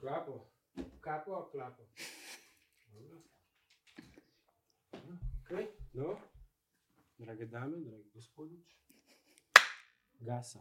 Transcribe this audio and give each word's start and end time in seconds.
Klapo, 0.00 0.46
kapo, 1.00 1.48
klapo. 1.52 1.82
Okay. 5.44 5.66
No, 5.92 6.16
drage 7.18 7.46
dame, 7.46 7.78
dragi 7.80 8.10
gospodič, 8.14 8.74
gasa. 10.20 10.60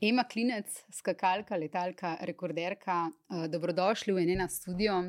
Ema 0.00 0.24
Klinec, 0.24 0.84
skakalka, 0.92 1.56
letalka, 1.56 2.16
rekorderka, 2.20 3.08
uh, 3.08 3.46
dobrodošli 3.50 4.12
v 4.12 4.22
Enena 4.22 4.48
studio. 4.48 5.00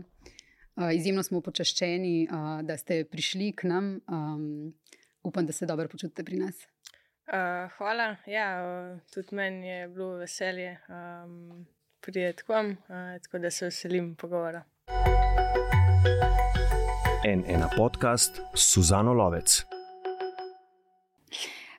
Uh, 0.76 0.90
izjemno 0.96 1.24
smo 1.24 1.42
počaščeni, 1.42 2.28
uh, 2.32 2.64
da 2.66 2.78
ste 2.78 3.04
prišli 3.06 3.52
k 3.54 3.70
nam. 3.70 4.00
Um, 4.08 4.74
upam, 5.24 5.46
da 5.46 5.54
se 5.54 5.66
dobro 5.66 5.88
počutite 5.92 6.24
pri 6.24 6.42
nas. 6.42 6.66
Uh, 7.28 7.70
hvala, 7.78 8.16
ja, 8.26 8.50
uh, 8.64 9.00
tudi 9.14 9.36
meni 9.36 9.68
je 9.68 9.88
bilo 9.88 10.16
veselje 10.18 10.78
um, 10.90 11.66
prijeti 12.06 12.44
k 12.44 12.50
vam, 12.50 12.70
uh, 12.70 13.22
tako 13.24 13.40
da 13.40 13.52
se 13.52 13.66
veselim 13.66 14.16
pogovora. 14.16 14.64
En 17.26 17.44
ena 17.48 17.70
podcast, 17.78 18.42
Suzano 18.54 19.14
Lovec. 19.14 19.64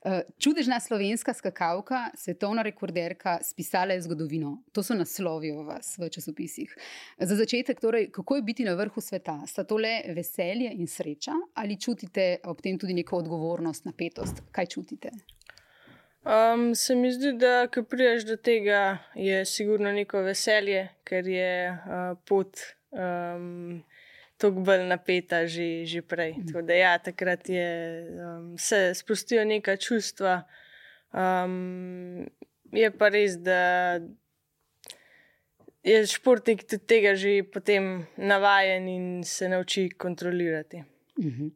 Uh, 0.07 0.21
čudežna 0.39 0.81
slovenska 0.81 1.35
skakalka, 1.35 2.11
svetovna 2.15 2.63
rekorderka, 2.63 3.39
spisala 3.43 3.93
je 3.93 4.03
zgodovino. 4.03 4.63
To 4.73 4.83
so 4.83 4.95
naslovi 4.95 5.51
o 5.53 5.63
vas 5.63 5.99
v 5.99 6.11
časopisih. 6.11 6.77
Za 7.19 7.37
začetek, 7.37 7.81
torej, 7.81 8.11
kako 8.11 8.37
je 8.37 8.43
biti 8.43 8.65
na 8.65 8.75
vrhu 8.75 9.01
sveta? 9.01 9.41
Sta 9.47 9.65
to 9.65 9.79
le 9.79 10.03
veselje 10.15 10.71
in 10.75 10.87
sreča, 10.87 11.33
ali 11.55 11.81
čutite 11.81 12.37
ob 12.45 12.63
tem 12.63 12.79
tudi 12.79 12.95
neko 12.95 13.17
odgovornost, 13.17 13.85
napetost? 13.85 14.43
Kaj 14.53 14.67
čutite? 14.67 15.11
Um, 16.27 16.75
se 16.75 16.95
mi 16.95 17.13
zdi, 17.13 17.33
da 17.39 17.69
ko 17.71 17.85
priješ 17.87 18.25
do 18.27 18.37
tega, 18.37 18.99
je 19.15 19.45
sigurno 19.47 19.93
neko 19.93 20.25
veselje, 20.27 20.89
ker 21.07 21.29
je 21.31 21.51
uh, 21.71 22.19
pot 22.27 22.59
um, 22.91 23.85
tako 24.37 24.65
bolj 24.67 24.83
napeta 24.91 25.45
že, 25.47 25.85
že 25.87 26.03
prej. 26.03 26.35
Tako 26.49 26.65
da 26.67 26.75
ja, 26.75 26.97
takrat 26.99 27.49
je, 27.49 27.69
um, 28.19 28.57
se 28.59 28.91
sprostijo 28.95 29.45
neka 29.45 29.77
čustva. 29.77 30.43
Um, 31.15 32.27
je 32.75 32.91
pa 32.91 33.09
res, 33.09 33.39
da 33.39 34.01
je 35.87 36.03
športnik 36.11 36.67
tudi 36.67 36.87
tega 36.91 37.15
že 37.15 37.39
potem 37.47 38.03
navajen 38.19 38.89
in 38.89 39.07
se 39.25 39.49
nauči 39.49 39.89
kontrolirati. 39.95 40.83
Mhm. 41.23 41.55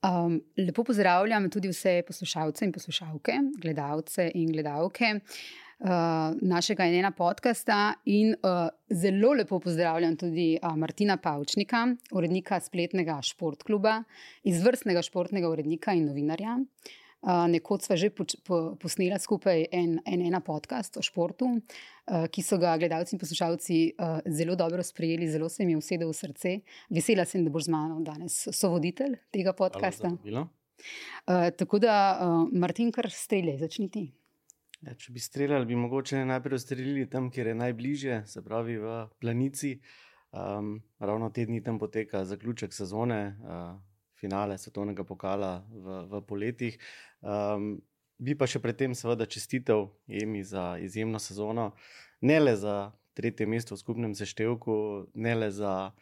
Um, 0.00 0.38
lepo 0.56 0.84
pozdravljam 0.84 1.50
tudi 1.52 1.68
vse 1.68 2.02
poslušalce 2.06 2.64
in 2.64 2.72
poslušalke, 2.72 3.34
gledalce 3.60 4.30
in 4.34 4.46
gledalke 4.48 5.10
uh, 5.14 5.90
našega 6.40 6.86
enega 6.88 7.10
podcasta. 7.10 7.80
In 8.08 8.32
uh, 8.32 8.68
zelo 8.88 9.34
lepo 9.36 9.58
pozdravljam 9.60 10.16
tudi 10.16 10.54
uh, 10.62 10.72
Martina 10.76 11.18
Pavčnika, 11.20 11.82
urednika 12.12 12.60
spletnega 12.64 13.18
športkluba, 13.22 13.98
izvrstnega 14.48 15.02
športnega 15.04 15.52
urednika 15.52 15.92
in 15.92 16.08
novinarja. 16.08 16.56
Uh, 16.56 16.96
nekoč 17.22 17.84
sva 17.84 17.96
že 17.96 18.10
poč, 18.10 18.36
po, 18.44 18.76
posnela 18.80 19.18
skupaj 19.20 19.68
en, 19.72 19.98
en 20.06 20.20
ena 20.24 20.40
podcast 20.40 20.96
o 20.96 21.02
športu, 21.04 21.46
uh, 21.52 22.26
ki 22.32 22.42
so 22.42 22.56
ga 22.58 22.76
gledalci 22.80 23.14
in 23.14 23.20
poslušalci 23.20 23.78
uh, 23.92 24.20
zelo 24.24 24.56
dobro 24.56 24.82
sprejeli, 24.82 25.28
zelo 25.28 25.48
se 25.48 25.64
mi 25.64 25.72
je 25.72 25.80
usedel 25.80 26.08
v 26.08 26.16
srce. 26.16 26.54
Vesela 26.88 27.24
sem, 27.24 27.44
da 27.44 27.52
boš 27.52 27.68
z 27.68 27.74
mano 27.74 28.00
danes 28.00 28.48
sovoditelj 28.52 29.18
tega 29.30 29.52
podcasta. 29.52 30.16
Uh, 30.16 31.50
tako 31.56 31.78
da, 31.78 32.16
uh, 32.16 32.48
Martin, 32.52 32.92
kar 32.92 33.10
streljaj, 33.12 33.58
začni 33.60 33.90
ti. 33.90 34.06
Ja, 34.80 34.94
če 34.96 35.12
bi 35.12 35.20
streljali, 35.20 35.68
bi 35.68 35.76
mogoče 35.76 36.24
najprej 36.24 36.62
streljali 36.62 37.04
tam, 37.12 37.28
kjer 37.28 37.52
je 37.52 37.58
najbližje, 37.58 38.22
se 38.26 38.40
pravi 38.40 38.78
v 38.80 38.94
Planici. 39.20 39.76
Um, 40.30 40.78
ravno 41.02 41.28
te 41.34 41.44
dni 41.44 41.60
tam 41.60 41.76
poteka 41.78 42.24
zaključek 42.24 42.72
sezone. 42.72 43.36
Uh, 43.44 43.76
finale 44.20 44.58
svetovnega 44.60 45.04
pokala 45.04 45.64
v, 45.64 46.04
v 46.12 46.20
poletjih. 46.28 46.76
Um, 47.20 47.72
bi 48.20 48.36
pa 48.36 48.48
še 48.48 48.60
predtem, 48.62 48.94
seveda, 48.96 49.26
čestitev 49.28 49.88
Emi 50.08 50.44
za 50.44 50.74
izjemno 50.80 51.20
sezono, 51.22 51.72
ne 52.20 52.38
le 52.40 52.54
za 52.56 52.92
tretje 53.16 53.46
mesto 53.46 53.74
v 53.74 53.82
skupnem 53.82 54.14
seštevku, 54.16 54.76
ne 55.14 55.34
le 55.34 55.50
za 55.52 55.92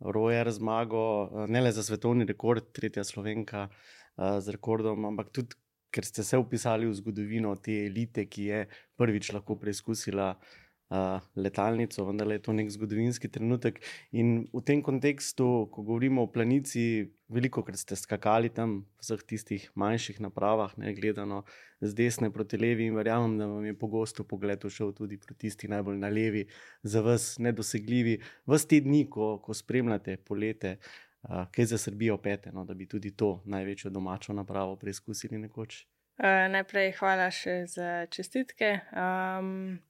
Rojer 0.00 0.50
zmago, 0.52 1.46
ne 1.48 1.62
le 1.64 1.72
za 1.72 1.84
svetovni 1.84 2.26
rekord, 2.28 2.68
tretja 2.76 3.04
slovenka 3.04 3.68
uh, 3.70 4.36
z 4.40 4.56
rekordom, 4.58 5.08
ampak 5.12 5.32
tudi. 5.32 5.60
Ker 5.96 6.04
ste 6.04 6.20
se 6.26 6.36
upisali 6.36 6.84
v 6.84 6.92
zgodovino 6.92 7.54
te 7.56 7.72
elite, 7.86 8.26
ki 8.28 8.42
je 8.50 8.56
prvič 9.00 9.30
lahko 9.32 9.54
preizkusila 9.56 10.26
uh, 10.34 10.65
uh, 10.88 11.20
letalnico, 11.34 12.04
vendar 12.04 12.30
je 12.30 12.38
to 12.42 12.52
nek 12.52 12.70
zgodovinski 12.70 13.28
trenutek. 13.28 13.80
In 14.12 14.46
v 14.52 14.62
tem 14.66 14.82
kontekstu, 14.82 15.68
ko 15.72 15.82
govorimo 15.82 16.22
o 16.22 16.30
planici, 16.30 17.06
veliko 17.32 17.64
krat 17.66 17.80
ste 17.80 17.98
skakali 17.98 18.52
tam 18.54 18.78
v 18.84 19.02
vseh 19.02 19.24
tistih 19.26 19.64
manjših 19.74 20.20
napravah, 20.22 20.76
ne 20.78 20.94
gledano 20.94 21.42
z 21.80 21.94
desne 21.94 22.30
proti 22.30 22.58
levi, 22.60 22.86
in 22.86 22.94
verjamem, 22.94 23.38
da 23.38 23.50
vam 23.50 23.64
je 23.66 23.74
pogosto 23.78 24.24
pogled 24.24 24.62
šel 24.66 24.94
tudi 24.94 25.18
proti 25.18 25.46
tisti 25.46 25.68
najbolj 25.68 25.98
na 25.98 26.08
levi, 26.08 26.46
za 26.82 27.02
vas 27.02 27.36
nedosegljivi. 27.38 28.20
Vse 28.46 28.68
te 28.68 28.80
dni, 28.80 29.06
ko, 29.10 29.36
ko 29.42 29.54
spremljate 29.54 30.16
polete. 30.16 30.78
Uh, 31.26 31.42
kaj 31.50 31.64
za 31.72 31.78
Srbijo 31.78 32.20
pete, 32.22 32.52
no, 32.54 32.62
da 32.62 32.74
bi 32.74 32.86
tudi 32.86 33.10
to 33.10 33.40
največjo 33.50 33.90
domačo 33.90 34.30
napravo 34.32 34.76
preizkusili 34.78 35.40
nekoč? 35.42 35.80
Uh, 36.22 36.46
najprej 36.52 36.92
hvala 37.00 37.26
še 37.34 37.64
za 37.66 38.06
čestitke. 38.14 38.68
Um, 38.94 39.80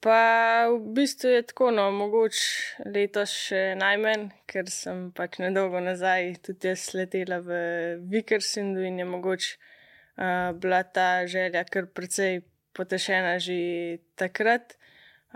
Pa 0.00 0.64
v 0.72 0.96
bistvu 0.96 1.28
je 1.28 1.42
tako, 1.42 1.66
no, 1.76 1.90
mogoče 1.92 2.84
letos 2.88 3.34
še 3.36 3.74
najmanj, 3.76 4.30
ker 4.48 4.70
sem 4.72 5.10
pač 5.12 5.36
nedolgo 5.42 5.82
nazaj 5.84 6.38
tudi 6.46 6.70
jaz 6.70 6.86
letela 6.96 7.42
v 7.44 7.58
Vikersindu 8.08 8.80
in 8.80 9.02
je 9.02 9.04
mogoče 9.04 9.50
uh, 9.60 10.56
bila 10.56 10.80
ta 10.88 11.26
želja 11.28 11.66
kar 11.68 11.90
precej 11.92 12.40
potešena 12.72 13.36
že 13.44 14.00
takrat. 14.16 14.80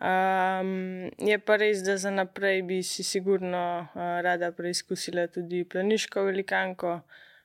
Um, 0.00 1.12
je 1.20 1.36
pa 1.38 1.60
res, 1.60 1.84
da 1.84 2.00
za 2.00 2.10
naprej 2.10 2.64
bi 2.64 2.80
si 2.82 3.04
sigurno 3.04 3.84
uh, 3.84 4.00
rada 4.24 4.48
preizkusila 4.56 5.28
tudi 5.28 5.62
planiško 5.68 6.24
velikanko. 6.24 7.02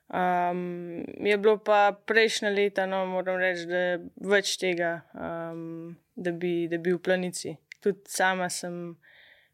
Um, 0.09 1.03
je 1.19 1.38
bilo 1.38 1.59
pa 1.62 1.91
prejšnje 1.94 2.50
leta, 2.50 2.88
no, 2.90 3.03
moram 3.06 3.38
reči, 3.38 3.68
da 3.69 3.84
več 4.31 4.56
tega. 4.58 5.02
Um, 5.13 6.00
da 6.19 6.31
bi, 6.31 6.68
da 6.72 6.78
bi 6.78 6.94
v 6.94 7.00
planici. 7.00 7.56
Tudi 7.80 8.12
sama 8.12 8.50
sem 8.50 8.97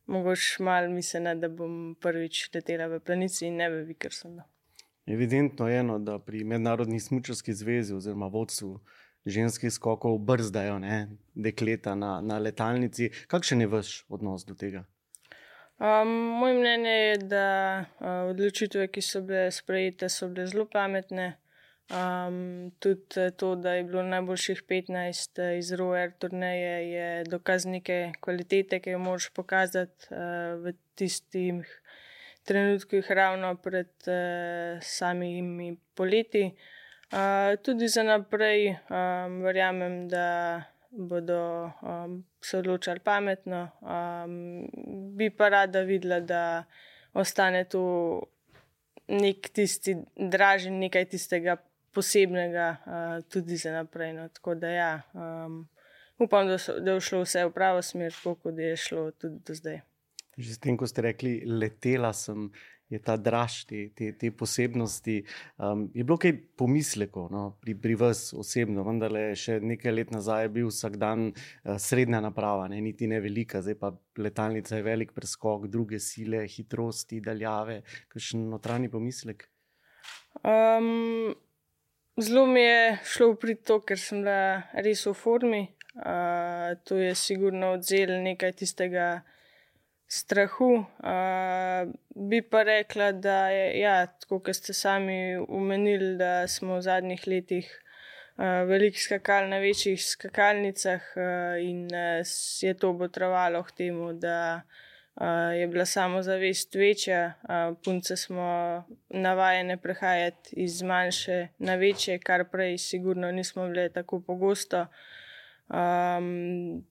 mogoče 0.05 0.63
malo 0.63 0.89
mislila, 0.89 1.35
da 1.35 1.49
bom 1.49 1.95
prvič 2.01 2.49
letela 2.53 2.87
v 2.89 2.99
planici 2.99 3.45
in 3.47 3.61
ne 3.61 3.69
v 3.69 3.83
Vikersonu. 3.89 4.43
Evidentno 5.05 5.67
je, 5.69 5.83
no, 5.83 5.99
da 5.99 6.17
pri 6.19 6.43
Mednarodni 6.43 6.99
smočarski 6.99 7.53
zvezi 7.53 7.93
oziroma 7.93 8.27
vodstvu 8.27 8.79
ženskih 9.25 9.73
skokov 9.73 10.17
brzdajo 10.17 10.79
ne, 10.79 10.97
dekleta 11.35 11.95
na, 11.95 12.19
na 12.21 12.37
letalnici. 12.37 13.11
Kakšen 13.27 13.61
je 13.61 13.67
vaš 13.67 13.95
odnos 14.09 14.45
do 14.45 14.57
tega? 14.57 14.85
Um, 15.77 16.09
moj 16.39 16.53
mnenje 16.53 16.89
je, 16.89 17.17
da 17.17 17.47
uh, 17.99 18.29
odločitve, 18.29 18.87
ki 18.87 19.01
so 19.01 19.21
bile 19.21 19.49
sprejete, 19.51 20.09
so 20.09 20.29
bile 20.29 20.47
zelo 20.47 20.65
pametne. 20.71 21.35
Um, 21.85 22.71
tudi 22.79 23.31
to, 23.37 23.55
da 23.55 23.73
je 23.73 23.83
bilo 23.83 24.03
najboljših 24.03 24.63
15 24.69 25.41
eh, 25.41 25.57
iz 25.57 25.71
ROER 25.71 26.11
turneje, 26.17 26.91
je 26.91 27.23
dokaz 27.23 27.65
neke 27.65 28.11
kvalitete, 28.19 28.79
ki 28.79 28.89
jo 28.89 28.99
moraš 28.99 29.29
pokazati 29.29 30.07
uh, 30.09 30.57
v 30.63 30.73
tistih 30.97 31.81
trenutkih, 32.43 33.11
ravno 33.11 33.53
pred 33.55 33.91
uh, 34.07 34.81
samimi 34.81 35.75
poleti. 35.93 36.55
Uh, 37.13 37.53
tudi 37.61 37.87
za 37.87 38.03
naprej 38.03 38.71
um, 38.73 39.43
verjamem, 39.45 40.07
da 40.09 40.63
bodo 40.89 41.69
um, 41.81 42.23
se 42.41 42.57
odločali 42.57 42.99
pametno. 42.99 43.69
Um, 43.81 44.65
bi 45.17 45.29
pa 45.29 45.49
rada 45.49 45.85
videla, 45.85 46.19
da 46.19 46.63
ostane 47.13 47.63
tu 47.69 47.85
nek 49.07 49.53
tisti 49.53 49.95
dražen, 50.17 50.79
nekaj 50.81 51.05
tistega 51.13 51.59
posebnega, 51.95 52.67
uh, 52.85 53.17
tudi 53.31 53.57
za 53.57 53.73
naprej. 53.73 54.13
No. 54.17 54.27
Tako 54.35 54.55
da, 54.59 54.69
ja, 54.69 54.91
um, 55.13 55.63
upam, 56.19 56.47
da, 56.47 56.59
so, 56.61 56.79
da 56.79 56.97
je 56.97 57.07
šlo 57.07 57.23
vse 57.23 57.47
v 57.47 57.55
pravo 57.55 57.81
smer, 57.81 58.15
kot 58.23 58.59
je 58.59 58.75
šlo 58.79 59.09
tudi 59.15 59.41
do 59.47 59.57
zdaj. 59.57 59.81
Že 60.35 60.55
s 60.57 60.59
tem, 60.59 60.75
ko 60.75 60.87
ste 60.87 61.05
rekli, 61.11 61.41
letela 61.47 62.13
sem. 62.13 62.49
Je 62.85 62.99
ta 63.01 63.15
draž, 63.17 63.63
te, 63.65 63.79
te, 63.97 64.11
te 64.13 64.29
posebnosti. 64.29 65.15
Um, 65.57 65.87
je 65.89 66.03
bilo 66.05 66.19
kaj 66.21 66.35
pomislekov 66.53 67.31
no, 67.33 67.47
pri, 67.57 67.73
pri 67.81 67.95
vas 67.97 68.27
osebno, 68.37 68.83
vendar 68.85 69.09
le 69.09 69.23
še 69.33 69.55
nekaj 69.57 69.93
let 69.95 70.13
nazaj 70.13 70.45
je 70.45 70.51
bil 70.59 70.69
vsak 70.69 70.99
dan 71.01 71.31
uh, 71.31 71.79
srednja 71.81 72.21
naprava, 72.21 72.67
ne, 72.69 72.77
niti 72.85 73.09
ne 73.09 73.17
velika, 73.25 73.63
zdaj 73.65 73.79
pa 73.81 73.89
letalnica 74.21 74.77
je 74.77 74.85
velik 74.85 75.15
preskok, 75.17 75.65
druge 75.65 75.97
sile, 75.97 76.43
hitrosti, 76.45 77.23
daljave. 77.25 77.81
Kakšen 78.13 78.45
notranji 78.53 78.93
pomislek? 78.93 79.49
Um, 80.45 81.33
Zelo 82.17 82.45
mi 82.45 82.61
je 82.61 82.97
šlo 83.03 83.33
pri 83.35 83.53
to, 83.67 83.75
ker 83.83 83.99
sem 83.99 84.21
bila 84.23 84.63
res 84.85 85.01
v 85.03 85.11
formi. 85.19 85.65
Uh, 85.95 86.75
to 86.87 86.95
je 86.95 87.09
sigurno 87.15 87.73
odzel 87.75 88.13
nekaj 88.23 88.53
tistega 88.61 89.07
strahu. 90.07 90.69
Uh, 91.03 91.91
bi 92.15 92.39
pa 92.39 92.63
rekla, 92.63 93.09
da 93.11 93.49
je, 93.51 93.65
ja, 93.81 93.97
tako 94.21 94.39
kot 94.47 94.55
ste 94.55 94.73
sami 94.73 95.35
umenili, 95.43 96.13
da 96.15 96.47
smo 96.47 96.79
v 96.79 96.85
zadnjih 96.87 97.27
letih 97.27 97.67
uh, 97.67 98.63
veliko 98.71 99.03
skakali 99.09 99.51
na 99.51 99.59
večjih 99.59 99.99
skakalnicah 99.99 101.11
uh, 101.19 101.59
in 101.59 101.83
uh, 101.91 102.23
je 102.63 102.77
to 102.79 102.95
potrovalo 102.95 103.63
k 103.67 103.79
temu, 103.83 104.13
da 104.15 104.39
uh, 104.63 104.84
je 105.59 105.67
bila 105.67 105.85
samozavest 105.85 106.75
večja. 106.75 107.33
Uh, 107.43 107.77
punce 107.85 108.17
smo 108.17 108.83
navajene 109.09 109.77
prehajati 109.77 110.55
iz 110.55 110.81
manjše 110.81 111.47
na 111.57 111.75
večje, 111.75 112.19
kar 112.19 112.49
prej 112.51 112.77
sigurno 112.77 113.31
nismo 113.31 113.67
bile 113.67 113.89
tako 113.89 114.19
pogosto. 114.19 114.85
Um, 115.67 116.85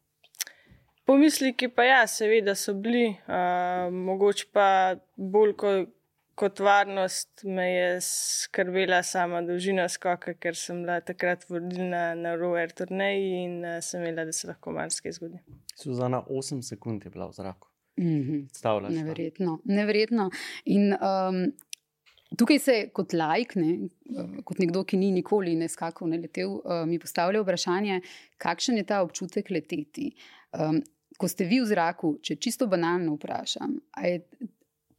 Pomisliki 1.05 1.69
pa 1.69 1.85
ja, 1.85 2.07
seveda 2.07 2.55
so 2.55 2.73
bili, 2.75 3.11
uh, 3.29 3.93
mogoče 3.93 4.47
pa 4.53 4.97
bolj 5.17 5.53
kot, 5.61 5.91
kot 6.35 6.61
varnost 6.65 7.45
me 7.45 7.67
je 7.69 7.99
skrbela 8.01 9.03
sama 9.03 9.43
dolžina 9.45 9.85
skoka, 9.89 10.33
ker 10.35 10.57
sem 10.57 10.81
bila 10.81 10.97
takrat 11.05 11.45
vodilna 11.51 12.15
na 12.17 12.35
roer 12.41 12.73
turneji 12.73 13.45
in 13.45 13.61
uh, 13.61 13.77
sem 13.85 14.01
imela, 14.01 14.25
da 14.25 14.33
se 14.33 14.49
lahko 14.49 14.73
marsikaj 14.73 15.13
zgodi. 15.13 15.45
Suzana, 15.77 16.23
8 16.25 16.65
sekund 16.65 17.05
je 17.05 17.13
bila 17.13 17.29
v 17.29 17.37
zraku. 17.37 17.74
Mm 17.97 18.23
-hmm. 18.23 18.81
no? 18.83 18.89
Neverjetno. 18.89 19.59
Neverjetno. 19.65 20.31
In 20.65 20.93
um, 20.93 21.53
tukaj 22.37 22.59
se 22.59 22.89
kot 22.93 23.13
lajk, 23.13 23.55
ne, 23.57 23.89
kot 24.45 24.59
nekdo, 24.59 24.85
ki 24.85 24.97
ni 24.97 25.13
nikoli 25.13 25.55
ne 25.55 25.69
skakal, 25.69 26.09
ne 26.09 26.19
letel, 26.19 26.51
uh, 26.51 26.85
mi 26.87 26.99
postavlja 26.99 27.43
vprašanje, 27.43 28.01
kakšen 28.39 28.77
je 28.77 28.85
ta 28.85 29.03
občutek 29.03 29.51
leteti. 29.51 30.11
Um, 30.59 30.83
ko 31.19 31.29
ste 31.29 31.45
vi 31.45 31.61
v 31.61 31.67
zraku, 31.67 32.19
če 32.23 32.37
čisto 32.37 32.67
banalno 32.67 33.15
vprašam, 33.15 33.79
ali 33.91 34.11
je 34.11 34.49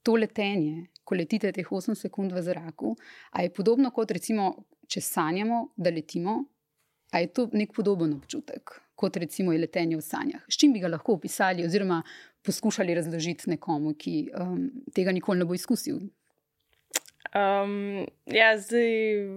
to 0.05 0.15
letenje, 0.15 0.87
ko 1.03 1.15
letite 1.15 1.51
teh 1.51 1.67
8 1.67 1.95
sekund 1.95 2.31
v 2.31 2.41
zraku, 2.41 2.95
ali 3.31 3.49
je 3.49 3.53
podobno 3.53 3.91
kot 3.91 4.11
recimo, 4.11 4.53
če 4.87 5.01
sanjamo, 5.01 5.73
da 5.75 5.89
letimo, 5.89 6.43
ali 7.11 7.27
je 7.27 7.33
to 7.33 7.49
nek 7.53 7.73
podoben 7.73 8.13
občutek, 8.13 8.79
kot 8.95 9.17
recimo 9.17 9.53
je 9.53 9.59
letenje 9.59 9.97
v 9.97 10.01
sanjah. 10.01 10.43
S 10.49 10.59
čim 10.59 10.73
bi 10.73 10.81
ga 10.83 10.91
lahko 10.91 11.17
opisali, 11.19 11.65
oziroma 11.65 12.01
poskušali 12.45 12.95
razložiti 12.95 13.49
nekomu, 13.49 13.93
ki 13.97 14.29
um, 14.39 14.69
tega 14.95 15.11
nikoli 15.15 15.39
ne 15.39 15.45
bo 15.45 15.57
izkusil? 15.57 15.99
Um, 17.35 18.05
ja, 18.31 18.53
zdaj 18.57 18.91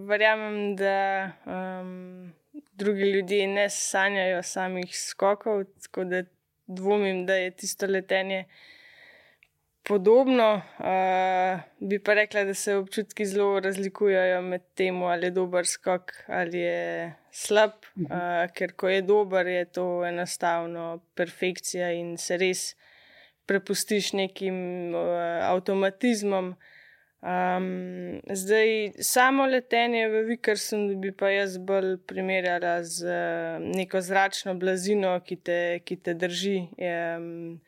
verjamem, 0.07 0.77
da 0.79 0.99
um, 1.47 2.33
drugi 2.79 3.11
ljudje 3.13 3.47
ne 3.49 3.71
sanjajo 3.71 4.43
samih 4.43 4.93
skokov, 4.95 5.65
tako 5.83 6.05
da 6.05 6.23
dvomim, 6.67 7.27
da 7.27 7.35
je 7.35 7.51
tisto 7.51 7.87
letenje 7.87 8.45
podobno. 9.89 10.63
Uh, 10.79 11.61
bi 11.81 11.99
pa 11.99 12.15
rekla, 12.15 12.45
da 12.45 12.55
se 12.55 12.75
občutki 12.77 13.27
zelo 13.27 13.61
razlikujejo 13.61 14.43
med 14.43 14.63
tem, 14.75 15.03
ali 15.03 15.27
je 15.27 15.31
dober 15.31 15.67
skok 15.67 16.13
ali 16.27 16.59
je 16.59 17.13
slab. 17.33 17.71
Uh, 17.97 18.45
ker 18.55 18.75
ko 18.77 18.89
je 18.89 19.03
dober, 19.03 19.47
je 19.47 19.65
to 19.65 19.87
enostavno 20.07 21.01
perfekcija 21.15 21.93
in 21.93 22.17
se 22.17 22.37
res 22.37 22.75
prepustiš 23.49 24.13
nekim 24.13 24.59
uh, 24.95 25.49
avtomatizmom. 25.49 26.55
Um, 27.19 28.21
zdaj, 28.31 28.93
samo 29.03 29.47
letenje 29.47 30.05
v 30.09 30.21
Vikersu 30.29 30.77
bi 31.03 31.11
pa 31.11 31.33
jaz 31.33 31.57
bolj 31.59 31.97
primerjala 32.07 32.77
z 32.87 33.09
uh, 33.09 33.65
neko 33.75 34.05
zračno 34.05 34.55
blazino, 34.55 35.17
ki 35.27 35.37
te, 35.37 35.59
ki 35.85 35.97
te 35.97 36.15
drži. 36.15 36.61
Um, 36.79 37.59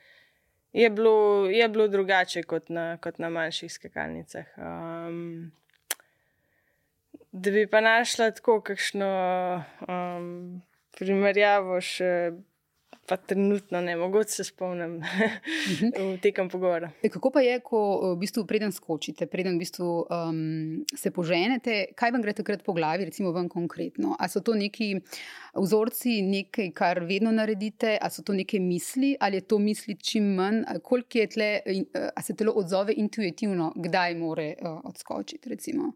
je, 0.73 0.91
bilo, 0.91 1.47
je 1.51 1.69
bilo 1.69 1.89
drugače 1.89 2.43
kot 2.43 2.69
na, 2.69 2.97
kot 2.97 3.19
na 3.19 3.31
manjših 3.31 3.73
skakalnicah. 3.73 4.47
Um, 4.57 5.53
da 7.33 7.51
bi 7.51 7.67
pa 7.67 7.81
našla 7.81 8.31
tako 8.31 8.61
kakšno 8.61 9.11
um, 9.89 10.63
primerjavo 10.99 11.81
še 11.81 12.33
pa 13.11 13.17
trenutno 13.17 13.81
ne, 13.81 13.97
mogoče 13.97 14.31
se 14.31 14.45
spomnim 14.45 14.93
mhm. 14.97 15.89
v 16.15 16.19
tekem 16.23 16.49
pogovora. 16.49 16.93
E, 17.03 17.09
kako 17.11 17.33
pa 17.35 17.41
je, 17.43 17.57
ko 17.67 17.81
v 18.13 18.19
bistvu 18.21 18.45
preden 18.47 18.71
skočite, 18.73 19.27
preden 19.27 19.57
v 19.57 19.65
bistvu, 19.65 19.89
um, 20.07 20.85
se 20.95 21.11
poženete, 21.11 21.79
kaj 21.99 22.13
vam 22.15 22.23
gre 22.23 22.37
takrat 22.39 22.63
po 22.63 22.73
glavi, 22.77 23.09
recimo 23.09 23.33
vam 23.35 23.49
konkretno? 23.51 24.15
A 24.15 24.29
so 24.31 24.45
to 24.47 24.55
neki 24.55 24.93
vzorci, 25.59 26.21
nekaj, 26.23 26.71
kar 26.79 27.01
vedno 27.09 27.33
naredite, 27.35 27.97
a 27.99 28.11
so 28.15 28.23
to 28.23 28.37
neke 28.37 28.61
misli, 28.63 29.17
ali 29.19 29.41
je 29.41 29.47
to 29.51 29.59
misli 29.59 29.97
čim 29.99 30.29
manj, 30.39 30.63
koliko 30.87 31.19
je 31.19 31.27
tle, 31.35 31.51
a 32.15 32.23
se 32.23 32.37
telo 32.39 32.55
odzove 32.63 32.95
intuitivno, 32.95 33.73
kdaj 33.75 34.15
more 34.21 34.53
uh, 34.61 34.79
odskočiti, 34.85 35.51
recimo? 35.51 35.91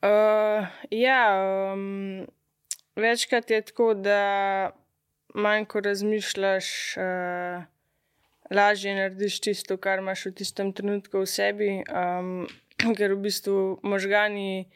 Uh, 0.00 0.72
ja, 0.90 1.20
um, 1.74 2.24
večkrat 2.96 3.50
je 3.50 3.60
tako, 3.68 3.92
da 3.94 4.22
manj 5.34 5.66
ko 5.66 5.80
razmišljaš, 5.80 6.66
uh, 6.96 7.64
lažje 8.50 8.94
narediš 8.94 9.40
tisto, 9.40 9.76
kar 9.76 9.98
imaš 9.98 10.26
v 10.26 10.34
tistem 10.40 10.72
trenutku 10.72 11.24
v 11.24 11.26
sebi, 11.28 11.70
um, 11.88 12.46
ker 12.98 13.14
v 13.14 13.22
bistvu 13.26 13.78
možgani 13.82 14.68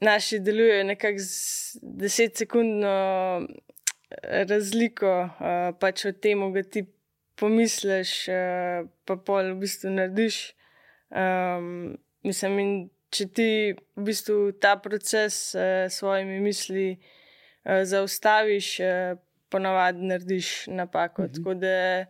naši 0.00 0.40
delujejo 0.40 0.84
nekako 0.84 1.18
z 1.18 1.78
desetsekundno 1.82 2.94
eh, 3.44 4.44
razliko, 4.48 5.12
uh, 5.28 5.70
pač 5.78 6.06
od 6.08 6.20
tega, 6.24 6.50
da 6.54 6.62
ti 6.62 6.86
pomisliš, 7.36 8.14
uh, 8.28 8.88
pa 9.04 9.16
pol 9.16 9.54
v 9.54 9.60
bistvu 9.64 9.92
narediš. 9.92 10.40
Um, 11.10 11.98
mislim, 12.22 12.58
in 12.58 12.72
če 13.10 13.26
ti 13.34 13.48
v 13.74 14.04
bistvu 14.06 14.52
ta 14.62 14.76
proces 14.78 15.52
s 15.52 15.58
uh, 15.58 15.86
svojimi 15.90 16.40
misli 16.40 16.94
uh, 16.94 17.82
zaustaviš, 17.84 18.68
uh, 18.80 19.18
ponavadi 19.50 20.06
narediš 20.06 20.66
napako. 20.66 21.22
Mhm. 21.22 21.32
Tako 21.32 21.54
da 21.54 22.04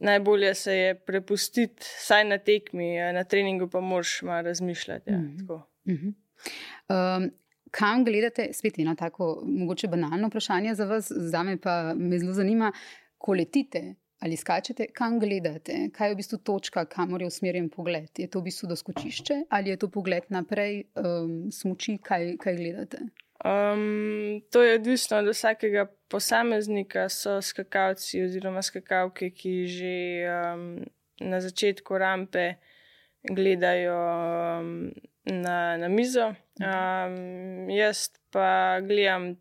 najbolje 0.00 0.54
se 0.54 0.76
je 0.76 0.94
prepustiti, 0.94 1.82
saj 1.82 2.24
na 2.24 2.38
tekmi, 2.38 2.96
na 3.14 3.24
treningu 3.24 3.68
pa 3.68 3.80
moraš 3.80 4.22
malo 4.22 4.42
razmišljati. 4.42 5.10
Ja, 5.10 5.18
mhm. 5.18 5.44
Mhm. 5.88 6.08
Um, 6.08 7.30
kam 7.70 8.04
gledate, 8.04 8.48
spet 8.52 8.78
eno 8.78 8.94
tako, 8.94 9.42
mogoče 9.46 9.88
banalno 9.88 10.28
vprašanje 10.28 10.74
za 10.74 10.84
vas, 10.84 11.12
za 11.14 11.42
me 11.42 11.56
pa 11.60 11.94
me 11.94 12.18
zelo 12.18 12.32
zanima, 12.32 12.72
ko 13.18 13.32
letite. 13.32 13.94
Ali 14.22 14.36
skačete, 14.36 14.86
kam 14.94 15.16
gledate, 15.18 15.88
kaj 15.94 16.08
je 16.08 16.14
v 16.14 16.16
bistvu 16.20 16.36
točka, 16.46 16.84
kamor 16.86 17.24
je 17.24 17.26
usmerjen 17.26 17.66
pogled? 17.70 18.06
Je 18.18 18.28
to 18.30 18.38
v 18.38 18.46
bistvu 18.46 18.68
doskočišče 18.70 19.40
ali 19.50 19.70
je 19.70 19.76
to 19.82 19.88
pogled 19.90 20.28
naprej, 20.30 20.84
um, 20.94 21.50
smoči, 21.50 21.96
kaj, 21.98 22.36
kaj 22.38 22.54
gledate? 22.56 23.00
Um, 23.44 24.42
to 24.50 24.62
je 24.62 24.74
odvisno 24.74 25.16
od 25.18 25.28
vsakega 25.28 25.86
posameznika, 26.08 27.08
so 27.08 27.40
skakalci 27.42 28.22
oziroma 28.22 28.62
skakalke, 28.62 29.30
ki 29.30 29.54
že 29.66 29.96
um, 30.30 30.84
na 31.20 31.40
začetku 31.40 31.98
rampe 31.98 32.54
gledajo 33.22 33.98
um, 33.98 34.92
na, 35.24 35.76
na 35.76 35.88
mizo. 35.88 36.34
Um, 36.62 37.70
jaz 37.70 38.10
pa 38.30 38.78
gledam 38.80 39.34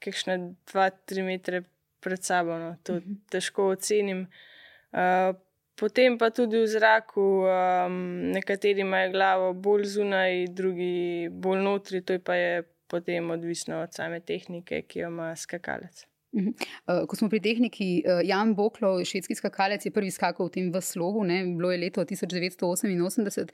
kakšne 0.00 0.56
2-3 0.72 1.22
metre 1.22 1.64
pred 2.00 2.24
sabo, 2.24 2.56
no. 2.58 2.76
to 2.82 2.96
mhm. 3.00 3.20
težko 3.30 3.68
ocenim. 3.76 4.26
Uh, 4.92 5.36
Potem 5.72 6.18
pa 6.18 6.28
tudi 6.30 6.60
v 6.60 6.68
zraku, 6.68 7.48
um, 7.48 7.94
nekateri 8.30 8.84
imajo 8.84 9.08
glavo 9.10 9.46
bolj 9.56 9.86
zunaj, 9.96 10.46
drugi 10.52 11.26
bolj 11.32 11.62
notri, 11.64 12.02
to 12.04 12.12
je 12.12 12.20
pa 12.20 12.36
je 12.36 12.62
potem 12.92 13.30
odvisno 13.32 13.80
od 13.82 13.94
same 13.96 14.20
tehnike, 14.20 14.82
ki 14.84 15.06
jo 15.06 15.12
ima 15.12 15.32
skakalec. 15.36 16.04
Mhm. 16.32 16.52
Eh, 16.88 17.02
ko 17.08 17.16
smo 17.16 17.28
pri 17.28 17.40
tehniki, 17.44 17.88
eh, 18.04 18.22
Jan 18.24 18.54
Boklo, 18.56 18.94
švedski 19.04 19.34
skakalec, 19.36 19.84
je 19.84 19.92
prvi 19.92 20.10
skakal 20.10 20.48
v 20.48 20.52
tem 20.52 20.70
v 20.72 20.80
slogu, 20.80 21.24
ne? 21.24 21.44
bilo 21.44 21.72
je 21.72 21.78
leto 21.78 22.04
1988. 22.04 23.52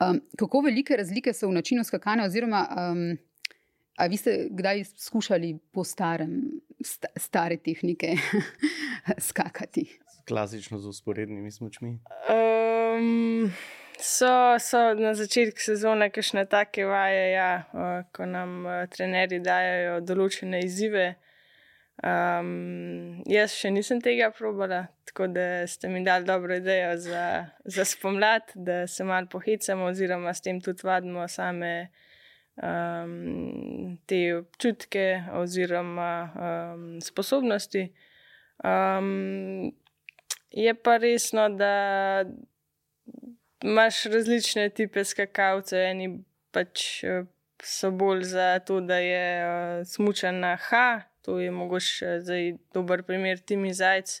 Um, 0.00 0.20
kako 0.36 0.60
velike 0.60 0.96
razlike 0.96 1.32
so 1.32 1.48
v 1.48 1.56
načinu 1.56 1.84
skakanja, 1.84 2.28
oziroma 2.28 2.66
um, 2.68 3.16
ali 3.96 4.16
ste 4.16 4.48
kdaj 4.50 4.84
skušali 4.96 5.58
po 5.72 5.84
starem, 5.84 6.60
sta, 6.84 7.08
stare 7.16 7.56
tehnike 7.56 8.16
skakati? 9.28 9.88
Klasično 10.28 10.78
z 10.78 10.86
usporednimi 10.86 11.50
smočmi. 11.50 11.98
Um, 12.28 13.48
So, 14.00 14.58
so 14.58 14.94
na 14.94 15.10
začetku 15.14 15.58
sezone 15.58 16.06
kakšne 16.14 16.44
take 16.46 16.84
vaje, 16.86 17.32
ja, 17.34 17.66
ko 18.14 18.26
nam 18.30 18.62
trenerji 18.94 19.40
dajo 19.42 19.96
določene 20.06 20.60
izzive. 20.62 21.16
Um, 22.06 23.24
jaz 23.26 23.56
še 23.58 23.72
nisem 23.74 23.98
tega 23.98 24.28
probala, 24.30 24.84
tako 25.08 25.26
da 25.34 25.66
ste 25.66 25.90
mi 25.90 26.04
dali 26.06 26.28
dobro 26.28 26.54
idejo 26.60 26.92
za, 27.02 27.24
za 27.66 27.86
spomlad, 27.90 28.52
da 28.54 28.84
se 28.86 29.02
malo 29.02 29.26
pohicamo, 29.32 29.88
oziroma 29.90 30.30
s 30.30 30.46
tem 30.46 30.60
tudi 30.62 30.86
vadimo 30.86 31.26
same 31.26 31.72
um, 32.62 33.98
te 34.06 34.20
občutke 34.36 35.08
oziroma 35.40 36.12
um, 36.28 36.86
sposobnosti. 37.02 37.82
Um, 38.62 39.74
je 40.54 40.78
pa 40.86 40.96
resno, 41.02 41.48
da 41.50 41.74
imaš 43.62 44.04
različne 44.04 44.68
type 44.70 45.04
skakalcev, 45.04 45.82
eni 45.90 46.08
pač 46.54 47.04
so 47.62 47.90
bolj 47.90 48.22
za 48.22 48.58
to, 48.58 48.80
da 48.80 48.98
je 48.98 49.24
uh, 49.44 49.86
smučen 49.86 50.40
na 50.40 50.56
H, 50.56 51.00
to 51.22 51.38
je 51.40 51.50
mogoče 51.50 52.20
zdaj 52.20 52.52
dober 52.74 53.02
primer 53.02 53.38
Timi 53.38 53.72
Zajc, 53.74 54.20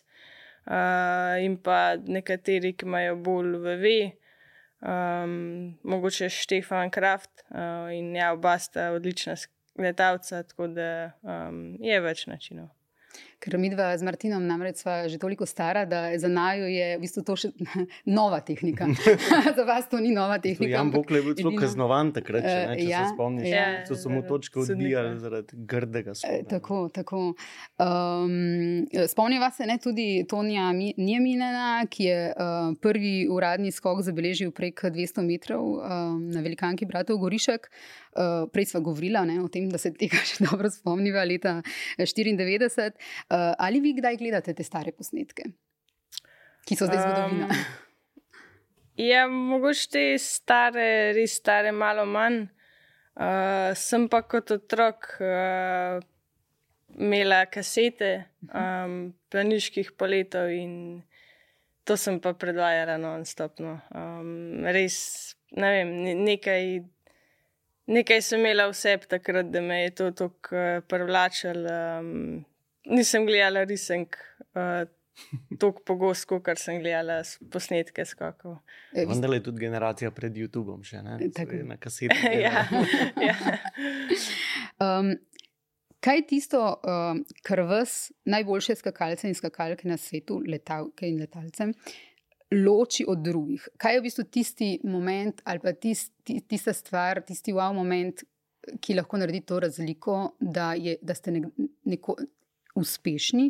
uh, 0.66 1.38
in 1.42 1.56
pa 1.56 1.96
nekateri, 1.96 2.74
ki 2.76 2.86
imajo 2.86 3.16
bolj 3.16 3.54
v 3.56 3.76
V, 3.82 3.94
um, 4.80 5.78
mogoče 5.82 6.28
Štefan 6.28 6.90
Kraft 6.90 7.44
uh, 7.50 7.92
in 7.94 8.16
ja, 8.16 8.32
oba 8.32 8.58
sta 8.58 8.90
odlična 8.92 9.36
letalca, 9.78 10.42
tako 10.42 10.66
da 10.66 11.12
um, 11.22 11.76
je 11.80 12.00
več 12.00 12.26
načinov. 12.26 12.77
Ker 13.38 13.54
mi 13.58 13.70
dva 13.70 13.92
z 13.94 14.02
Martinom 14.02 14.42
namreč 14.42 14.80
sva 14.82 15.06
že 15.08 15.18
toliko 15.18 15.46
stara, 15.46 15.84
da 15.86 16.10
za 16.18 16.26
najo 16.28 16.66
je 16.66 16.96
v 16.96 17.00
bistvu 17.00 17.22
to 17.22 17.36
še 17.38 17.50
nova 18.18 18.40
tehnika. 18.42 18.88
za 19.58 19.62
vas 19.62 19.86
to 19.86 20.00
ni 20.02 20.10
nova 20.10 20.38
tehnika. 20.42 20.72
Jan 20.74 20.90
Bokle 20.90 21.20
je 21.20 21.22
bil 21.22 21.34
celo 21.38 21.52
kaznovan 21.54 22.10
takrat, 22.12 22.42
če, 22.42 22.56
ne, 22.68 22.76
če 22.80 22.88
ja, 22.90 23.04
se 23.06 23.14
spomniš. 23.14 23.46
ja. 23.46 23.66
So 23.86 23.94
se 23.94 24.08
mu 24.10 24.24
točke 24.26 24.58
odbijali 24.58 25.14
zaradi 25.22 25.54
grdega 25.54 26.10
Eh, 26.10 26.18
spola. 26.18 26.42
Tako, 26.50 26.78
tako. 26.90 27.20
Um, 27.78 28.86
Spomniva 29.06 29.50
se 29.50 29.66
ne 29.66 29.78
tudi 29.78 30.26
Tonija 30.28 30.72
Mi- 30.72 30.94
Njeminena, 30.96 31.86
ki 31.86 32.04
je 32.04 32.18
uh, 32.32 32.74
prvi 32.82 33.28
uradni 33.30 33.70
skok 33.72 34.02
zabeležil 34.02 34.50
prek 34.50 34.82
200 34.84 35.22
metrov 35.22 35.62
um, 35.78 36.26
na 36.30 36.40
velikanki 36.40 36.86
Bratov 36.86 37.18
Gorišek. 37.18 37.70
Uh, 38.18 38.48
prej 38.50 38.64
smo 38.66 38.80
govorili 38.80 39.38
o 39.38 39.48
tem, 39.48 39.68
da 39.70 39.78
se 39.78 39.92
tega 39.94 40.18
še 40.26 40.42
dobro 40.44 40.66
spomniva, 40.70 41.22
leta 41.24 41.60
1994. 41.98 42.98
Uh, 43.28 43.52
ali 43.60 43.80
vi 43.84 43.92
kdaj 43.92 44.16
gledate 44.16 44.54
te 44.56 44.64
stare 44.64 44.92
posnetke, 44.96 45.50
ki 46.64 46.76
so 46.78 46.88
zdaj 46.88 47.02
zgodovina? 47.04 47.48
Ja, 48.98 49.28
mogoče 49.30 49.90
te 49.92 50.04
stare, 50.18 51.12
res 51.14 51.36
stare, 51.38 51.70
malo 51.76 52.02
manj. 52.08 52.46
Uh, 53.18 53.74
sem 53.78 54.08
pa 54.10 54.22
kot 54.26 54.50
otrok 54.54 55.06
uh, 55.22 56.00
imela 56.96 57.44
kasete 57.50 58.10
um, 58.48 59.12
planiških 59.30 59.92
poletov 59.98 60.50
in 60.54 60.72
to 61.86 61.96
sem 61.96 62.18
pa 62.22 62.34
predvajala 62.34 62.98
non-stopno. 62.98 63.78
Um, 63.94 64.66
res, 64.66 64.98
ne 65.56 65.72
vem, 65.76 65.94
ne- 66.04 66.18
nekaj, 66.32 66.78
nekaj 67.90 68.22
sem 68.22 68.42
imela 68.42 68.68
vse 68.72 68.96
takrat, 69.08 69.50
da 69.52 69.62
me 69.62 69.82
je 69.84 69.94
to 70.00 70.10
tako 70.24 70.58
uh, 70.58 70.78
privlačilo. 70.90 71.80
Um, 72.00 72.46
nisem 72.88 73.26
gledala 73.26 73.64
risank. 73.64 74.16
Uh, 74.54 74.86
Tako 75.58 75.82
pogosto, 75.82 76.36
kot 76.38 76.60
sem 76.62 76.76
gledala 76.78 77.24
s- 77.24 77.40
posnetke 77.50 78.04
skokov. 78.06 78.52
Eh, 78.92 79.00
vi 79.00 79.06
Vendar 79.06 79.32
je 79.32 79.40
tudi 79.42 79.58
generacija 79.58 80.12
pred 80.14 80.30
YouTubeom 80.32 80.84
še 80.84 81.00
ne. 81.02 81.16
So 81.18 81.32
Tako. 81.34 81.56
je 81.56 81.64
Na 81.64 81.76
kaseti. 81.76 82.14
ja, 82.44 82.62
ja. 83.18 83.34
Um, 84.78 85.08
kaj 85.98 86.16
je 86.16 86.26
tisto, 86.26 86.60
um, 86.84 87.24
kar 87.42 87.60
vas, 87.62 87.96
najboljše 88.24 88.76
skakalce 88.76 89.26
in 89.26 89.34
skakalke 89.34 89.88
na 89.88 89.96
svetu, 89.96 90.38
letalke 90.46 91.08
in 91.08 91.18
letalcem, 91.18 91.72
loči 92.54 93.02
od 93.04 93.18
drugih? 93.18 93.66
Kaj 93.76 93.94
je 93.94 94.00
v 94.00 94.04
bistvu 94.04 94.24
tisti 94.30 94.68
moment 94.84 95.42
ali 95.44 95.58
pa 95.58 95.72
tisti, 95.74 96.38
tista 96.42 96.70
stvar, 96.72 97.24
tisti 97.26 97.52
wow 97.52 97.74
moment, 97.74 98.22
ki 98.78 98.94
lahko 98.94 99.18
naredi 99.18 99.40
to 99.42 99.58
razliko, 99.60 100.20
da, 100.38 100.74
je, 100.74 100.94
da 101.02 101.14
ste 101.14 101.34
nek, 101.34 101.50
neko 101.84 102.14
uspešni 102.78 103.48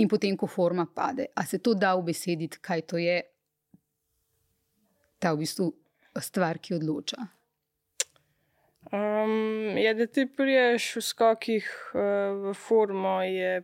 in 0.00 0.08
potem, 0.08 0.36
ko 0.36 0.46
forma 0.46 0.86
pade. 0.86 1.28
A 1.36 1.44
se 1.46 1.58
to 1.58 1.74
da 1.74 1.94
ubesediti, 1.96 2.58
kaj 2.60 2.86
to 2.88 3.00
je 3.00 3.20
ta 5.20 5.34
v 5.34 5.44
bistvu 5.44 5.68
stvar, 6.20 6.58
ki 6.58 6.78
odloča? 6.78 7.26
Um, 8.90 9.76
ja, 9.78 9.92
da 9.94 10.06
ti 10.06 10.24
priješ 10.26 10.96
v 10.96 11.02
skokih 11.04 11.66
uh, 11.94 12.00
v 12.48 12.54
formo, 12.56 13.20
je 13.22 13.60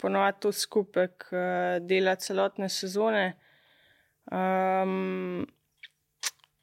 ponovadi 0.00 0.40
to 0.46 0.52
skupek 0.52 1.26
uh, 1.32 1.40
dela 1.82 2.14
celotne 2.16 2.70
sezone. 2.72 3.26
Um, 4.30 5.42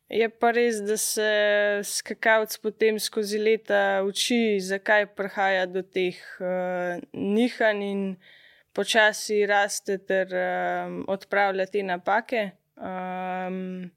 je 0.09 0.29
pa 0.29 0.51
res, 0.51 0.81
da 0.81 0.97
se 0.97 1.29
skakalc 1.85 2.57
potem 2.63 2.99
skozi 2.99 3.39
leta 3.39 4.01
uči, 4.07 4.59
zakaj 4.61 5.05
prihaja 5.15 5.67
do 5.69 5.83
teh 5.85 6.17
uh, 6.41 6.97
nihanj 7.13 7.85
in 7.85 8.03
počasi 8.73 9.45
raste 9.49 9.99
ter 10.09 10.33
um, 10.33 11.03
odpravlja 11.07 11.69
te 11.69 11.83
napake. 11.83 12.51
Um, 12.75 13.89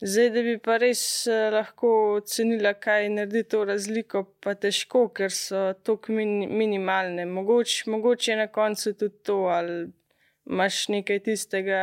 Zdaj, 0.00 0.28
da 0.30 0.42
bi 0.46 0.52
pa 0.62 0.76
res 0.78 1.00
eh, 1.26 1.48
lahko 1.50 1.88
ocenila, 2.20 2.70
kaj 2.78 3.08
naredi 3.10 3.40
to 3.50 3.64
razliko, 3.66 4.20
pa 4.38 4.52
težko, 4.54 5.08
ker 5.10 5.32
so 5.34 5.72
tako 5.82 6.14
min, 6.14 6.44
minimalne. 6.54 7.24
Mogoč, 7.26 7.80
mogoče 7.90 8.30
je 8.30 8.36
na 8.38 8.46
koncu 8.46 8.92
tudi 8.94 9.18
to, 9.26 9.40
ali 9.50 9.88
imaš 10.46 10.84
nekaj 10.94 11.18
tistega 11.26 11.80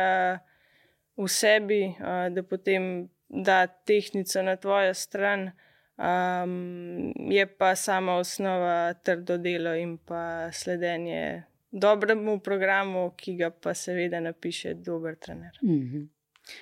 v 1.20 1.28
sebi, 1.28 1.82
a, 2.00 2.30
da 2.32 2.42
potem 2.42 3.10
da 3.28 3.66
tehnico 3.66 4.42
na 4.42 4.56
tvojo 4.56 4.94
stran. 4.94 5.50
Um, 5.96 7.12
je 7.30 7.46
pa 7.46 7.74
sama 7.76 8.16
osnova 8.16 8.94
trdo 8.94 9.38
delo 9.38 9.74
in 9.74 9.98
pa 9.98 10.52
sledenje 10.52 11.42
dobremu 11.70 12.38
programu, 12.38 13.10
ki 13.16 13.36
ga 13.36 13.50
pa 13.50 13.74
seveda 13.74 14.20
napiše 14.20 14.74
dober 14.74 15.16
trener. 15.16 15.58
Mhm. 15.62 16.04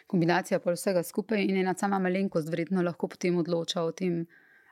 Kombinacija 0.07 0.59
pol 0.59 0.79
vsega 0.79 1.03
skupaj 1.03 1.43
in 1.45 1.57
ena 1.61 1.75
sama 1.77 1.99
malenkost 1.99 2.49
verjetno 2.49 2.83
lahko 2.83 3.09
potem 3.09 3.37
odloča 3.37 3.83
o 3.83 3.93
tem, 3.93 4.27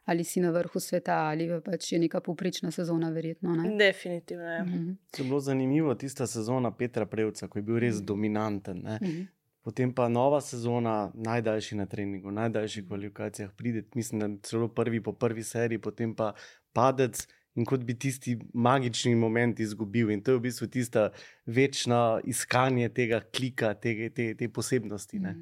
ali 0.05 0.25
si 0.25 0.41
na 0.41 0.51
vrhu 0.51 0.81
sveta 0.81 1.19
ali 1.29 1.49
pa 1.49 1.61
pač 1.61 1.93
je 1.93 1.99
neka 1.99 2.21
povprečna 2.21 2.71
sezona, 2.71 3.11
verjetno. 3.11 3.55
Ne? 3.57 3.77
Definitivno. 3.79 4.45
Ja. 4.45 4.65
Mhm. 4.65 4.91
Je 5.19 5.25
bilo 5.25 5.41
zanimivo 5.41 5.95
tista 5.95 6.27
sezona 6.27 6.71
Petra 6.71 7.07
Prevca, 7.07 7.49
ko 7.49 7.59
je 7.59 7.63
bil 7.63 7.79
res 7.79 8.01
dominanten. 8.03 8.83
Ne? 8.83 8.99
Mhm. 9.03 9.23
Potem 9.63 9.93
pa 9.95 10.09
nova 10.09 10.41
sezona, 10.41 11.13
najdaljši 11.15 11.77
na 11.77 11.87
treningu, 11.87 12.31
najdaljši 12.31 12.87
kvalifikacijah, 12.89 13.51
pride, 13.57 13.85
mislim, 13.95 14.21
da 14.21 14.29
celo 14.43 14.69
prvi 14.69 15.03
po 15.03 15.13
prvi 15.13 15.43
seriji, 15.43 15.79
potem 15.79 16.15
pa 16.15 16.33
padec 16.73 17.27
in 17.55 17.67
kot 17.69 17.85
bi 17.85 17.95
tisti 17.99 18.39
magični 18.55 19.15
moment 19.15 19.61
izgubil. 19.61 20.11
In 20.11 20.23
to 20.23 20.33
je 20.33 20.41
v 20.41 20.45
bistvu 20.49 20.67
tista 20.67 21.11
večna 21.47 22.21
iskanje 22.25 22.89
tega 22.89 23.21
klika, 23.37 23.75
te, 23.75 24.11
te, 24.11 24.35
te 24.35 24.49
posebnosti. 24.49 25.21
Ne? 25.21 25.37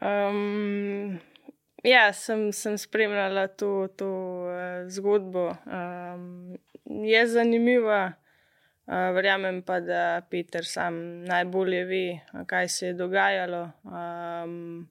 Um, 0.00 1.18
ja, 1.84 2.12
sem, 2.12 2.50
sem 2.52 2.78
spremljala 2.78 3.46
to, 3.48 3.88
to 3.96 4.10
uh, 4.44 4.88
zgodbo. 4.90 5.54
Um, 5.66 6.58
je 6.84 7.26
zanimiva, 7.26 8.12
uh, 8.88 9.10
verjamem 9.14 9.60
pa, 9.62 9.78
da 9.84 10.22
Peter 10.30 10.64
sam 10.66 11.22
najbolje 11.28 11.84
ve, 11.84 12.04
kaj 12.48 12.68
se 12.68 12.86
je 12.86 12.96
dogajalo. 12.98 13.62
Um, 13.84 14.88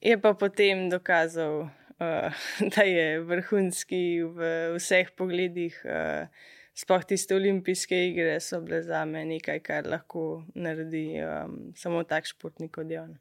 je 0.00 0.18
pa 0.20 0.34
potem 0.34 0.88
dokazal, 0.90 1.60
uh, 1.62 2.44
da 2.74 2.82
je 2.82 3.20
vrhunski 3.20 4.22
v 4.22 4.52
vseh 4.76 5.14
pogledih. 5.16 5.82
Uh, 5.84 6.54
Sploh 6.78 7.02
tiste 7.02 7.34
olimpijske 7.34 7.96
igre 8.06 8.36
so 8.40 8.60
bile 8.62 8.84
za 8.86 9.00
me 9.04 9.24
nekaj, 9.26 9.58
kar 9.66 9.86
lahko 9.90 10.44
naredi 10.54 11.08
um, 11.26 11.56
samo 11.74 12.04
tak 12.06 12.28
športnik 12.30 12.70
kot 12.76 12.90
je 12.90 13.00
on. 13.00 13.16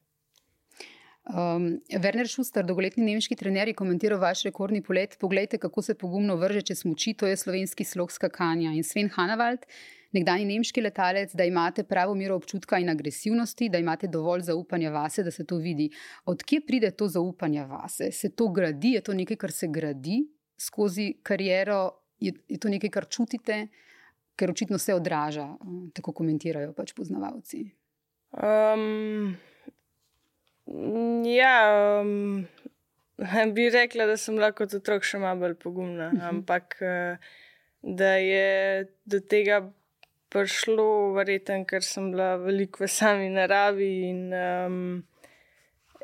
Um, 1.28 1.82
Werner 1.92 2.28
Schuster, 2.28 2.64
dolgoletni 2.64 3.04
nemški 3.04 3.36
trener, 3.36 3.68
je 3.68 3.76
komentiral 3.76 4.20
vaš 4.22 4.46
rekordni 4.48 4.80
polet. 4.82 5.18
Poglejte, 5.20 5.58
kako 5.60 5.82
se 5.82 5.96
pogumno 6.00 6.38
vrže 6.40 6.62
čez 6.70 6.86
moči, 6.88 7.14
to 7.14 7.28
je 7.28 7.36
slovenski 7.36 7.84
slog 7.84 8.12
skakanja. 8.12 8.72
In 8.72 8.84
Sven 8.88 9.10
Hanavald, 9.12 9.66
nekdani 10.16 10.46
nemški 10.48 10.82
letalec, 10.82 11.34
da 11.36 11.44
imate 11.44 11.84
pravo 11.84 12.16
mero 12.16 12.38
občutka 12.40 12.80
in 12.80 12.90
agresivnosti, 12.90 13.68
da 13.70 13.82
imate 13.84 14.08
dovolj 14.08 14.46
zaupanja 14.48 14.94
vase, 14.96 15.24
da 15.24 15.32
se 15.32 15.44
to 15.46 15.60
vidi. 15.60 15.90
Odkje 16.26 16.62
pride 16.68 16.92
to 16.92 17.10
zaupanje 17.12 17.66
vase? 17.68 18.12
Se 18.12 18.32
to 18.32 18.48
gradi, 18.48 18.96
je 18.96 19.02
to 19.02 19.14
nekaj, 19.14 19.38
kar 19.44 19.52
se 19.52 19.68
gradi 19.68 20.22
skozi 20.58 21.14
kariero, 21.24 21.92
je, 22.20 22.34
je 22.48 22.58
to 22.58 22.70
nekaj, 22.70 22.90
kar 22.90 23.06
čutite, 23.10 23.68
ker 24.38 24.52
očitno 24.52 24.78
se 24.78 24.96
odraža, 24.96 25.46
um, 25.62 25.90
tako 25.94 26.14
komentirajo 26.18 26.74
pač 26.78 26.94
poznavalci. 26.98 27.66
Um, 28.32 29.36
ja, 31.26 31.58
um, 32.02 32.46
bi 33.56 33.70
rekla, 33.74 34.06
da 34.06 34.18
sem 34.18 34.38
lahko 34.40 34.66
kot 34.66 34.78
otrok 34.80 35.08
še 35.08 35.20
malo 35.22 35.46
bolj 35.46 35.58
pogumna, 35.62 36.12
ampak 36.30 36.78
eh, 36.82 37.34
da 37.82 38.16
je 38.20 38.88
do 39.06 39.22
tega 39.24 39.62
prišlo, 40.34 41.14
verjetno, 41.16 41.64
ker 41.70 41.86
sem 41.86 42.12
bila 42.12 42.36
veliko 42.42 42.84
v 42.84 42.90
sami 42.92 43.30
naravi 43.32 43.92
in 44.10 44.26
um, 44.36 44.82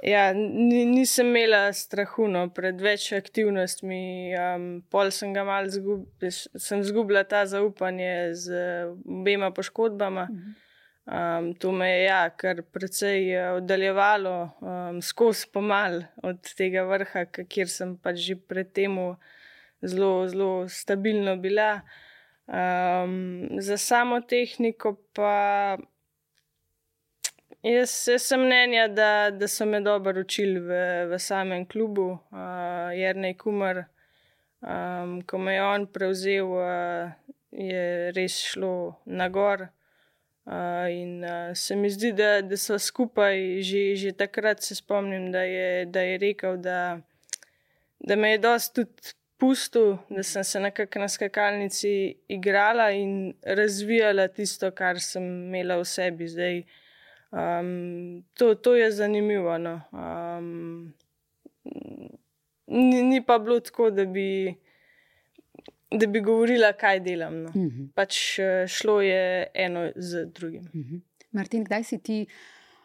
Ja, 0.04 0.34
ni, 0.34 0.86
nisem 0.86 1.30
imela 1.32 1.70
strahu 1.72 2.26
no, 2.28 2.42
pred 2.52 2.82
več 2.84 3.06
aktivnostmi. 3.16 4.02
Um, 4.36 4.66
pol 4.92 5.14
sem 5.16 5.32
ga 5.32 5.46
mal 5.48 5.70
zgubila, 5.72 6.32
sem 6.60 6.82
zgubila 6.84 7.22
ta 7.24 7.46
zaupanje 7.48 8.34
z 8.36 8.58
obema 9.08 9.54
poškodbama. 9.56 10.28
Um, 11.06 11.54
to 11.54 11.72
me 11.72 11.90
je 11.90 12.04
ja, 12.04 12.30
kar 12.30 12.62
precej 12.64 13.34
eh, 13.36 13.50
oddaljevalo, 13.58 14.36
um, 14.62 15.02
skozi 15.02 15.50
pomal 15.52 15.98
od 16.24 16.54
tega 16.56 16.86
vrha, 16.88 17.26
kjer 17.28 17.68
sem 17.68 17.98
pač 18.00 18.22
že 18.24 18.38
predtem 18.40 18.96
zelo, 19.84 20.28
zelo 20.32 20.68
stabilno 20.70 21.36
bila. 21.44 21.82
Um, 22.48 23.60
za 23.60 23.78
samo 23.78 24.22
tehniko 24.22 24.96
pa. 25.14 25.78
Jaz, 27.64 27.92
jaz 28.08 28.24
sem 28.28 28.42
mnenja, 28.44 28.88
da, 28.88 29.30
da 29.32 29.48
so 29.48 29.66
me 29.66 29.80
dobro 29.84 30.22
učili 30.24 30.60
v, 30.60 30.80
v 31.12 31.20
samem 31.20 31.68
klubu, 31.68 32.10
uh, 32.32 32.96
Jrnej 32.96 33.38
Kumar. 33.40 33.86
Um, 34.64 35.22
ko 35.28 35.38
me 35.38 35.56
je 35.56 35.64
on 35.64 35.88
prevzel, 35.88 36.48
uh, 36.48 37.12
je 37.52 38.12
res 38.16 38.40
šlo 38.40 39.04
na 39.06 39.28
gor. 39.28 39.68
Uh, 40.46 40.90
in 40.92 41.24
uh, 41.24 41.56
se 41.56 41.76
mi 41.76 41.90
zdi, 41.90 42.12
da, 42.12 42.42
da 42.42 42.58
so 42.58 42.76
skupaj, 42.80 43.62
že, 43.64 43.96
že 43.96 44.12
takrat 44.12 44.62
se 44.62 44.76
spomnim, 44.76 45.32
da 45.32 45.42
je, 45.48 45.86
da 45.86 46.02
je 46.02 46.18
rekel, 46.18 46.58
da, 46.58 47.00
da 48.00 48.16
me 48.16 48.32
je 48.32 48.38
dosti 48.38 48.76
tudi 48.76 49.14
pustil, 49.38 49.98
da 50.10 50.24
sem 50.24 50.44
se 50.44 50.60
nekako 50.60 51.00
na 51.00 51.08
skakalnici 51.10 52.16
igrala 52.28 52.92
in 52.92 53.34
razvijala 53.44 54.28
tisto, 54.28 54.72
kar 54.72 55.00
sem 55.00 55.24
imela 55.24 55.78
v 55.80 55.86
sebi 55.86 56.28
zdaj. 56.28 56.64
Um, 57.32 58.24
to, 58.34 58.56
to 58.56 58.76
je 58.76 58.92
zanimivo. 58.92 59.58
No. 59.58 59.82
Um, 59.92 60.94
ni, 62.68 63.02
ni 63.04 63.26
pa 63.26 63.40
bilo 63.40 63.60
tako, 63.60 63.90
da 63.90 64.06
bi, 64.06 64.56
da 65.94 66.08
bi 66.08 66.22
govorila, 66.22 66.74
kaj 66.74 67.00
delam. 67.00 67.42
No. 67.42 67.50
Uh 67.50 67.56
Mhm. 67.56 67.68
-huh. 67.70 67.92
Pač 67.94 68.40
eh, 68.40 68.66
šlo 68.68 69.02
je 69.02 69.24
eno 69.56 69.92
z 69.96 70.26
drugim. 70.28 70.64
Mhm. 70.74 70.96
Martin, 71.32 71.64
kdaj 71.64 71.84
si 71.84 71.98
ti 72.00 72.26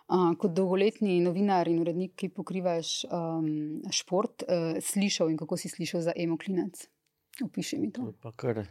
uh, 0.08 0.36
kot 0.38 0.52
dolgoletni 0.52 1.20
novinar 1.20 1.68
in 1.68 1.78
urednik, 1.78 2.12
ki 2.16 2.28
pokrivaš 2.30 3.04
um, 3.04 3.48
šport, 3.90 4.42
uh, 4.42 4.48
slišal 4.80 5.30
in 5.30 5.36
kako 5.36 5.56
si 5.56 5.68
slišal 5.68 6.00
za 6.00 6.12
Emo 6.16 6.36
Klinec? 6.36 6.88
Opiši 7.44 7.78
mi 7.78 7.92
To 7.92 8.12
pa 8.22 8.32
kar. 8.32 8.64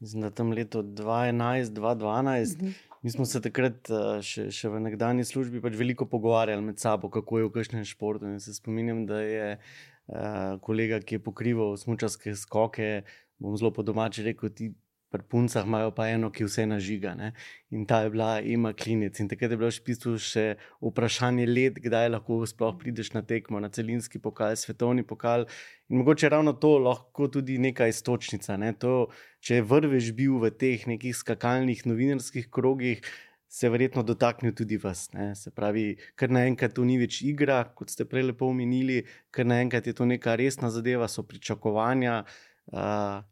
Mislim, 0.00 0.22
da 0.22 0.30
tam 0.30 0.52
leto 0.52 0.82
2011-2012, 0.82 2.56
Mhm. 2.56 2.70
mi 3.02 3.10
smo 3.10 3.24
se 3.24 3.40
takrat 3.40 3.90
eh, 3.90 4.22
še, 4.22 4.50
še 4.50 4.68
v 4.68 4.80
nekdanji 4.80 5.24
službi 5.24 5.60
pač 5.60 5.74
veliko 5.74 6.06
pogovarjali 6.06 6.62
med 6.62 6.78
sabo, 6.78 7.08
kako 7.08 7.38
je 7.38 7.44
v 7.44 7.50
kažkem 7.50 7.84
športu. 7.84 8.26
In 8.26 8.40
se 8.40 8.54
spominjam, 8.54 9.06
da 9.06 9.20
je 9.20 9.58
uh, 10.06 10.14
kolega, 10.60 11.00
ki 11.00 11.14
je 11.14 11.18
pokrival 11.20 11.76
smučarske 11.76 12.34
skoke, 12.34 13.02
bom 13.38 13.56
zelo 13.56 13.72
po 13.72 13.82
domači 13.82 14.22
rekel, 14.22 14.50
ti 14.50 14.72
pri 15.14 15.22
puncah 15.30 15.62
imajo 15.66 15.92
pa 15.94 16.08
eno, 16.10 16.30
ki 16.34 16.42
vse 16.48 16.64
nažiga. 16.66 17.12
Ne? 17.14 17.30
In 17.70 17.84
ta 17.86 18.00
je 18.02 18.10
bila 18.10 18.40
ima 18.40 18.72
klinec. 18.74 19.20
In 19.22 19.28
takrat 19.30 19.52
je 19.52 19.58
bilo 19.60 19.70
v 19.70 19.82
bistvu 19.86 20.14
še 20.18 20.44
vprašanje 20.82 21.44
let, 21.46 21.76
kdaj 21.84 22.08
lahko 22.16 22.40
sploh 22.50 22.74
prideš 22.80 23.12
na 23.14 23.22
tekmo, 23.22 23.60
na 23.62 23.70
celinski 23.70 24.18
pokal, 24.18 24.56
svetovni 24.58 25.06
pokal. 25.06 25.46
In 25.86 26.00
mogoče 26.02 26.32
ravno 26.34 26.56
to 26.58 26.72
lahko 26.82 27.28
tudi 27.30 27.60
neka 27.62 27.86
istočnica. 27.92 28.56
Ne? 28.58 28.72
To, 28.82 29.12
če 29.38 29.60
je 29.60 29.68
vrvež 29.70 30.10
bil 30.18 30.40
v 30.42 30.50
teh 30.50 30.82
nekih 30.90 31.14
skakalnih 31.14 31.84
novinarskih 31.86 32.50
krogih, 32.50 33.06
se 33.46 33.68
je 33.68 33.70
verjetno 33.70 34.02
dotaknil 34.02 34.50
tudi 34.58 34.80
vas. 34.82 35.12
Ne? 35.14 35.28
Se 35.38 35.52
pravi, 35.54 35.92
ker 36.18 36.34
naenkrat 36.34 36.74
to 36.74 36.82
ni 36.82 36.98
več 36.98 37.20
igra, 37.22 37.60
kot 37.78 37.94
ste 37.94 38.02
prej 38.02 38.32
lepo 38.32 38.50
omenili, 38.50 39.04
ker 39.30 39.46
naenkrat 39.46 39.86
je 39.86 39.94
to 39.94 40.08
neka 40.10 40.34
resna 40.42 40.72
zadeva, 40.74 41.06
so 41.06 41.22
pričakovanja, 41.22 42.24
uh, 42.24 42.53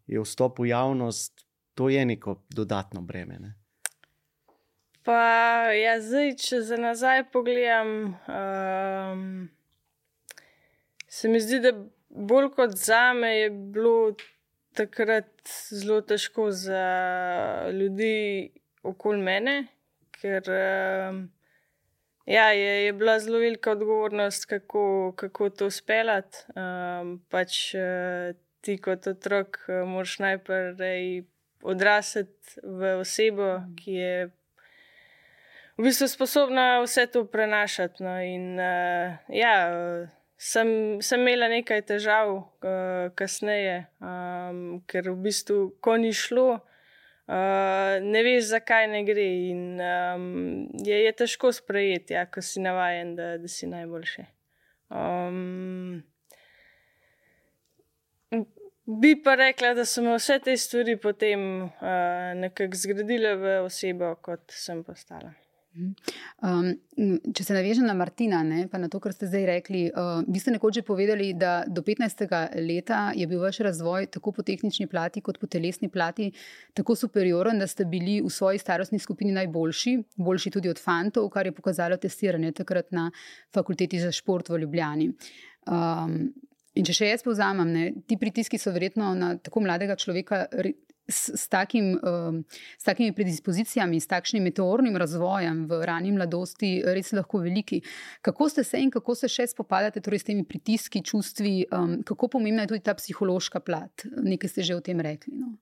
je 0.06 0.20
vstop 0.20 0.58
v 0.58 0.66
javnost, 0.66 1.46
to 1.74 1.88
je 1.88 2.04
neko 2.04 2.42
dodatno 2.50 3.00
breme. 3.02 3.38
Ne? 3.38 3.54
Pa, 5.02 5.72
ja, 5.74 5.96
zdaj, 6.00 6.36
če 6.38 6.60
za 6.62 6.76
nazaj 6.78 7.24
pogledam, 7.34 8.14
um, 8.30 9.48
se 11.08 11.28
mi 11.28 11.40
zdi, 11.42 11.58
da 11.64 11.72
bolj 12.08 12.52
kot 12.54 12.76
za 12.78 13.12
me 13.12 13.32
je 13.34 13.50
bilo 13.50 14.12
takrat 14.78 15.32
zelo 15.74 16.00
težko 16.00 16.50
za 16.54 16.84
ljudi 17.72 18.52
okoli 18.82 19.18
mene, 19.22 19.56
ker 20.20 20.46
um, 20.54 21.24
ja, 22.26 22.52
je, 22.54 22.84
je 22.84 22.92
bila 22.92 23.18
zelo 23.18 23.42
velika 23.42 23.74
odgovornost, 23.74 24.46
kako, 24.46 25.12
kako 25.16 25.50
to 25.50 25.70
speljati. 25.70 26.44
Um, 26.54 27.16
pač 27.28 27.74
uh, 27.74 28.36
ti 28.62 28.78
kot 28.80 29.06
otrok 29.10 29.60
uh, 29.66 29.82
moraš 29.88 30.18
najprej 30.22 31.24
odrasti 31.62 32.26
v 32.62 32.96
osebo, 33.00 33.62
ki 33.78 33.92
je 33.98 34.16
v 35.78 35.84
bistvu 35.86 36.08
sposobna 36.08 36.82
vse 36.82 37.06
to 37.06 37.24
prenašati. 37.24 38.02
No, 38.02 38.18
in 38.22 38.58
uh, 38.60 39.16
ja, 39.28 39.54
sem, 40.36 40.98
sem 41.02 41.22
imela 41.22 41.48
nekaj 41.52 41.84
težav 41.88 42.34
uh, 42.34 43.08
kasneje, 43.18 43.86
um, 44.02 44.82
ker 44.86 45.12
v 45.12 45.16
bistvu, 45.28 45.58
ko 45.80 45.96
ni 46.02 46.12
šlo, 46.16 46.48
uh, 46.58 47.96
ne 48.02 48.22
veš, 48.26 48.50
zakaj 48.52 48.90
ne 48.92 49.02
gre. 49.08 49.28
In 49.54 49.64
um, 49.80 50.30
je, 50.82 51.02
je 51.06 51.12
težko 51.22 51.54
sprejeti, 51.54 52.18
ja, 52.18 52.26
ko 52.26 52.44
si 52.44 52.62
navaden, 52.62 53.16
da, 53.18 53.34
da 53.42 53.50
si 53.50 53.70
najboljši. 53.70 54.28
Um, 54.92 56.02
Bi 58.86 59.14
pa 59.22 59.36
rekla, 59.38 59.74
da 59.78 59.84
so 59.86 60.02
me 60.02 60.16
vse 60.16 60.40
te 60.42 60.56
stvari 60.58 60.96
potem 60.98 61.62
uh, 61.62 61.70
nekako 62.34 62.78
zgradile 62.82 63.36
v 63.38 63.54
osebo, 63.62 64.16
kot 64.22 64.50
sem 64.50 64.82
postala. 64.82 65.30
Um, 65.72 66.66
če 67.32 67.46
se 67.46 67.54
navežem 67.56 67.86
na 67.88 67.94
Martina, 67.96 68.42
ne, 68.44 68.66
pa 68.68 68.76
na 68.82 68.90
to, 68.92 68.98
kar 69.00 69.14
ste 69.14 69.28
zdaj 69.30 69.46
rekli, 69.48 69.86
uh, 69.88 70.20
vi 70.26 70.42
ste 70.42 70.52
nekoč 70.52 70.80
že 70.80 70.84
povedali, 70.84 71.30
da 71.38 71.62
do 71.64 71.80
15. 71.86 72.26
leta 72.60 73.06
je 73.16 73.24
bil 73.30 73.40
vaš 73.40 73.62
razvoj 73.64 74.10
tako 74.12 74.34
po 74.36 74.44
tehnični 74.44 74.90
plati, 74.90 75.22
kot 75.24 75.38
po 75.40 75.46
telesni 75.46 75.88
plati 75.88 76.28
tako 76.76 76.98
superioren, 76.98 77.62
da 77.62 77.70
ste 77.70 77.86
bili 77.88 78.18
v 78.20 78.28
svoji 78.28 78.60
starostni 78.60 78.98
skupini 78.98 79.32
najboljši, 79.38 79.96
boljši 80.18 80.56
tudi 80.58 80.68
od 80.68 80.82
fantov, 80.82 81.30
kar 81.32 81.48
je 81.48 81.56
pokazalo 81.56 81.96
testiranje 81.96 82.52
takrat 82.60 82.92
na 82.92 83.08
fakulteti 83.54 84.02
za 84.02 84.12
šport 84.12 84.50
v 84.50 84.64
Ljubljani. 84.66 85.12
Um, 85.70 86.34
in 86.78 86.86
če 86.88 86.96
še 86.96 87.10
jaz 87.12 87.24
povzamem, 87.26 87.72
ne, 87.72 87.84
ti 88.08 88.18
pritiski 88.20 88.60
so 88.60 88.72
verjetno 88.74 89.12
na 89.18 89.34
tako 89.40 89.64
mladega 89.66 89.98
človeka. 89.98 90.46
S, 91.12 91.32
s, 91.34 91.48
takim, 91.50 91.96
um, 92.06 92.36
s 92.78 92.86
takimi 92.86 93.10
predispozicijami, 93.12 93.98
s 94.00 94.06
takšnim 94.06 94.44
meteornim 94.46 94.94
razvojem 94.96 95.64
v 95.68 95.80
rani 95.84 96.12
mladosti, 96.14 96.70
res 96.94 97.10
lahko 97.12 97.40
veliki. 97.42 97.80
Kako 98.22 98.46
ste 98.48 98.62
se 98.64 98.78
in 98.80 98.92
kako 98.94 99.16
se 99.18 99.28
še 99.28 99.48
spopadate 99.50 100.00
torej, 100.00 100.22
s 100.22 100.28
temi 100.30 100.46
pritiski, 100.46 101.02
čustvi, 101.02 101.66
um, 101.74 101.98
kako 102.06 102.30
pomembna 102.38 102.64
je 102.64 102.70
tudi 102.76 102.86
ta 102.86 102.94
psihološka 102.94 103.60
plat? 103.66 104.06
Nekaj 104.14 104.54
ste 104.54 104.68
že 104.70 104.78
o 104.78 104.84
tem 104.86 105.02
rekli. 105.02 105.34
No? 105.42 105.56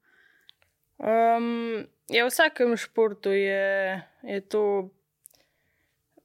Um, 1.01 1.89
ja, 2.13 2.29
v 2.29 2.29
vsakem 2.29 2.77
športu 2.77 3.33
je, 3.33 3.97
je 4.29 4.41
to 4.45 4.93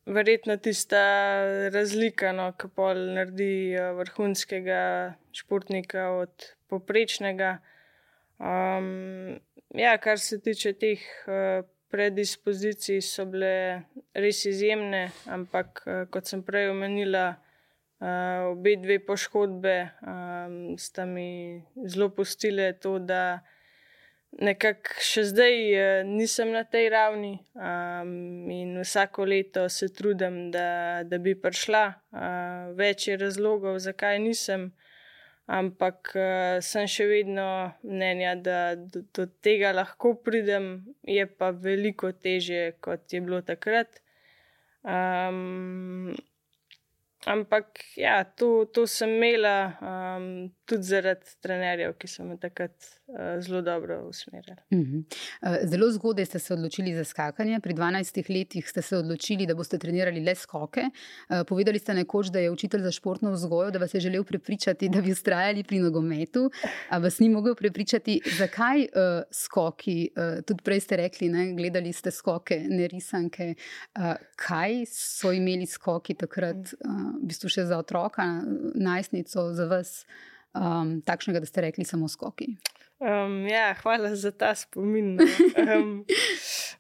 verjetno 0.06 0.58
tista 0.58 1.02
razlika, 1.74 2.32
no, 2.32 2.52
ki 2.60 2.70
pa 2.76 2.94
naredi 2.94 3.76
vrhunskega 3.98 4.82
športnika 5.34 6.10
od 6.20 6.50
poprečnega. 6.70 7.58
Um, 8.39 9.39
ja, 9.74 9.96
kar 9.98 10.20
se 10.20 10.39
tiče 10.41 10.74
teh 10.74 11.02
uh, 11.28 11.65
predispozicij, 11.89 13.02
so 13.06 13.26
bile 13.32 13.86
res 14.13 14.44
izjemne, 14.50 15.08
ampak 15.32 15.84
uh, 15.86 16.04
kot 16.12 16.30
sem 16.30 16.44
prej 16.46 16.70
omenila, 16.74 17.26
uh, 18.04 18.52
obe 18.52 18.76
dve 18.82 19.00
poškodbe 19.08 19.76
um, 20.02 20.58
sta 20.78 21.06
mi 21.10 21.63
zelo 21.88 22.12
pustile 22.13 22.74
to, 22.80 22.98
da 23.00 23.39
nekako 24.41 24.98
še 25.04 25.26
zdaj 25.32 25.56
uh, 25.74 25.84
nisem 26.08 26.52
na 26.56 26.63
tej 26.63 26.89
ravni 26.93 27.38
um, 27.56 28.50
in 28.52 28.80
vsako 28.82 29.26
leto 29.30 29.69
se 29.69 29.91
trudim, 29.93 30.50
da, 30.52 31.04
da 31.04 31.19
bi 31.19 31.36
prišla. 31.39 31.86
Uh, 32.12 32.74
več 32.80 33.08
je 33.08 33.19
razlogov, 33.21 33.80
zakaj 33.84 34.19
nisem 34.19 34.71
ampak 35.45 36.13
uh, 36.17 36.58
sem 36.65 36.88
še 36.89 37.06
vedno 37.10 37.48
mnenja, 37.86 38.34
da 38.36 38.60
do, 38.76 39.04
do 39.13 39.28
tega 39.45 39.74
lahko 39.76 40.15
pridem, 40.26 40.86
je 41.06 41.26
pa 41.30 41.52
veliko 41.52 42.12
teže, 42.12 42.76
kot 42.82 43.13
je 43.13 43.21
bilo 43.21 43.41
takrat. 43.45 44.02
Um, 44.86 46.13
ampak 47.30 47.82
ja, 47.98 48.24
to, 48.26 48.65
to 48.74 48.86
sem 48.89 49.17
imela, 49.17 49.78
um, 49.82 50.30
tudi 50.65 50.84
zaradi 50.84 51.36
trenerjev, 51.41 51.93
ki 52.01 52.08
so 52.10 52.23
me 52.25 52.38
takrat 52.41 52.73
uh, 53.08 53.38
zelo 53.43 53.62
dobro 53.62 53.99
usmerjali. 54.10 54.62
Uh 54.71 54.80
-huh. 54.80 55.04
uh, 55.41 55.69
zelo 55.69 55.91
zgodaj 55.91 56.25
ste 56.25 56.39
se 56.39 56.54
odločili 56.54 56.95
za 56.95 57.04
skakanje. 57.04 57.60
Pri 57.60 57.73
12 57.73 58.38
letih 58.38 58.69
ste 58.69 58.82
se 58.82 58.97
odločili, 58.97 59.45
da 59.45 59.56
boste 59.56 59.78
trenirali 59.78 60.19
le 60.19 60.36
skoke. 60.36 60.82
Uh, 60.82 61.38
povedali 61.47 61.80
ste 61.80 61.93
nekoč, 61.93 62.28
da 62.28 62.39
je 62.39 62.51
učitelj 62.51 62.82
za 62.82 62.91
športno 62.91 63.32
vzgojo, 63.32 63.71
da 63.71 63.80
vas 63.80 63.93
je 63.93 63.99
želel 63.99 64.23
prepričati, 64.23 64.89
da 64.89 65.01
bi 65.01 65.12
ustrajali 65.12 65.63
pri 65.63 65.80
nogometu, 65.80 66.51
a 66.89 66.97
vas 66.97 67.19
ni 67.19 67.30
mogel 67.30 67.56
prepričati, 67.56 68.21
zakaj 68.38 68.82
uh, 68.82 68.88
skoki. 69.32 70.10
Uh, 70.15 70.43
tudi 70.45 70.63
prej 70.63 70.80
ste 70.80 70.97
rekli, 70.97 71.30
ne, 71.30 71.54
gledali 71.54 71.93
ste 71.93 72.12
skoke, 72.12 72.60
ne 72.69 72.88
risanke. 72.88 73.54
Uh, 73.95 74.13
kaj 74.36 74.86
so 74.91 75.32
imeli 75.32 75.65
skoki 75.65 76.13
takrat, 76.13 76.56
uh, 76.58 76.91
v 77.21 77.28
bistvu 77.28 77.49
še 77.49 77.65
za 77.65 77.78
otroka, 77.78 78.41
najstnico, 78.75 79.54
za 79.54 79.65
vas? 79.65 80.06
Um, 80.56 81.02
takšnega, 81.06 81.44
da 81.44 81.46
ste 81.46 81.62
rekli 81.62 81.86
samo 81.86 82.08
skoki. 82.08 82.56
Um, 83.00 83.44
ja, 83.48 83.74
hvala 83.82 84.15
za 84.15 84.32
ta 84.32 84.56
spomin. 84.56 85.15
No. 85.15 85.26
Um, 85.78 86.06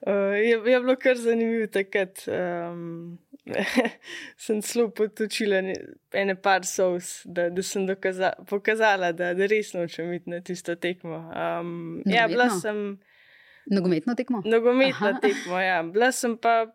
uh, 0.07 0.33
je, 0.47 0.55
je 0.65 0.79
bilo 0.79 0.95
kar 0.95 1.17
zanimivo 1.17 1.67
takrat. 1.67 2.23
Um, 2.27 3.17
sem 4.37 4.61
zelo 4.61 4.89
potočila 4.89 5.61
ene 6.13 6.35
par 6.35 6.65
sous, 6.65 7.21
da, 7.25 7.49
da 7.49 7.63
sem 7.63 7.85
dokaza, 7.85 8.31
pokazala, 8.49 9.11
da, 9.11 9.33
da 9.37 9.45
res 9.45 9.73
nočem 9.73 10.13
iti 10.13 10.29
na 10.29 10.41
tisto 10.41 10.75
tekmo. 10.75 11.19
Um, 11.29 12.01
ja, 12.05 12.27
bila 12.27 12.49
sem. 12.49 12.97
Nogometno 13.71 14.15
tekmo? 14.15 14.41
Nogometno 14.45 15.17
tekmo, 15.21 15.59
ja. 15.59 15.83
Bila 15.83 16.11
sem 16.11 16.37
pa 16.37 16.65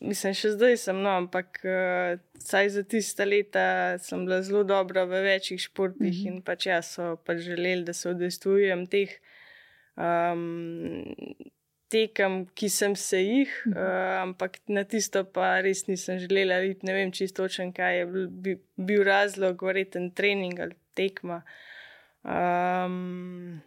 mislim, 0.00 0.34
še 0.34 0.52
zdaj 0.54 0.76
sem, 0.82 1.00
no, 1.02 1.14
ampak 1.22 1.60
uh, 1.64 2.18
za 2.38 2.82
tiste 2.82 3.26
leta 3.26 3.98
sem 4.02 4.24
bila 4.26 4.40
zelo 4.42 4.64
dobra 4.64 5.04
v 5.08 5.22
večjih 5.26 5.60
športih 5.60 6.14
mm 6.14 6.24
-hmm. 6.24 6.36
in 6.38 6.42
pač 6.42 6.66
jaz 6.66 6.94
so 6.94 7.16
pač 7.16 7.38
želeli, 7.38 7.84
da 7.84 7.92
se 7.92 8.08
odvestujem 8.10 8.86
teh 8.86 9.18
um, 9.96 11.04
tekem, 11.88 12.46
ki 12.54 12.68
sem 12.68 12.96
se 12.96 13.22
jih, 13.22 13.62
mm 13.66 13.72
-hmm. 13.72 13.78
uh, 13.78 14.22
ampak 14.22 14.58
na 14.68 14.84
tisto 14.84 15.24
pa 15.24 15.60
res 15.60 15.86
nisem 15.86 16.18
želela 16.18 16.60
videti, 16.60 16.86
ne 16.86 16.94
vem 16.94 17.12
čisto 17.12 17.42
točen, 17.42 17.72
kaj 17.72 17.98
je 17.98 18.06
bil, 18.06 18.28
bi, 18.28 18.58
bil 18.76 19.04
razlog, 19.04 19.62
verjeten 19.62 20.10
trening 20.10 20.60
ali 20.60 20.74
tekma. 20.94 21.42
Um, 22.24 23.60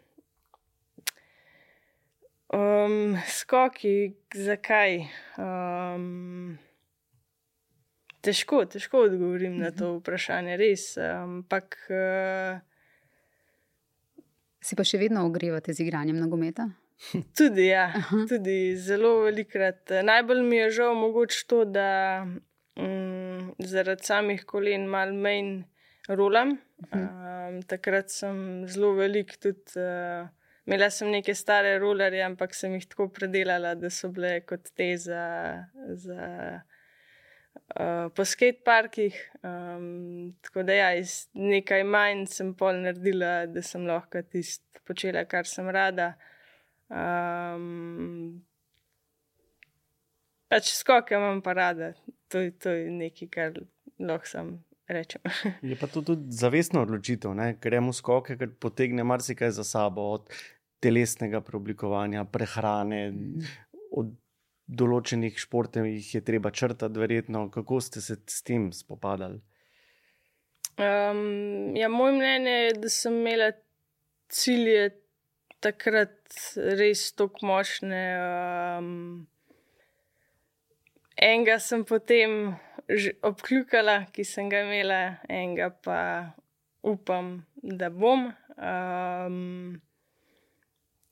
Um, 2.52 3.16
skoki, 3.32 4.12
zakaj? 4.36 5.06
Um, 5.40 6.58
težko, 8.20 8.66
težko 8.68 9.06
odgovorim 9.08 9.56
na 9.62 9.70
to 9.72 9.94
vprašanje, 10.02 10.58
res. 10.60 10.84
Ampak. 11.00 11.78
Uh, 11.88 12.60
si 14.60 14.76
pa 14.76 14.84
še 14.84 15.00
vedno 15.00 15.24
ogrevate 15.30 15.72
z 15.72 15.86
igranjem 15.86 16.20
nogometa? 16.20 16.68
Tudi, 17.40 17.70
ja, 17.72 17.88
tudi 18.30 18.76
zelo 18.78 19.24
velikrat. 19.24 19.90
Najbolj 20.06 20.44
mi 20.46 20.60
je 20.60 20.68
žal 20.76 20.92
mogoče 21.00 21.40
to, 21.50 21.64
da 21.66 21.88
um, 22.28 23.48
zaradi 23.58 24.06
samih 24.06 24.44
kolen 24.46 24.86
malo 24.92 25.16
manj 25.18 25.64
rolam. 26.12 26.60
Um, 26.92 27.58
takrat 27.66 28.14
sem 28.14 28.68
zelo 28.70 28.92
velik 29.00 29.34
tudi. 29.40 29.80
Uh, 29.80 30.30
Imela 30.66 30.90
sem 30.94 31.10
neke 31.10 31.34
stare 31.36 31.78
rolerje, 31.82 32.22
ampak 32.22 32.54
sem 32.54 32.76
jih 32.78 32.86
tako 32.90 33.08
predelala, 33.14 33.74
da 33.76 33.90
so 33.90 34.12
bile 34.14 34.42
kot 34.46 34.70
te 34.78 34.92
za, 34.98 35.24
za 36.04 36.28
uh, 37.80 38.12
po 38.14 38.26
skateparkih. 38.26 39.18
Um, 39.42 40.36
tako 40.46 40.64
da, 40.68 40.78
ja, 40.78 40.92
iz 40.96 41.26
nekaj 41.34 41.84
manj 41.84 42.28
sem 42.30 42.54
pol 42.58 42.84
naredila, 42.84 43.48
da 43.50 43.66
sem 43.66 43.88
lahko 43.90 44.22
tisto 44.22 44.86
počela, 44.86 45.26
kar 45.26 45.50
sem 45.50 45.70
rada. 45.74 46.14
Um, 46.92 48.44
pač 50.52 50.76
skoke 50.76 51.16
imam 51.18 51.42
pa 51.42 51.56
rada, 51.58 51.94
to, 52.30 52.44
to 52.62 52.76
je 52.76 52.92
nekaj, 53.02 53.34
kar 53.34 53.64
lahko 53.98 54.30
sem. 54.30 54.60
Rečem. 54.92 55.22
Je 55.72 55.76
pa 55.80 55.88
to 55.88 56.02
tudi 56.04 56.36
zavestna 56.36 56.82
odločitev, 56.84 57.36
ker 57.36 57.60
gremo 57.64 57.94
skoke, 57.96 58.36
ker 58.38 58.52
potegne 58.60 59.06
marsikaj 59.08 59.54
za 59.56 59.64
sabo, 59.64 60.10
od 60.18 60.28
telesnega 60.84 61.40
preoblikovanja, 61.46 62.26
prehrane, 62.28 63.06
mhm. 63.12 63.54
od 63.92 64.12
določenih 64.72 65.40
športov 65.40 65.88
jih 65.88 66.10
je 66.16 66.22
treba 66.26 66.52
črtati, 66.52 67.00
verjetno. 67.00 67.48
Kako 67.52 67.80
ste 67.84 68.04
se 68.04 68.18
s 68.20 68.44
tem 68.48 68.72
spopadali? 68.76 69.42
Um, 70.80 71.76
ja, 71.76 71.90
moj 71.92 72.16
mnenje 72.16 72.54
je, 72.56 72.76
da 72.84 72.92
sem 72.92 73.18
imela 73.20 73.52
cilje 74.32 74.94
takrat 75.62 76.16
res 76.80 77.12
tako 77.16 77.46
močne. 77.52 78.04
Um, 78.80 79.28
enega 81.22 81.60
sem 81.60 81.86
potem 81.88 82.56
obkljukala, 83.24 84.06
ki 84.12 84.26
sem 84.28 84.50
ga 84.52 84.66
imela, 84.66 85.02
enega 85.30 85.70
pa 85.86 86.02
upam, 86.82 87.38
da 87.62 87.90
bom. 87.94 88.32
Um, 88.58 89.80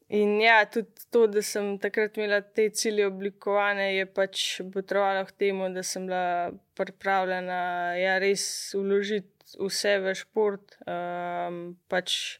In 0.09 0.39
ja, 0.41 0.63
tudi 0.65 1.03
to, 1.13 1.27
da 1.29 1.41
sem 1.45 1.75
takrat 1.77 2.15
imela 2.17 2.39
te 2.41 2.63
cilje 2.73 3.05
oblikovane, 3.05 3.91
je 3.93 4.07
pač 4.09 4.45
potrovalo 4.73 5.21
k 5.27 5.35
temu, 5.43 5.67
da 5.69 5.83
sem 5.85 6.07
bila 6.09 6.49
pripravljena 6.73 7.59
ja, 7.93 8.15
res 8.17 8.73
vložiti 8.73 9.59
vse 9.61 9.99
v 10.01 10.15
šport. 10.17 10.79
Um, 10.81 11.59
pač 11.93 12.39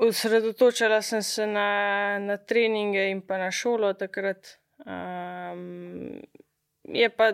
Osredotočala 0.00 1.02
sem 1.04 1.22
se 1.22 1.46
na, 1.46 2.18
na 2.18 2.38
treninge 2.40 3.02
in 3.12 3.20
pa 3.20 3.36
na 3.38 3.50
šolo 3.52 3.92
takrat. 3.94 4.56
Um, 4.86 6.22
je 6.84 7.10
pa 7.16 7.32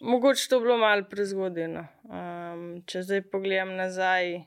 mogoče 0.00 0.48
to 0.48 0.60
bilo 0.60 0.78
malo 0.78 1.04
prezgodeno. 1.10 1.86
Um, 2.04 2.82
če 2.86 3.02
zdaj 3.02 3.22
pogledam 3.32 3.74
nazaj 3.76 4.42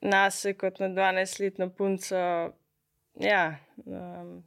nas, 0.00 0.46
kot 0.58 0.80
na 0.80 0.88
12-letno 0.88 1.68
punco, 1.76 2.16
ja, 3.20 3.42
um, 3.84 4.38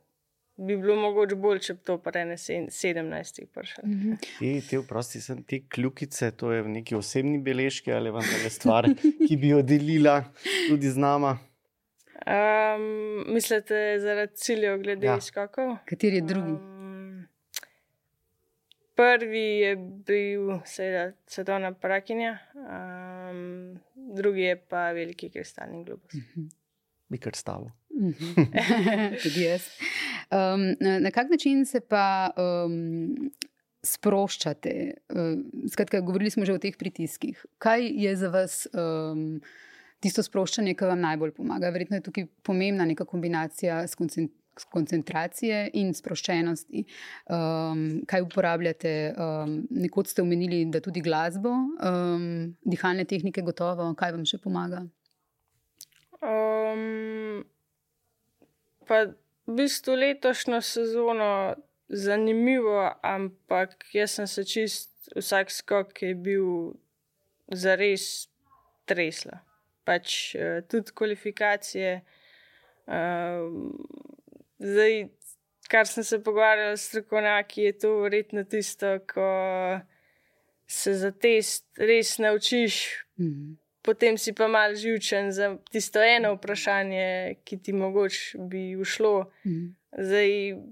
bi 0.57 0.77
bilo 0.77 0.95
mogoče 0.95 1.35
bolj, 1.35 1.59
če 1.67 1.75
bi 1.77 1.85
to 1.85 1.97
pa 2.01 2.11
ne 2.17 2.37
17 2.37 3.45
prišel. 3.53 3.85
Mm 3.85 3.93
-hmm. 3.93 4.17
Ti, 4.39 4.61
ti, 4.69 4.77
vprosti, 4.77 5.21
sem, 5.21 5.43
ti 5.43 5.65
kljukice, 5.69 6.31
to 6.31 6.51
je 6.51 6.61
v 6.61 6.69
neki 6.69 6.95
osebni 6.95 7.37
beležki 7.37 7.93
ali 7.93 8.11
vam 8.11 8.23
je 8.43 8.49
stvar, 8.49 8.89
ki 9.27 9.37
bi 9.37 9.47
jo 9.47 9.61
delila 9.61 10.23
tudi 10.69 10.89
z 10.89 10.97
nama. 10.97 11.37
Um, 12.23 13.33
mislite, 13.33 13.99
zaradi 13.99 14.35
ciljev, 14.35 14.77
glede 14.81 15.07
ja. 15.07 15.21
skakov? 15.21 15.75
Kateri 15.85 16.15
je 16.15 16.21
drugi? 16.21 16.51
Um, 16.51 17.27
prvi 18.95 19.47
je 19.59 19.75
bil, 20.07 20.53
seveda, 20.65 21.11
svetovna 21.27 21.73
prakinja. 21.73 22.37
Um, 22.55 23.79
drugi 24.15 24.41
je 24.41 24.55
pa 24.55 24.91
veliki 24.91 25.29
kristalni 25.29 25.83
globus. 25.83 26.15
Bi 27.09 27.19
kar 27.19 27.35
stalo. 27.35 27.71
Tudi 29.23 29.43
jaz. 29.43 29.67
Um, 30.31 30.71
na, 30.79 30.99
na 30.99 31.11
kak 31.11 31.29
način 31.29 31.65
se 31.65 31.79
pa 31.79 32.31
um, 32.37 33.11
sproščate? 33.83 34.93
Um, 35.11 35.43
skratka, 35.67 35.99
govorili 35.99 36.31
smo 36.31 36.45
že 36.45 36.55
o 36.55 36.63
teh 36.63 36.79
pritiskih. 36.79 37.45
Kaj 37.59 37.83
je 38.05 38.15
za 38.15 38.31
vas 38.31 38.63
um, 38.71 39.41
tisto 40.03 40.23
sproščanje, 40.25 40.75
ki 40.77 40.89
vam 40.89 41.03
najbolj 41.03 41.33
pomaga? 41.37 41.71
Verjetno 41.73 41.99
je 41.99 42.07
tukaj 42.09 42.27
pomembna 42.45 42.87
neka 42.89 43.07
kombinacija 43.09 43.83
koncentracije 44.69 45.69
in 45.79 45.93
sproščenosti. 45.97 46.83
Um, 47.31 48.03
kaj 48.09 48.25
uporabljate? 48.25 48.91
Um, 49.17 49.55
Nekoč 49.73 50.13
ste 50.13 50.21
omenili, 50.21 50.63
da 50.71 50.81
tudi 50.83 51.01
glasbo, 51.01 51.53
um, 51.53 52.27
dihalne 52.61 53.05
tehnike, 53.09 53.41
gotovo, 53.45 53.89
kaj 53.97 54.13
vam 54.17 54.27
še 54.29 54.39
pomaga? 54.43 54.83
Um, 56.23 57.43
pa 58.87 59.05
v 59.47 59.57
bistvu 59.57 59.97
letošnjo 59.99 60.61
sezono 60.63 61.31
zanimivo, 61.89 62.93
ampak 63.03 63.89
jaz 63.93 64.19
sem 64.19 64.29
se 64.29 64.45
čist 64.47 64.91
vsak 65.17 65.51
skok, 65.51 65.91
ki 65.97 66.13
je 66.13 66.19
bil 66.29 66.47
za 67.51 67.75
res 67.79 68.29
tresla. 68.87 69.41
Pač 69.83 70.35
uh, 70.35 70.61
tudi 70.67 70.91
kvalifikacije. 70.95 72.01
Uh, 72.87 73.71
Zdaj, 74.63 75.07
kar 75.67 75.87
sem 75.87 76.03
se 76.03 76.19
pogovarjal 76.23 76.77
s 76.77 76.87
strokovnjaki, 76.87 77.61
je 77.61 77.77
to 77.79 77.97
verjetno 77.99 78.43
tisto, 78.43 78.99
ko 79.13 79.27
se 80.67 80.93
za 80.93 81.11
test 81.11 81.65
res 81.77 82.17
naučiš, 82.17 83.05
mm 83.19 83.25
-hmm. 83.25 83.55
potem 83.81 84.17
si 84.17 84.33
pa 84.33 84.47
mal 84.47 84.75
živčen 84.75 85.31
za 85.31 85.57
tisto 85.71 85.99
eno 85.99 86.33
vprašanje, 86.33 87.35
ki 87.43 87.57
ti 87.57 87.73
mogoče 87.73 88.37
bi 88.37 88.75
ušlo. 88.75 89.31
Mm 89.45 89.51
-hmm. 89.51 89.73
Zdaj, 89.97 90.29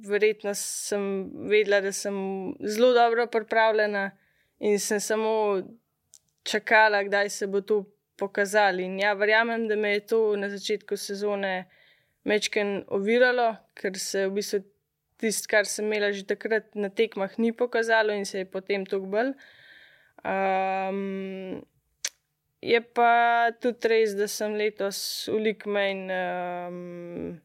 verjetno 0.08 0.54
sem 0.54 1.32
vedela, 1.50 1.82
da 1.82 1.92
sem 1.92 2.14
zelo 2.60 2.94
dobro 2.94 3.28
pripravljena 3.28 4.12
in 4.60 4.80
sem 4.80 5.00
samo 5.00 5.62
čakala, 6.44 7.04
kdaj 7.04 7.30
se 7.30 7.48
bo 7.48 7.62
to 7.62 7.86
pokazali. 8.22 8.86
In 8.86 9.00
ja, 9.02 9.16
verjamem, 9.18 9.66
da 9.70 9.76
me 9.76 9.96
je 9.96 10.06
to 10.14 10.20
na 10.38 10.50
začetku 10.54 10.98
sezone 10.98 11.54
mečken 12.30 12.84
oviralo, 12.94 13.50
ker 13.74 13.98
se 13.98 14.28
v 14.28 14.38
bistvu 14.38 14.62
tisto, 15.22 15.50
kar 15.50 15.66
sem 15.70 15.90
imela 15.90 16.12
že 16.14 16.28
takrat 16.30 16.70
na 16.78 16.90
tekmah, 16.90 17.34
ni 17.42 17.52
pokazalo 17.54 18.14
in 18.14 18.26
se 18.30 18.44
je 18.44 18.50
potem 18.50 18.86
to 18.86 19.02
bolj. 19.02 19.34
Um, 20.22 21.62
je 22.62 22.82
pa 22.94 23.14
tudi 23.62 23.90
res, 23.90 24.14
da 24.18 24.28
sem 24.30 24.54
letos 24.54 25.00
ulik 25.34 25.66
manj. 25.66 26.12
Um, 26.14 27.40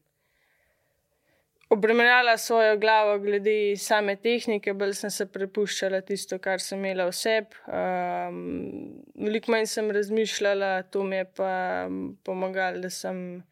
obremenjala 1.69 2.37
svojo 2.37 2.77
glavo 2.77 3.19
glede 3.19 3.75
same 3.77 4.15
tehnike, 4.15 4.73
bolj 4.73 4.93
sem 5.01 5.11
se 5.11 5.25
prepuščala 5.31 6.01
tisto, 6.07 6.39
kar 6.39 6.61
sem 6.63 6.79
imela 6.79 7.07
vseb. 7.09 7.55
Um, 7.67 8.39
veliko 9.15 9.51
manj 9.51 9.67
sem 9.71 9.91
razmišljala, 9.91 10.71
to 10.91 11.03
mi 11.03 11.19
je 11.19 11.25
pa 11.39 11.51
pomagalo, 12.23 12.81
da 12.85 12.89
sem 12.89 13.43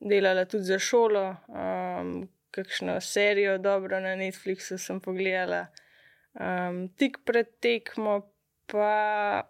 delala 0.00 0.44
tudi 0.44 0.68
za 0.68 0.78
šolo. 0.78 1.24
Um, 1.48 2.28
kakšno 2.52 3.00
serijo 3.00 3.56
dobro 3.58 4.00
na 4.00 4.12
Netflixu 4.20 4.76
sem 4.78 5.00
pogledala. 5.00 5.66
Um, 6.34 6.88
tik 6.96 7.22
pred 7.24 7.56
tekmo 7.60 8.20
pa. 8.66 9.48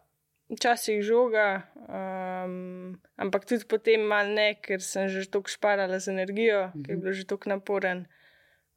Včasih 0.53 1.01
žoga, 1.01 1.65
um, 1.88 3.01
ampak 3.17 3.49
tudi 3.49 3.65
potem 3.65 4.05
malo 4.05 4.35
ne, 4.37 4.53
ker 4.61 4.85
sem 4.85 5.09
že 5.09 5.25
tako 5.25 5.49
šparala 5.49 5.97
z 5.97 6.12
energijo, 6.12 6.67
mm 6.67 6.73
-hmm. 6.73 6.83
ker 6.85 6.91
je 6.95 7.01
bilo 7.01 7.12
že 7.12 7.25
tako 7.25 7.49
naporen. 7.49 8.07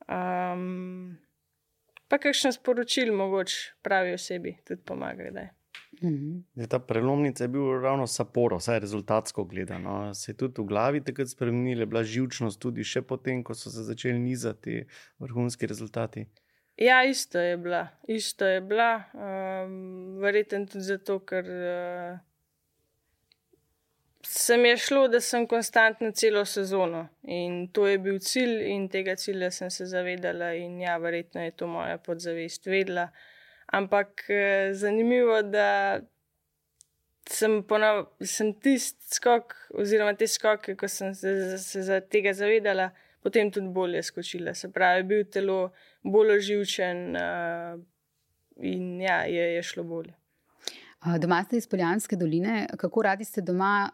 Um, 0.07 1.17
pa 2.07 2.17
kakšno 2.17 2.51
sporočil, 2.51 3.11
mogoče 3.15 3.75
pravi 3.81 4.13
osebi, 4.13 4.57
tudi 4.67 4.81
pomaga. 4.85 5.51
Mm 6.01 6.43
-hmm. 6.55 6.67
Ta 6.67 6.79
prelomnica 6.79 7.43
je 7.43 7.47
bil 7.47 7.81
ravno 7.81 8.07
saporo, 8.07 8.57
vsaj 8.57 8.79
rezultatsko 8.79 9.43
gledano. 9.43 10.13
Se 10.13 10.31
je 10.31 10.37
tudi 10.37 10.61
v 10.61 10.65
glavi 10.65 11.03
takrat 11.03 11.27
spremenila, 11.27 11.85
bila 11.85 12.03
živčnost 12.03 12.59
tudi 12.59 12.83
še 12.83 13.01
potem, 13.01 13.43
ko 13.43 13.53
so 13.53 13.69
se 13.69 13.83
začeli 13.83 14.19
nizati 14.19 14.85
vrhunski 15.19 15.67
rezultati. 15.67 16.25
Ja, 16.77 17.03
isto 17.03 17.39
je 17.39 17.57
bila, 17.57 17.87
isto 18.07 18.45
je 18.45 18.61
bila. 18.61 19.03
Um, 19.13 20.17
Verjetno 20.19 20.65
tudi 20.65 20.83
zato, 20.83 21.19
ker 21.23 21.45
uh, 21.45 22.17
se 24.21 24.57
mi 24.57 24.69
je 24.69 24.77
šlo, 24.77 25.07
da 25.07 25.21
sem 25.21 25.47
konstantno 25.47 26.11
celo 26.11 26.45
sezono 26.45 27.07
in 27.21 27.69
to 27.71 27.87
je 27.87 27.97
bil 27.97 28.19
cilj, 28.19 28.65
in 28.73 28.89
tega 28.89 29.15
cilja 29.15 29.51
sem 29.51 29.71
se 29.71 29.85
zavedala, 29.85 30.51
in 30.53 30.81
ja, 30.81 30.97
verjetno 30.97 31.45
je 31.45 31.51
to 31.51 31.67
moja 31.67 31.97
podzavest 31.97 32.67
vedela. 32.67 33.07
Ampak 33.65 34.25
uh, 34.27 34.75
zanimivo, 34.75 35.41
da 35.41 36.01
sem, 37.29 37.63
sem 38.21 38.53
tisti 38.53 39.15
skok, 39.15 39.55
oziroma 39.79 40.13
te 40.19 40.27
skoke, 40.27 40.75
ko 40.75 40.91
sem 40.91 41.15
se, 41.15 41.57
se 41.57 41.87
za 41.87 42.01
tega 42.01 42.33
zavedala, 42.35 42.91
potem 43.23 43.47
tudi 43.51 43.71
bolje 43.71 44.03
skočila. 44.03 44.53
Se 44.53 44.73
pravi, 44.73 45.07
bil 45.07 45.23
telo 45.31 45.71
bolj 46.05 46.37
oživčen 46.37 47.17
uh, 47.17 47.81
in 48.61 49.01
ja, 49.01 49.23
je, 49.29 49.49
je 49.57 49.65
šlo 49.65 49.83
bolje. 49.83 50.13
Doma 51.19 51.43
ste 51.43 51.57
iz 51.57 51.67
Poljanske 51.67 52.15
doline, 52.15 52.67
kako 52.77 53.01
radi 53.01 53.25
ste 53.25 53.41
doma, 53.41 53.89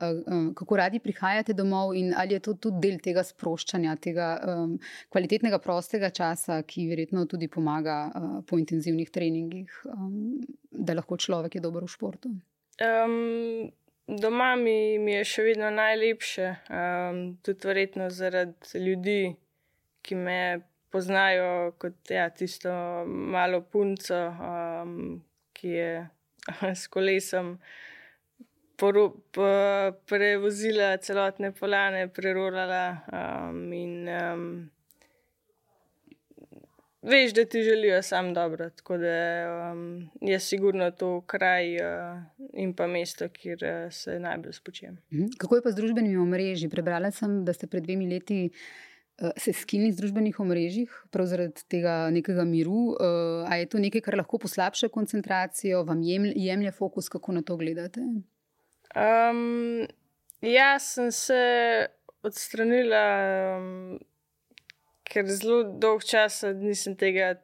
kako 0.55 0.77
radi 0.77 0.99
prihajate 0.99 1.53
domov 1.53 1.91
in 1.95 2.13
ali 2.17 2.33
je 2.33 2.39
to 2.39 2.53
tudi 2.53 2.79
del 2.87 2.99
tega 3.03 3.23
sproščanja, 3.23 3.95
tega 3.99 4.27
um, 4.47 4.77
kvalitetnega 5.11 5.59
prostega 5.59 6.09
časa, 6.09 6.61
ki 6.63 6.87
verjetno 6.87 7.25
tudi 7.27 7.49
pomaga 7.51 7.97
uh, 8.07 8.29
po 8.47 8.59
intenzivnih 8.59 9.11
treningih, 9.11 9.81
um, 9.91 10.39
da 10.71 10.95
lahko 10.95 11.19
človek 11.19 11.59
je 11.59 11.63
dober 11.67 11.83
v 11.83 11.91
športu? 11.91 12.31
Um, 12.79 13.67
doma 14.07 14.53
mi, 14.55 14.95
mi 14.99 15.17
je 15.19 15.27
še 15.33 15.49
vedno 15.51 15.73
najlepše, 15.75 16.49
um, 16.71 17.23
tudi 17.43 17.67
verjetno 17.67 18.07
zaradi 18.09 18.85
ljudi, 18.87 19.21
ki 20.01 20.15
me 20.15 20.39
poznajo 20.91 21.71
kot 21.79 22.11
ja, 22.11 22.29
tisto 22.29 22.71
malo 23.07 23.61
punco, 23.61 24.19
um, 24.27 25.23
ki 25.53 25.67
je 25.67 26.09
s 26.81 26.87
kolesom 26.87 27.57
prevozila 30.09 30.97
celotne 30.97 31.51
polane, 31.51 32.07
prerolala. 32.09 32.85
Um, 33.13 33.73
in 33.73 34.07
um, 34.09 34.45
veš, 37.01 37.33
da 37.33 37.45
ti 37.45 37.63
želijo 37.63 38.01
sam 38.01 38.33
dobro. 38.33 38.69
Tako 38.69 38.97
da 38.97 39.71
um, 39.71 40.09
je 40.21 40.39
sigurno 40.39 40.91
to 40.91 41.21
kraj 41.21 41.75
uh, 41.75 42.17
in 42.53 42.73
pa 42.73 42.87
mesto, 42.87 43.29
kjer 43.29 43.59
uh, 43.63 43.91
se 43.91 44.19
najbolj 44.19 44.53
spočijem. 44.53 44.97
Mhm. 45.13 45.25
Kako 45.37 45.55
je 45.55 45.61
pa 45.61 45.71
z 45.71 45.75
družbenimi 45.75 46.17
omrežji? 46.17 46.69
Prebrala 46.69 47.11
sem, 47.11 47.45
da 47.45 47.53
ste 47.53 47.67
pred 47.67 47.83
dvemi 47.83 48.09
leti. 48.09 48.49
Eh, 49.21 49.31
se 49.37 49.53
skini 49.53 49.91
z 49.93 50.01
družbenih 50.01 50.39
omrežjih, 50.41 50.93
prav 51.13 51.27
zaradi 51.29 51.61
tega 51.69 52.09
nekega 52.13 52.45
miru. 52.47 52.95
Uh, 52.95 53.45
a 53.45 53.59
je 53.59 53.67
to 53.69 53.81
nekaj, 53.81 54.01
kar 54.07 54.17
lahko 54.17 54.39
poslabša 54.41 54.89
koncentracijo, 54.89 55.83
vam 55.85 56.01
jemlje 56.01 56.71
fokus, 56.73 57.09
kako 57.09 57.37
na 57.37 57.43
to 57.45 57.57
gledate? 57.59 58.01
Um, 58.97 59.85
jaz 60.41 60.89
sem 60.95 61.11
se 61.13 61.43
odstranila, 62.25 63.03
um, 63.59 63.99
ker 65.05 65.29
zelo 65.29 65.61
dolg 65.69 66.01
čas 66.07 66.41
nisem 66.57 66.97
tega 66.97 67.35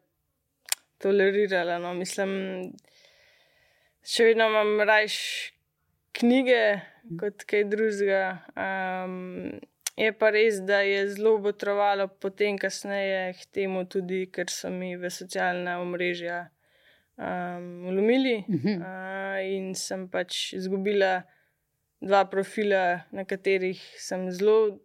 tolerirala. 1.03 1.77
No. 1.83 1.93
Mislim, 1.93 2.73
še 4.01 4.31
vedno 4.31 4.49
imam 4.49 4.81
rajš 4.81 5.21
knjige 6.17 6.61
kot 7.21 7.45
kaj 7.45 7.69
drugega. 7.69 8.23
Um, 8.57 9.59
Je 9.97 10.11
pa 10.13 10.29
res, 10.29 10.59
da 10.61 10.83
je 10.85 11.07
zelo 11.09 11.39
potrovalo 11.41 12.05
potem, 12.21 12.57
kasneje, 12.61 13.33
k 13.39 13.47
temu 13.51 13.81
tudi, 13.89 14.27
ker 14.29 14.51
so 14.53 14.69
mi 14.69 14.91
v 14.93 15.09
socialna 15.09 15.79
omrežja 15.81 16.51
um, 17.17 17.87
ulomili 17.89 18.43
uh 18.47 18.55
-huh. 18.55 18.77
uh, 18.77 19.55
in 19.55 19.73
sem 19.75 20.07
pač 20.09 20.53
izgubila 20.53 21.23
dva 22.01 22.25
profila, 22.25 23.01
na 23.11 23.25
katerih 23.25 23.81
sem 23.97 24.31
zelo 24.31 24.79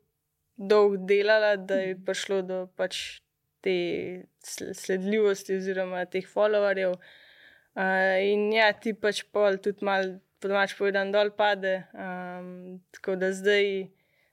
dolgo 0.57 0.96
delala, 0.96 1.57
da 1.57 1.75
je 1.75 1.96
prišlo 2.07 2.42
do 2.42 2.66
pač 2.77 3.20
te 3.61 4.25
sledljivosti 4.75 5.57
oziroma 5.57 6.05
teh 6.05 6.27
followerjev. 6.27 6.92
Uh, 7.77 8.16
in 8.33 8.53
ja, 8.53 8.72
ti 8.72 8.94
pač 8.94 9.22
pol 9.33 9.59
tudi 9.59 9.85
malo, 9.85 10.18
po 10.40 10.48
domač 10.48 10.75
povedan, 10.79 11.12
dol 11.12 11.31
pade. 11.31 11.85
Um, 11.94 12.81
tako 12.90 13.16
da 13.16 13.33
zdaj 13.33 13.88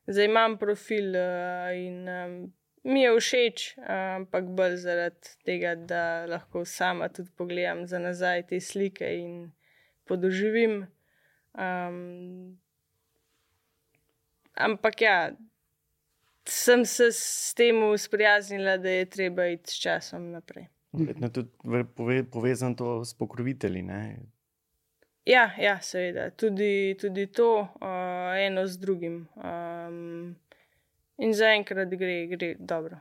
zdaj 0.10 0.26
imam 0.26 0.58
profil 0.58 1.15
uh, 1.15 1.69
in 1.78 2.10
um, 2.10 2.38
mi 2.84 3.02
je 3.02 3.12
všeč, 3.19 3.65
ampak 4.15 4.48
bolj 4.56 4.78
zaradi 4.84 5.36
tega, 5.45 5.76
da 5.76 6.26
lahko 6.30 6.63
sama 6.65 7.10
tudi 7.10 7.30
pogledam 7.38 7.86
za 7.88 8.00
nazaj 8.00 8.48
te 8.48 8.60
slike 8.60 9.06
in 9.19 9.52
podoživim. 10.08 10.86
Um, 11.54 12.58
ampak 14.56 15.02
ja, 15.02 15.32
sem 16.48 16.86
se 16.86 17.12
s 17.12 17.54
tem 17.54 17.82
sprijaznila, 17.98 18.78
da 18.78 18.89
je 18.89 19.06
treba 19.06 19.48
iti 19.48 19.72
s 19.72 19.82
časom 19.82 20.32
naprej. 20.32 20.69
Verjetno 20.93 21.28
je 21.28 21.34
tudi 21.34 22.24
povezano 22.32 22.76
to 22.76 23.06
s 23.06 23.13
pokrovitelji. 23.13 23.84
Ja, 25.30 25.52
ja 25.62 25.76
seveda, 25.82 26.32
tudi, 26.34 26.96
tudi 26.98 27.28
to, 27.30 27.52
uh, 27.62 28.34
eno 28.42 28.63
z 28.68 28.80
drugim. 28.82 29.28
Um, 29.38 30.34
in 31.22 31.36
zaenkrat 31.38 31.94
gre, 31.94 32.15
gre 32.32 32.56
dobro. 32.58 32.98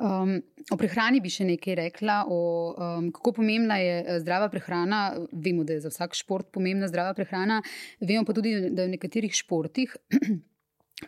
Um, 0.00 0.38
o 0.72 0.78
prehrani 0.80 1.20
bi 1.22 1.30
še 1.30 1.44
nekaj 1.46 1.76
rekla, 1.78 2.22
o, 2.26 2.38
um, 2.72 3.10
kako 3.14 3.34
pomembna 3.36 3.76
je 3.82 3.98
eh, 4.00 4.16
zdrava 4.24 4.48
prehrana. 4.50 5.02
Vemo, 5.30 5.66
da 5.68 5.76
je 5.76 5.84
za 5.84 5.92
vsak 5.92 6.16
šport 6.18 6.48
pomembna 6.54 6.88
zdrava 6.88 7.12
prehrana, 7.14 7.60
vemo 8.00 8.24
pa 8.24 8.34
tudi, 8.34 8.56
da 8.72 8.88
v 8.88 8.96
nekaterih 8.96 9.36
športih 9.36 9.92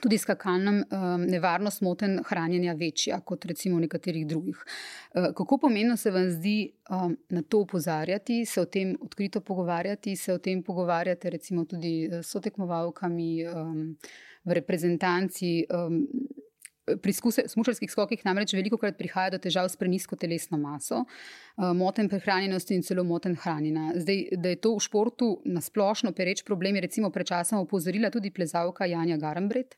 tudi 0.01 0.19
skakalnem 0.19 0.83
um, 0.85 1.27
nevarnost 1.27 1.83
moten 1.83 2.19
hranjenja 2.29 2.75
večja 2.79 3.21
kot 3.25 3.45
recimo 3.45 3.77
v 3.77 3.87
nekaterih 3.87 4.27
drugih. 4.27 4.63
Uh, 5.15 5.31
kako 5.37 5.59
pomembno 5.59 5.97
se 5.97 6.11
vam 6.11 6.31
zdi 6.31 6.73
um, 6.91 7.17
na 7.29 7.43
to 7.43 7.65
upozarjati, 7.65 8.45
se 8.47 8.61
o 8.61 8.65
tem 8.65 8.97
odkrito 9.01 9.41
pogovarjati, 9.41 10.17
se 10.17 10.33
o 10.33 10.39
tem 10.39 10.63
pogovarjate 10.63 11.31
recimo 11.31 11.65
tudi 11.65 12.09
s 12.13 12.27
sotekmovalkami 12.37 13.31
v 14.47 14.55
reprezentanci. 14.55 15.67
Pri 17.03 17.13
smučarskih 17.51 17.91
skokih 17.91 18.21
namreč 18.23 18.53
veliko 18.55 18.79
krat 18.79 18.95
prihaja 18.99 19.33
do 19.35 19.41
težav 19.43 19.67
s 19.67 19.79
prenisko 19.79 20.15
telesno 20.15 20.59
maso, 20.59 21.01
moten 21.59 22.07
prehranjenosti 22.09 22.77
in 22.79 22.85
celo 22.87 23.03
moten 23.05 23.35
hranjenja. 23.35 23.97
Zdaj, 24.05 24.23
da 24.39 24.53
je 24.53 24.61
to 24.63 24.77
v 24.77 24.85
športu 24.87 25.31
nasplošno 25.57 26.13
pereč 26.15 26.45
problem, 26.47 26.79
je 26.79 26.87
recimo 26.87 27.11
pred 27.11 27.27
časom 27.27 27.65
opozorila 27.65 28.13
tudi 28.15 28.31
plezalka 28.31 28.87
Janja 28.87 29.19
Garambret 29.19 29.75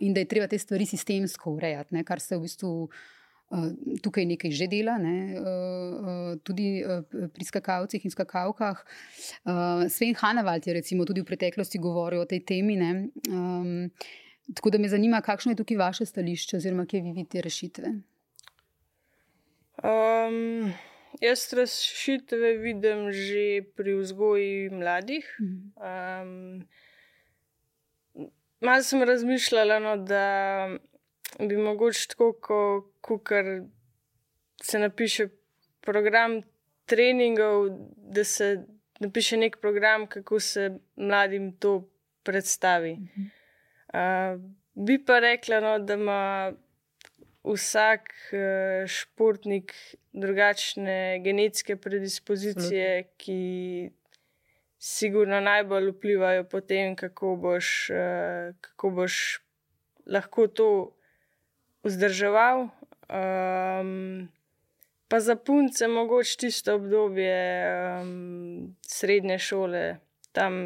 in 0.00 0.14
da 0.14 0.22
je 0.22 0.30
treba 0.30 0.46
te 0.46 0.58
stvari 0.58 0.86
sistemsko 0.86 1.56
urejati, 1.56 1.94
ne, 1.94 2.04
kar 2.04 2.20
se 2.20 2.36
v 2.36 2.46
bistvu 2.46 2.72
tukaj 4.02 4.24
nekaj 4.26 4.50
že 4.50 4.66
dela, 4.70 4.96
ne, 4.98 5.36
tudi 6.46 6.82
pri 7.34 7.44
skakalcih 7.44 8.04
in 8.04 8.10
skakavkah. 8.10 8.80
Uh, 9.44 9.84
Sven 9.92 10.16
Hanavald 10.18 10.66
je 10.66 10.74
recimo 10.74 11.04
tudi 11.04 11.22
v 11.22 11.28
preteklosti 11.28 11.78
govoril 11.78 12.24
o 12.24 12.28
tej 12.28 12.42
temi. 12.46 12.76
Ne, 12.80 13.10
tako 14.54 14.70
da 14.70 14.78
me 14.78 14.88
zanima, 14.88 15.22
kakšno 15.22 15.52
je 15.52 15.60
tukaj 15.62 15.76
vaše 15.76 16.06
stališče, 16.06 16.56
oziroma 16.56 16.86
kje 16.86 17.02
vi 17.04 17.12
vidite 17.12 17.44
rešitve. 17.44 17.94
Um, 19.84 20.72
jaz 21.20 21.46
rešitve 21.52 22.56
vidim 22.62 23.12
že 23.12 23.62
pri 23.76 23.94
vzgoji 24.00 24.70
mladih. 24.70 25.28
Um, 25.76 26.64
Malo 28.60 28.82
sem 28.82 29.02
razmišljala, 29.02 29.78
no, 29.78 29.96
da 29.96 30.68
bi 31.38 31.56
mogoče 31.56 32.08
tako, 32.08 32.90
kot 33.00 33.28
se 34.62 34.78
napiše 34.78 35.28
program 35.80 36.40
treningov, 36.86 37.68
da 37.96 38.24
se 38.24 38.64
napiše 39.00 39.36
nek 39.36 39.56
program, 39.60 40.06
kako 40.06 40.40
se 40.40 40.78
mladim 40.96 41.52
to 41.56 41.90
predstavi. 42.22 42.98
Uh, 43.94 44.40
bi 44.74 45.04
pa 45.04 45.18
rekla, 45.18 45.60
no, 45.60 45.78
da 45.78 45.94
ima 45.94 46.52
vsak 47.44 48.08
uh, 48.32 48.86
športnik 48.86 49.74
drugačne 50.12 51.20
genetske 51.24 51.76
predispozicije, 51.76 52.98
Absolutno. 52.98 53.14
ki 53.16 53.90
sigurno 54.84 55.40
najbolj 55.40 55.90
vplivajo 55.94 56.44
po 56.44 56.60
tem, 56.60 56.96
kako 56.96 57.36
boš, 57.40 57.90
uh, 57.90 58.52
kako 58.60 58.90
boš 59.00 59.18
lahko 60.06 60.46
to 60.46 60.70
vzdrževal. 61.84 62.68
Um, 63.08 64.28
pa 65.08 65.20
za 65.20 65.36
punce, 65.36 65.88
mogoče 65.88 66.36
tisto 66.36 66.74
obdobje 66.74 67.36
um, 68.02 68.76
srednje 68.86 69.38
šole, 69.38 69.84
tam 70.32 70.58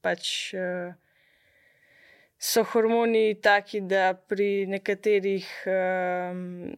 pač. 0.00 0.54
Uh, 0.54 0.94
so 2.38 2.64
hormoni 2.64 3.34
taki, 3.42 3.80
da 3.80 4.14
pri 4.14 4.66
nekaterih 4.66 5.48
um, 5.66 6.76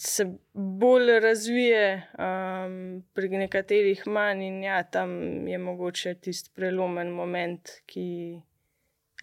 se 0.00 0.24
bolj 0.52 1.20
razvije, 1.20 2.08
um, 2.18 3.02
pri 3.12 3.28
nekaterih 3.28 4.06
manj, 4.06 4.42
in 4.42 4.62
ja, 4.64 4.82
tam 4.82 5.10
je 5.48 5.58
mogoče 5.58 6.14
tisti 6.14 6.50
prelomen 6.56 7.10
moment, 7.12 7.68
ki 7.86 8.40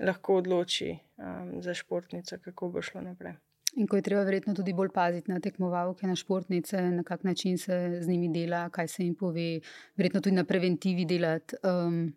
lahko 0.06 0.36
odloči 0.44 0.92
um, 0.94 1.62
za 1.66 1.74
športnico, 1.74 2.38
kako 2.44 2.70
bo 2.70 2.82
šlo 2.82 3.02
naprej. 3.02 3.34
In 3.78 3.88
ko 3.88 3.98
je 3.98 4.06
treba 4.06 4.22
verjetno 4.26 4.54
tudi 4.54 4.74
bolj 4.74 4.92
paziti 4.94 5.32
na 5.32 5.40
tekmovalke, 5.42 6.08
na 6.08 6.16
športnice, 6.16 6.82
na 6.82 7.04
kak 7.04 7.24
način 7.24 7.58
se 7.58 7.98
z 8.02 8.08
njimi 8.08 8.30
dela, 8.34 8.70
kaj 8.70 8.88
se 8.88 9.04
jim 9.04 9.16
pove, 9.16 9.60
verjetno 9.98 10.22
tudi 10.22 10.36
na 10.36 10.46
preventivi 10.46 11.06
delati. 11.06 11.58
Um, 11.64 12.14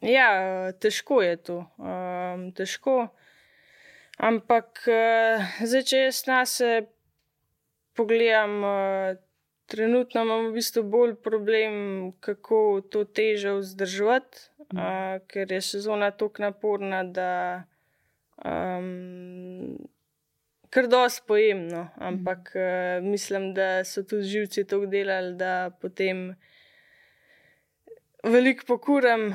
Ja, 0.00 0.72
težko 0.80 1.18
je 1.22 1.36
to. 1.36 1.58
Um, 1.76 2.46
težko. 2.56 3.10
Ampak, 4.16 4.80
uh, 4.88 5.50
zdaj, 5.60 5.84
če 5.90 5.98
jaz 6.06 6.22
na 6.28 6.38
sebe 6.48 6.86
pogledam, 7.94 8.64
uh, 8.64 9.16
trenutno 9.66 10.22
imam 10.22 10.48
v 10.48 10.52
bistvu 10.58 10.82
bolj 10.82 11.14
problem, 11.22 11.74
kako 12.20 12.80
to 12.90 13.04
težo 13.04 13.56
vzdrževati, 13.60 14.46
uh, 14.72 15.20
ker 15.30 15.52
je 15.52 15.60
sezona 15.60 16.10
tako 16.10 16.42
naporna, 16.42 17.02
da 17.04 17.30
um, 18.44 19.78
kar 20.70 20.88
dosti 20.88 21.26
pojemno. 21.26 21.88
Ampak 21.96 22.52
uh, 22.54 23.04
mislim, 23.04 23.54
da 23.54 23.84
so 23.84 24.02
tudi 24.02 24.28
živci 24.28 24.66
tako 24.66 24.86
delali, 24.86 25.36
da 25.36 25.70
potem 25.80 26.34
veliko 28.24 28.64
pokuram, 28.66 29.30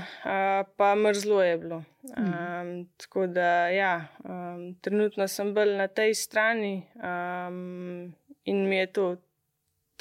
pa 0.78 0.96
mrzlo 0.96 1.44
je 1.44 1.58
bilo. 1.58 1.84
Um, 2.18 2.89
tako 2.98 3.28
da, 3.28 3.70
ja, 3.70 4.08
um, 4.24 4.76
trenutno 4.82 5.28
sem 5.28 5.54
bolj 5.54 5.74
na 5.78 5.88
tej 5.88 6.13
strani 6.13 6.84
um, 6.96 8.13
in 8.45 8.65
mi 8.69 8.77
je 8.77 8.88
to 8.88 9.05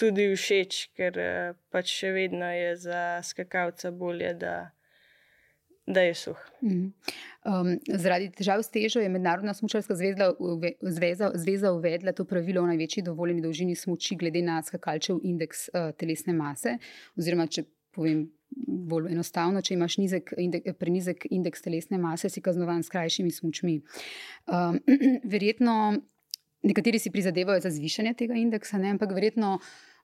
tudi 0.00 0.30
všeč, 0.34 0.80
ker 0.98 1.18
pač 1.72 1.92
še 2.00 2.14
vedno 2.14 2.48
je 2.50 2.74
za 2.86 3.02
skakalca 3.26 3.92
bolje, 3.94 4.32
da, 4.40 4.54
da 5.86 6.02
je 6.06 6.14
suh. 6.18 6.40
Um, 6.64 7.76
zaradi 7.86 8.30
težav 8.34 8.64
s 8.64 8.72
težo 8.74 9.02
je 9.02 9.12
Mednarodna 9.12 9.54
smočarska 9.54 9.96
zveza, 9.98 10.32
zveza, 10.82 11.30
zveza 11.38 11.72
uvedla 11.76 12.14
to 12.16 12.26
pravilo 12.26 12.64
o 12.64 12.70
največji 12.70 13.06
dovoljeni 13.06 13.44
dolžini 13.44 13.76
smoči, 13.78 14.18
glede 14.18 14.42
na 14.42 14.60
skakalčev 14.66 15.22
indeks 15.22 15.68
uh, 15.70 15.92
telesne 15.98 16.34
mase. 16.36 16.78
Oziroma, 17.18 17.46
če 17.46 17.68
povem 17.94 18.26
bolj 18.54 19.12
enostavno, 19.12 19.62
če 19.64 19.74
imaš 19.74 19.98
nizek, 19.98 20.34
indek, 20.38 20.66
prenizek 20.78 21.26
indeks 21.30 21.62
telesne 21.62 21.98
mase, 22.02 22.30
si 22.30 22.42
kaznovan 22.42 22.82
s 22.82 22.90
krajšimi 22.92 23.30
smočmi. 23.34 23.78
Um, 24.46 24.80
verjetno 25.34 25.76
nekateri 26.64 26.98
si 26.98 27.10
prizadevajo 27.10 27.60
za 27.60 27.70
zvišanje 27.70 28.14
tega 28.14 28.34
indeksa, 28.34 28.78
ne, 28.78 28.94
ampak 28.96 29.12
verjetno 29.12 29.58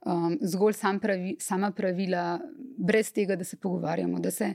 um, 0.07 0.38
zgolj 0.40 0.73
sam 0.73 1.01
pravi, 1.01 1.37
sama 1.40 1.70
pravila, 1.77 2.40
brez 2.77 3.12
tega, 3.12 3.37
da 3.37 3.44
se 3.44 3.57
pogovarjamo, 3.57 4.20
da 4.20 4.31
se 4.31 4.55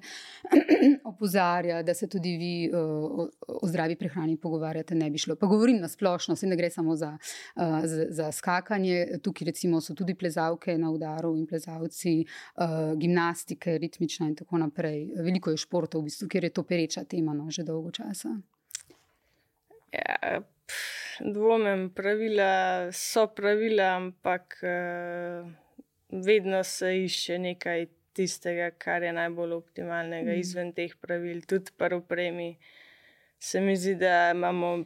opozarja, 1.12 1.84
da 1.84 1.94
se 1.94 2.10
tudi 2.10 2.38
vi 2.38 2.70
uh, 2.74 2.80
o, 2.80 3.30
o 3.48 3.68
zdravi 3.68 3.96
prehrani 3.96 4.38
pogovarjate, 4.38 4.96
ne 4.96 5.10
bi 5.10 5.18
šlo. 5.18 5.36
Pa 5.36 5.48
govorim 5.48 5.80
na 5.82 5.88
splošno, 5.88 6.36
se 6.36 6.48
ne 6.48 6.56
gre 6.56 6.70
samo 6.70 6.96
za, 6.96 7.18
uh, 7.56 7.80
za, 7.84 8.06
za 8.10 8.32
skakanje. 8.32 9.20
Tukaj 9.24 9.46
recimo 9.46 9.82
so 9.82 9.94
tudi 9.94 10.16
plezalke 10.16 10.78
na 10.78 10.92
udaru 10.92 11.36
in 11.38 11.46
plezalci, 11.48 12.26
uh, 12.56 12.94
gimnastike, 12.98 13.78
ritmična 13.78 14.28
in 14.28 14.36
tako 14.36 14.58
naprej. 14.58 15.12
Veliko 15.18 15.52
je 15.54 15.62
športov, 15.62 16.02
v 16.02 16.12
bistvu, 16.12 16.30
ker 16.30 16.44
je 16.44 16.54
to 16.54 16.64
pereča 16.64 17.04
tema 17.04 17.34
no, 17.34 17.50
že 17.52 17.64
dolgo 17.64 17.92
časa. 17.92 18.38
Ja, 19.94 20.42
dvomem, 21.20 21.90
pravila 21.90 22.92
so 22.92 23.28
pravila, 23.28 23.96
ampak 23.96 24.58
uh, 24.64 25.48
vedno 26.10 26.64
se 26.64 27.04
išče 27.04 27.40
nekaj 27.40 27.88
tistega, 28.16 28.72
kar 28.78 29.04
je 29.04 29.14
najbolj 29.14 29.54
optimalnega 29.54 30.32
mm. 30.32 30.40
izven 30.40 30.74
teh 30.74 30.96
pravil. 31.02 31.42
Tudi 31.48 31.76
pri 31.78 31.96
upremi 31.96 32.56
se 33.40 33.62
mi 33.62 33.76
zdi, 33.76 33.96
da 34.00 34.32
imamo 34.32 34.78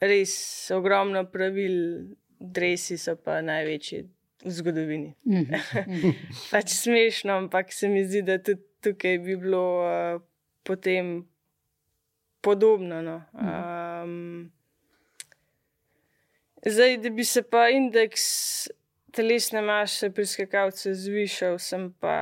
res 0.00 0.34
ogromno 0.74 1.24
pravil, 1.30 1.76
dresi 2.38 2.98
so 2.98 3.14
pa 3.16 3.40
največji 3.40 4.02
v 4.44 4.50
zgodovini. 4.50 5.14
Mm 5.24 5.44
-hmm. 5.44 6.12
pač 6.52 6.68
smešno, 6.68 7.32
ampak 7.32 7.72
se 7.72 7.88
mi 7.88 8.04
zdi, 8.04 8.22
da 8.22 8.38
tudi 8.38 8.62
tukaj 8.80 9.18
bi 9.18 9.36
bilo 9.36 9.64
uh, 9.84 10.22
potem 10.62 11.28
podobno. 12.40 13.02
No. 13.02 13.22
Um, 13.32 14.52
Zdaj, 16.66 16.96
da 17.04 17.10
bi 17.10 17.24
se 17.24 17.42
pa 17.42 17.68
indeks 17.68 18.24
telesne 19.14 19.62
mase 19.62 20.10
pri 20.10 20.26
skakalcu 20.26 20.94
zvišal, 20.94 21.58
sem 21.62 21.88
pa 22.00 22.16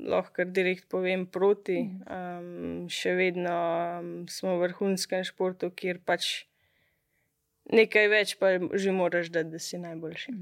lahko 0.00 0.44
direkt 0.44 0.88
povem 0.90 1.26
proti. 1.30 1.82
Um, 2.10 2.86
še 2.90 3.14
vedno 3.18 3.56
um, 4.00 4.14
smo 4.30 4.56
v 4.56 4.68
vrhunskem 4.68 5.26
športu, 5.28 5.70
kjer 5.76 6.00
pač 6.06 6.46
nekaj 7.70 8.08
več, 8.10 8.34
pa 8.40 8.56
že 8.58 8.94
moraš 8.96 9.30
dati, 9.34 9.52
da 9.54 9.62
si 9.62 9.78
najboljši. 9.82 10.34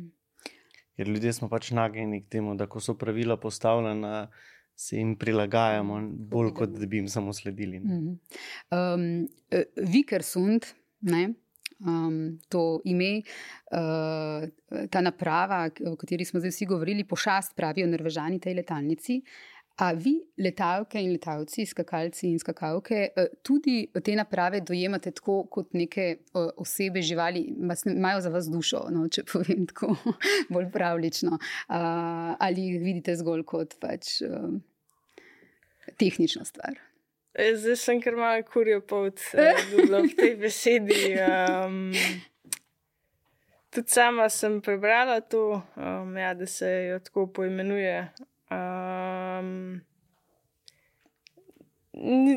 Ker 0.98 1.10
ljudje 1.10 1.34
smo 1.36 1.50
pač 1.50 1.72
nagnjeni 1.76 2.22
k 2.24 2.38
temu, 2.38 2.56
da 2.58 2.66
ko 2.70 2.82
so 2.82 2.96
pravila 2.98 3.38
postavljena. 3.40 4.28
Se 4.78 4.94
jim 4.94 5.16
prilagajamo, 5.18 5.96
bolj 6.30 6.52
kot 6.54 6.76
da 6.78 6.86
bi 6.86 7.00
jim 7.00 7.08
samo 7.10 7.32
sledili. 7.34 7.80
Um, 7.82 9.26
Vikersund, 9.74 10.68
um, 11.86 12.38
to 12.48 12.80
ime, 12.84 13.22
uh, 13.72 14.48
ta 14.90 15.00
naprava, 15.00 15.66
o 15.86 15.96
kateri 15.96 16.24
smo 16.24 16.40
zdaj 16.40 16.54
vsi 16.54 16.66
govorili, 16.66 17.06
pošast, 17.08 17.56
pravijo 17.56 17.86
nervežani 17.90 18.40
tej 18.40 18.58
letalnici. 18.60 19.20
A 19.78 19.92
vi, 19.94 20.16
letalke 20.42 20.98
in 20.98 21.12
letalci, 21.14 21.62
skakalci 21.66 22.26
in 22.32 22.40
skakalke, 22.42 23.04
uh, 23.14 23.28
tudi 23.46 23.84
te 24.02 24.16
naprave 24.18 24.60
dojemate 24.66 25.12
tako 25.14 25.44
kot 25.46 25.76
neke 25.78 26.08
uh, 26.32 26.48
osebe, 26.58 27.02
živali, 27.02 27.44
imajo 27.86 28.24
za 28.24 28.32
vas 28.34 28.50
dušo, 28.50 28.88
no, 28.90 29.06
če 29.06 29.22
povem 29.30 29.68
tako 29.70 29.94
bolj 30.54 30.66
pravlično, 30.74 31.38
uh, 31.38 32.34
ali 32.42 32.66
jih 32.72 32.82
vidite 32.82 33.14
zgolj 33.20 33.46
kot 33.46 33.78
pač 33.78 34.18
uh, 34.26 34.50
tehnično 35.98 36.42
stvar? 36.44 36.87
E, 37.34 37.56
zdaj 37.56 37.76
sem 37.76 38.00
kar 38.00 38.16
malo 38.16 38.42
kurijo 38.42 38.80
pot 38.80 39.20
eh, 39.34 39.60
v 40.02 40.14
tej 40.16 40.36
besedi. 40.36 41.16
Um, 41.22 41.92
tudi 43.70 43.88
sama 43.88 44.28
sem 44.28 44.60
prebrala 44.60 45.20
to, 45.20 45.62
um, 45.76 46.16
ja, 46.16 46.34
da 46.34 46.46
se 46.46 46.70
jo 46.90 46.98
tako 46.98 47.26
poimenuje. 47.26 48.08
Um, 48.50 49.80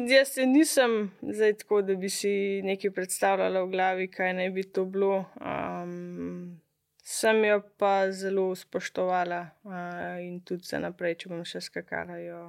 jaz 0.10 0.28
se 0.28 0.46
nisem 0.46 1.12
zdaj 1.22 1.54
tako, 1.54 1.82
da 1.82 1.96
bi 1.96 2.10
si 2.10 2.62
nekaj 2.64 2.92
predstavljala 2.92 3.64
v 3.64 3.70
glavi, 3.72 4.08
kaj 4.12 4.34
naj 4.34 4.50
bi 4.50 4.64
to 4.64 4.86
bilo. 4.86 5.26
Um, 5.42 6.62
sem 7.04 7.46
jo 7.46 7.62
pa 7.78 8.12
zelo 8.12 8.56
spoštovala 8.56 9.50
uh, 9.64 10.20
in 10.22 10.42
tudi 10.46 10.64
za 10.64 10.80
naprej, 10.80 11.16
če 11.16 11.30
bom 11.30 11.46
še 11.46 11.62
skakala, 11.62 12.20
jo, 12.22 12.42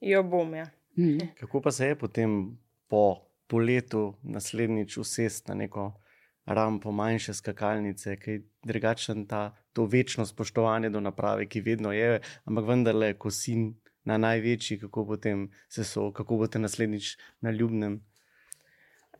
jo 0.00 0.22
bom. 0.22 0.54
Ja. 0.54 0.68
Mhm. 0.98 1.18
Kako 1.40 1.60
pa 1.60 1.70
se 1.70 1.86
je 1.86 1.98
potem 1.98 2.58
po, 2.88 3.16
po 3.46 3.58
letu 3.58 4.14
naslednjič 4.22 4.96
usest 4.96 5.48
na 5.48 5.54
neko 5.54 5.92
rampo 6.46 6.92
manjše 6.92 7.34
skakalnice, 7.34 8.16
ki 8.16 8.30
je 8.30 8.42
drugačen 8.64 9.26
ta, 9.26 9.56
to 9.72 9.84
večno 9.84 10.26
spoštovanje 10.26 10.90
do 10.90 11.00
naprave, 11.00 11.46
ki 11.46 11.60
vedno 11.60 11.92
je, 11.92 12.20
ampak 12.44 12.66
vendarle, 12.66 13.12
ko 13.14 13.30
si 13.30 13.54
na 14.04 14.16
največji, 14.18 14.78
kako 14.80 15.06
potem 15.06 15.50
se 15.68 15.84
so, 15.84 16.10
kako 16.12 16.36
boste 16.36 16.58
naslednjič 16.58 17.16
na 17.40 17.50
ljubnem. 17.50 18.00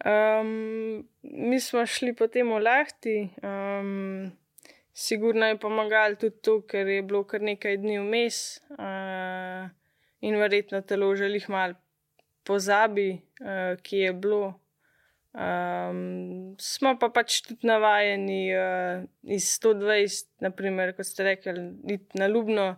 Um, 0.05 1.05
mi 1.23 1.61
smo 1.61 1.87
šli 1.87 2.15
potem 2.17 2.49
v 2.49 2.63
Lahti. 2.63 3.17
Um, 3.43 4.31
sigurno 4.93 5.47
je 5.47 5.59
pomagalo 5.59 6.15
tudi 6.15 6.41
to, 6.43 6.61
ker 6.63 6.89
je 6.89 7.03
bilo 7.03 7.25
kar 7.25 7.43
nekaj 7.43 7.77
dni 7.77 7.99
vmes 7.99 8.61
uh, 8.71 9.69
in 10.21 10.39
verjetno 10.41 10.81
telo 10.83 11.15
želih 11.17 11.51
malo 11.51 11.75
pozabi, 12.45 13.11
uh, 13.41 13.77
ki 13.83 13.97
je 13.97 14.13
bilo. 14.13 14.55
Um, 15.39 16.57
smo 16.59 16.95
pa 16.99 17.11
pač 17.15 17.43
tudi 17.45 17.69
navajeni 17.69 18.41
uh, 18.57 19.05
iz 19.23 19.51
120, 19.61 20.31
naprimer, 20.43 20.95
kot 20.97 21.07
ste 21.07 21.27
rekli, 21.29 21.55
iti 21.95 22.19
na 22.19 22.27
ljubno. 22.27 22.71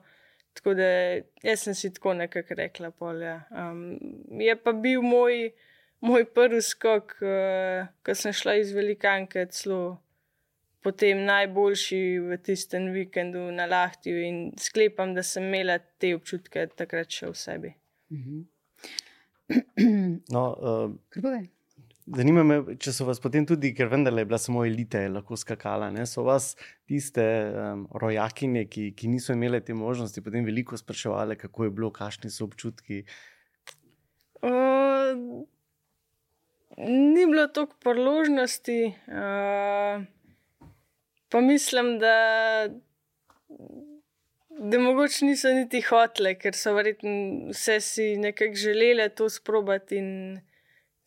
Tako 0.59 0.75
da 0.75 0.89
jaz 1.47 1.63
sem 1.63 1.75
si 1.79 1.93
tako 1.95 2.17
nekako 2.19 2.59
rekla, 2.59 2.91
polja. 2.91 3.37
Um, 3.55 3.95
je 4.41 4.57
pa 4.59 4.73
bil 4.73 5.03
moj, 5.03 5.53
moj 6.03 6.27
prvi 6.35 6.61
skok, 6.67 7.15
uh, 7.23 7.87
ko 8.05 8.19
sem 8.19 8.35
šla 8.35 8.59
iz 8.59 8.75
Velikanke, 8.75 9.47
celo 9.55 10.01
potem 10.83 11.25
najboljši 11.29 12.03
v 12.29 12.39
tistem 12.45 12.91
vikendu 12.95 13.51
na 13.53 13.67
Lahtiju 13.71 14.25
in 14.25 14.41
sklepam, 14.59 15.15
da 15.15 15.23
sem 15.23 15.45
imela 15.45 15.79
te 16.01 16.15
občutke 16.17 16.67
takrat 16.77 17.11
še 17.13 17.31
v 17.31 17.39
sebi. 17.45 17.75
Mhm. 18.15 18.43
No, 20.35 20.43
uh, 20.55 20.93
Kar 21.11 21.25
povej. 21.25 21.49
Zanima 22.11 22.43
me, 22.43 22.57
če 22.81 22.93
so 22.95 23.05
vas 23.07 23.21
potem 23.23 23.45
tudi, 23.47 23.71
ker 23.77 23.91
vendarle 23.91 24.25
je 24.25 24.29
bila 24.31 24.39
samo 24.41 24.65
elita, 24.67 25.03
lahko 25.13 25.37
skakala. 25.39 25.93
Ne? 25.95 26.07
So 26.11 26.25
vas 26.27 26.57
tiste 26.91 27.23
um, 27.23 27.85
rojakinje, 28.03 28.65
ki, 28.73 28.87
ki 28.99 29.11
niso 29.13 29.37
imele 29.37 29.61
te 29.63 29.77
možnosti, 29.77 30.23
potem 30.25 30.47
veliko 30.47 30.79
spraševali, 30.81 31.39
kako 31.39 31.69
je 31.69 31.75
bilo, 31.77 31.93
kakšni 31.95 32.33
so 32.35 32.49
občutki. 32.49 33.05
Uh, 34.43 35.15
ni 36.81 37.29
bilo 37.31 37.47
toliko 37.55 37.79
priložnosti, 37.85 38.81
uh, 39.07 40.03
pa 41.31 41.41
mislim, 41.41 41.99
da, 41.99 42.15
da 44.49 44.79
mogoče 44.79 45.25
niso 45.25 45.53
niti 45.55 45.81
hotele, 45.81 46.35
ker 46.39 46.57
so 46.59 46.75
verjetno 46.75 47.51
vse 47.51 47.81
si 47.81 48.17
nekako 48.17 48.55
želeli 48.55 49.09
to 49.15 49.29
sprobati 49.29 49.97
in 49.97 50.41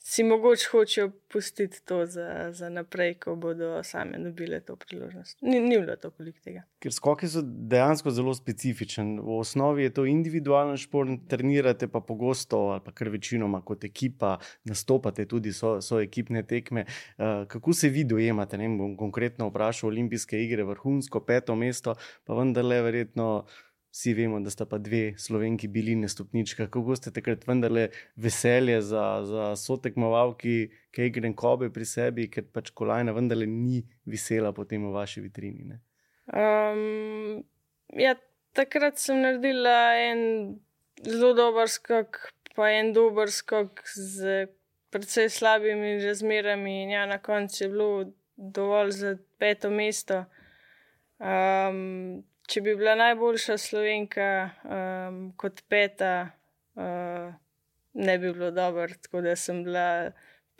si 0.05 0.23
mogoče 0.23 0.67
hočejo 0.71 1.11
pustiti 1.31 1.85
to 1.85 2.05
za, 2.05 2.51
za 2.51 2.69
naprej, 2.69 3.13
ko 3.13 3.35
bodo 3.35 3.83
sami 3.83 4.19
dobili 4.23 4.59
to 4.65 4.75
priložnost. 4.75 5.37
Ni, 5.41 5.59
ni 5.59 5.77
bilo 5.79 5.95
to 5.95 6.11
koliko 6.11 6.39
tega. 6.43 6.65
Ker 6.83 6.91
skoki 6.91 7.27
so 7.31 7.41
dejansko 7.43 8.11
zelo 8.11 8.33
specifičen. 8.35 9.15
V 9.23 9.39
osnovi 9.39 9.87
je 9.87 9.93
to 9.93 10.05
individualen 10.05 10.77
šport, 10.77 11.23
trenirate 11.31 11.87
pa 11.87 12.01
pogosto, 12.03 12.57
ali 12.75 12.83
pa 12.85 12.91
kar 12.91 13.09
večinoma 13.09 13.61
kot 13.63 13.87
ekipa, 13.87 14.37
nastopate 14.67 15.25
tudi 15.25 15.53
so, 15.55 15.77
so 15.81 16.01
ekipne 16.03 16.43
tekme. 16.43 16.83
Uh, 17.17 17.47
kako 17.47 17.73
se 17.73 17.89
vi 17.89 18.03
dojemate? 18.03 18.59
Ne 18.59 18.67
bom 18.77 18.97
konkretno 18.99 19.47
vprašal, 19.47 19.87
olimpijske 19.87 20.43
igre, 20.43 20.67
vrhunsko 20.67 21.23
peto 21.23 21.55
mesto, 21.55 21.95
pa 22.27 22.35
vendarle 22.35 22.81
verjetno. 22.81 23.45
Vsi 23.93 24.15
vemo, 24.17 24.39
da 24.41 24.49
sta 24.49 24.65
pa 24.65 24.79
dve 24.81 25.13
slovenki 25.17 25.67
bili 25.67 25.93
na 25.95 26.07
stopničkah. 26.09 26.69
Kako 26.69 26.95
ste 26.97 27.11
takrat 27.13 27.43
vendarle 27.47 27.89
veselje 28.15 28.79
za, 28.81 29.21
za 29.29 29.51
sotekmovalki, 29.55 30.71
ki 30.91 31.09
gre 31.13 31.29
kobe 31.37 31.69
pri 31.69 31.85
sebi, 31.85 32.25
ker 32.33 32.47
pač 32.49 32.71
kolajna 32.73 33.13
vendarle 33.13 33.45
ni 33.45 33.83
visela 34.09 34.49
potem 34.53 34.87
v 34.87 34.95
vaši 34.95 35.21
vitrini. 35.21 35.77
Um, 36.25 37.43
ja, 37.93 38.15
takrat 38.57 38.97
sem 38.97 39.21
naredila 39.21 39.77
en 40.09 40.25
zelo 41.05 41.35
dober 41.37 41.69
skok, 41.69 42.17
pa 42.57 42.73
en 42.73 42.95
dober 42.97 43.29
skok 43.29 43.85
z 43.93 44.47
precej 44.89 45.29
slabimi 45.29 45.99
razmerami, 46.01 46.89
ja, 46.89 47.05
na 47.05 47.21
koncu 47.21 47.63
je 47.63 47.69
bilo 47.69 47.93
dovolj 48.37 48.97
za 48.97 49.17
peto 49.37 49.69
mesto. 49.69 50.23
Um, 51.21 52.23
če 52.53 52.61
bi 52.61 52.75
bila 52.77 52.93
najboljša 52.93 53.55
slovenka 53.57 54.25
um, 54.61 55.15
kot 55.41 55.63
peta, 55.69 56.11
uh, 56.77 57.31
ne 57.93 58.17
bi 58.21 58.29
bilo 58.29 58.51
dobro. 58.53 58.85
Tako 59.01 59.23
da 59.25 59.33
sem 59.35 59.63
bila 59.65 60.11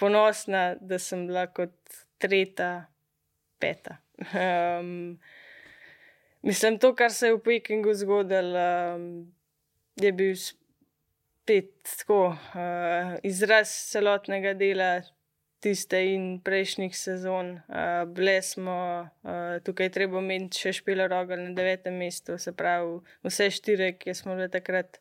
ponosna, 0.02 0.64
da 0.82 0.98
sem 1.00 1.28
bila 1.28 1.46
kot 1.54 1.76
tretja, 2.18 2.88
peta. 3.62 4.00
Um, 4.34 5.20
mislim, 6.42 6.80
to, 6.82 6.96
kar 6.98 7.14
se 7.14 7.30
je 7.30 7.38
v 7.38 7.44
Pekingu 7.46 7.94
zgodilo, 7.94 8.66
um, 8.96 9.08
je 10.02 10.12
bil 10.18 10.34
spet 10.34 11.76
tako 12.00 12.34
uh, 12.34 13.14
izraz 13.22 13.70
celotnega 13.92 14.58
dela 14.58 14.96
tiste 15.64 16.00
in 16.12 16.26
prejšnjih 16.44 16.98
sezon. 16.98 17.54
Uh, 17.56 18.04
bile 18.12 18.42
smo, 18.44 18.76
uh, 19.24 19.64
tukaj 19.64 19.90
treba 19.96 20.20
omeniti 20.20 20.66
še 20.66 20.74
špilo 20.80 21.08
rogel 21.08 21.40
na 21.46 21.54
devetem 21.56 21.96
mestu, 22.02 22.36
se 22.38 22.52
pravi, 22.52 23.00
vse 23.24 23.48
štiri, 23.56 23.94
ki 24.00 24.16
smo 24.18 24.36
bili 24.36 24.50
takrat. 24.52 25.00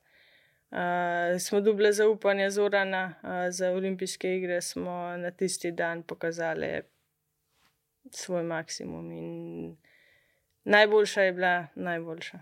Uh, 0.73 1.37
smo 1.43 1.61
dobili 1.61 1.91
zaupanje 1.93 2.49
Zorana 2.55 3.03
uh, 3.11 3.43
za 3.53 3.73
olimpijske 3.75 4.37
igre, 4.39 4.61
smo 4.65 5.17
na 5.21 5.31
tisti 5.31 5.75
dan 5.77 6.03
pokazali 6.03 6.71
svoj 8.11 8.43
maksimum. 8.43 9.11
Najboljša 10.65 11.23
je 11.23 11.33
bila 11.33 11.67
najboljša. 11.75 12.39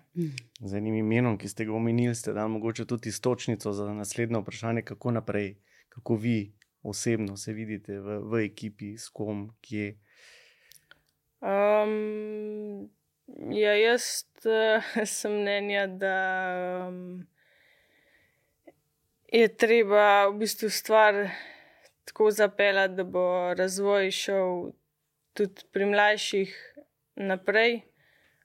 Z 0.61 0.77
enim 0.77 0.95
imenom, 0.95 1.39
ki 1.39 1.49
ste 1.49 1.65
ga 1.65 1.73
omenili, 1.73 2.15
ste 2.15 2.33
dali 2.37 2.53
mogoče 2.53 2.85
tudi 2.87 3.09
istočnico 3.09 3.73
za 3.73 3.93
naslednje 3.95 4.39
vprašanje, 4.39 4.83
kako 4.83 5.11
naprej, 5.11 5.55
kako 5.89 6.17
vi 6.17 6.53
osebno 6.83 7.37
se 7.37 7.53
vidite 7.53 7.99
v, 8.01 8.21
v 8.25 8.45
ekipi, 8.45 8.95
s 8.99 9.09
kom, 9.09 9.49
kje? 9.61 9.95
Um, 11.41 12.91
ja, 13.53 13.75
jaz 13.77 14.25
uh, 14.45 14.85
sem 15.19 15.41
mnenja, 15.41 15.87
da 15.87 16.17
um, 16.89 17.27
je 19.33 19.49
treba 19.49 20.29
v 20.29 20.41
bistvu 20.43 20.71
stvar 20.71 21.29
tako 22.05 22.31
zapeljati, 22.31 22.95
da 22.95 23.05
bo 23.05 23.55
razvoj 23.55 24.11
šel 24.11 24.73
tudi 25.33 25.69
pri 25.73 25.87
mlajših 25.87 26.57
naprej. 27.17 27.83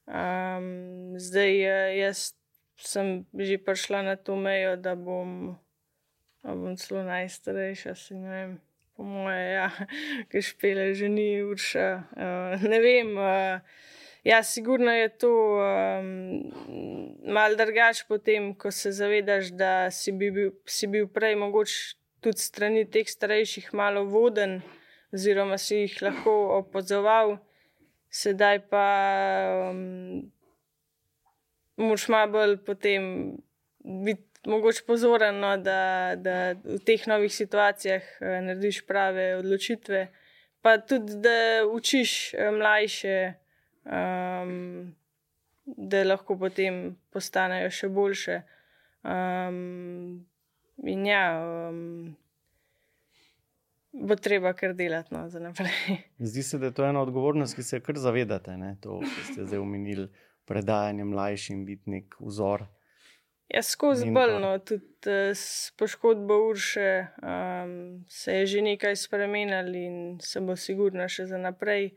Um, 0.06 1.16
zdaj, 1.18 1.54
jaz 1.98 2.34
sem 2.78 3.26
že 3.34 3.58
prišla 3.58 4.04
na 4.04 4.16
to 4.16 4.36
mejo, 4.36 4.76
da 4.76 4.96
bom 4.96 5.56
bom 6.54 6.78
celo 6.78 7.04
najstarejša, 7.04 7.96
se 7.96 8.16
ne 8.16 8.30
vem, 8.30 8.54
po 8.96 9.04
moje, 9.04 9.46
ja, 9.54 9.70
ki 10.30 10.42
špele 10.42 10.94
že 10.94 11.10
ni 11.10 11.42
urša. 11.44 11.88
Uh, 12.14 12.70
ne 12.70 12.80
vem. 12.80 13.18
Uh, 13.18 13.60
ja, 14.24 14.44
sigurno 14.44 14.92
je 14.92 15.10
to 15.10 15.34
um, 15.58 16.52
mal 17.34 17.56
drugače, 17.58 18.06
potem, 18.08 18.54
ko 18.56 18.72
se 18.72 18.92
zavedaš, 18.92 19.52
da 19.58 19.92
si, 19.92 20.12
bi 20.12 20.32
bil, 20.32 20.52
si 20.66 20.88
bil 20.88 21.08
prej 21.08 21.36
mogoče 21.36 21.96
tudi 22.26 22.42
strani 22.42 22.86
teh 22.90 23.10
starejših 23.10 23.74
malo 23.74 24.06
voden, 24.10 24.62
oziroma 25.14 25.58
si 25.62 25.84
jih 25.84 26.00
lahko 26.02 26.34
opazoval, 26.58 27.38
sedaj 28.10 28.64
pa 28.70 28.86
um, 29.70 30.24
moš 31.78 32.08
malo 32.10 32.32
bolj 32.32 32.58
potem 32.66 33.06
biti 33.84 34.35
mogoče 34.48 34.84
pozoren, 34.88 35.40
no, 35.40 35.56
da, 35.58 36.16
da 36.18 36.36
v 36.64 36.80
teh 36.86 37.08
novih 37.08 37.34
situacijah 37.34 38.02
uh, 38.02 38.28
narediš 38.46 38.84
prave 38.88 39.36
odločitve, 39.38 40.08
pa 40.62 40.78
tudi 40.78 41.20
da 41.24 41.66
učiš 41.72 42.34
uh, 42.34 42.52
mlajše, 42.58 43.34
um, 43.86 44.94
da 45.66 46.04
lahko 46.04 46.38
potem 46.40 46.96
postanejo 47.14 47.72
še 47.72 47.90
boljše. 47.90 48.42
Um, 49.06 50.26
in 50.84 51.06
ja. 51.06 51.26
Um, 51.70 52.16
Bo 53.96 54.16
treba 54.20 54.52
kar 54.54 54.74
delati 54.76 55.14
no, 55.16 55.30
za 55.30 55.40
naprej. 55.40 56.02
Zdi 56.20 56.44
se, 56.44 56.58
da 56.60 56.66
je 56.66 56.76
to 56.76 56.84
ena 56.84 57.00
odgovornost, 57.02 57.56
ki 57.56 57.64
se 57.64 57.80
kar 57.80 57.96
zavedate. 57.96 58.58
Ne? 58.60 58.74
To, 58.84 59.00
ki 59.00 59.22
ste 59.30 59.46
zdaj 59.46 59.62
omenili, 59.62 60.10
predajanje 60.46 61.06
mlajšim, 61.08 61.62
biti 61.66 61.90
nek 61.94 62.18
vzor. 62.20 62.66
Ja, 63.48 63.62
skozi 63.62 64.10
bolno, 64.12 64.58
tudi 64.60 64.86
uh, 65.06 65.30
s 65.38 65.72
poškodbo 65.78 66.38
urše 66.50 67.08
um, 67.22 68.06
se 68.10 68.34
je 68.34 68.46
že 68.46 68.62
nekaj 68.62 68.96
spremenilo 68.96 69.78
in 69.78 70.18
se 70.22 70.42
bo 70.42 70.56
sigurno 70.56 71.06
še 71.10 71.28
za 71.30 71.38
naprej. 71.38 71.92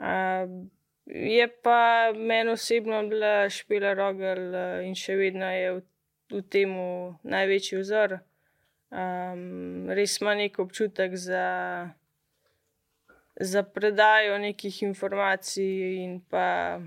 Uh, 0.00 0.48
je 1.06 1.48
pa 1.62 2.12
meni 2.16 2.50
osebno 2.50 3.02
bila 3.08 3.50
Špela 3.52 3.92
Rogel 3.94 4.48
uh, 4.48 4.80
in 4.86 4.96
še 4.96 5.18
vedno 5.20 5.52
je 5.52 5.76
v, 5.76 5.84
v 6.32 6.42
tem 6.48 6.72
največji 7.22 7.82
vzor. 7.84 8.18
Um, 8.88 9.92
res 9.92 10.16
ima 10.22 10.34
nek 10.40 10.56
občutek 10.62 11.20
za, 11.20 11.46
za 13.36 13.62
predajo 13.62 14.40
nekih 14.40 14.82
informacij 14.88 16.00
in 16.00 16.20
pa. 16.24 16.80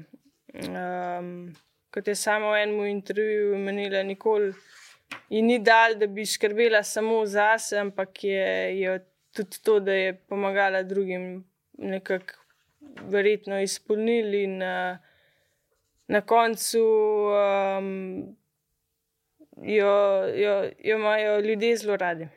Um, 0.58 1.54
kot 1.94 2.08
je 2.08 2.16
samo 2.16 2.52
v 2.52 2.64
enem 2.64 2.86
intervjuju 2.86 3.58
menila, 3.58 4.04
nikoli 4.04 4.54
in 5.30 5.46
ni 5.46 5.60
dal, 5.60 5.96
da 5.96 6.08
bi 6.08 6.26
skrbela 6.26 6.84
samo 6.84 7.26
za 7.26 7.58
sebe, 7.58 7.82
ampak 7.82 8.24
je, 8.24 8.80
je 8.80 9.00
tudi 9.36 9.62
to, 9.64 9.80
da 9.80 9.94
je 9.94 10.14
pomagala 10.14 10.84
drugim, 10.84 11.44
nekako 11.78 12.34
verjetno 13.10 13.62
izpolnili 13.62 14.44
in 14.44 14.62
uh, 14.62 14.98
na 16.08 16.22
koncu 16.22 16.82
um, 17.78 18.36
jo, 19.62 19.96
jo, 20.36 20.64
jo 20.80 20.98
imajo 20.98 21.40
ljudje 21.40 21.78
zelo 21.78 21.98
radi. 21.98 22.28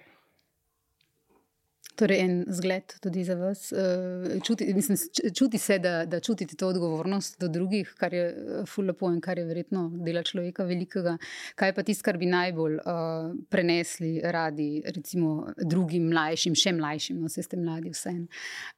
Torej, 2.03 2.18
en 2.18 2.44
zgled 2.50 2.94
tudi 3.00 3.22
za 3.24 3.34
vas. 3.38 3.72
Eh, 3.72 4.40
čuti, 4.42 4.74
mislim, 4.74 4.98
čuti 5.34 5.59
se, 5.59 5.78
da, 5.78 6.05
da 6.07 6.20
čutite 6.20 6.57
to 6.57 6.66
odgovornost 6.68 7.40
do 7.40 7.48
drugih, 7.48 7.94
kar 7.98 8.14
je 8.14 8.24
eh, 8.26 8.64
fullepo 8.66 9.11
in 9.12 9.20
kar 9.20 9.38
je 9.38 9.44
verjetno 9.44 9.84
dela 9.94 10.22
človeka 10.22 10.64
velikega. 10.66 11.14
Kaj 11.55 11.68
je 11.68 11.74
pa 11.74 11.82
tisto, 11.86 12.03
kar 12.03 12.18
bi 12.18 12.26
najbolj 12.26 12.74
uh, 12.74 13.28
prenesli 13.50 14.16
radi, 14.24 14.82
recimo, 14.96 15.53
drugim 15.62 16.09
mlajšim, 16.11 16.57
še 16.59 16.72
mlajšim, 16.74 17.20
no, 17.22 17.30
vse 17.30 17.44
ste 17.46 17.59
mladi, 17.61 17.92
vse 17.94 18.11
en. 18.11 18.24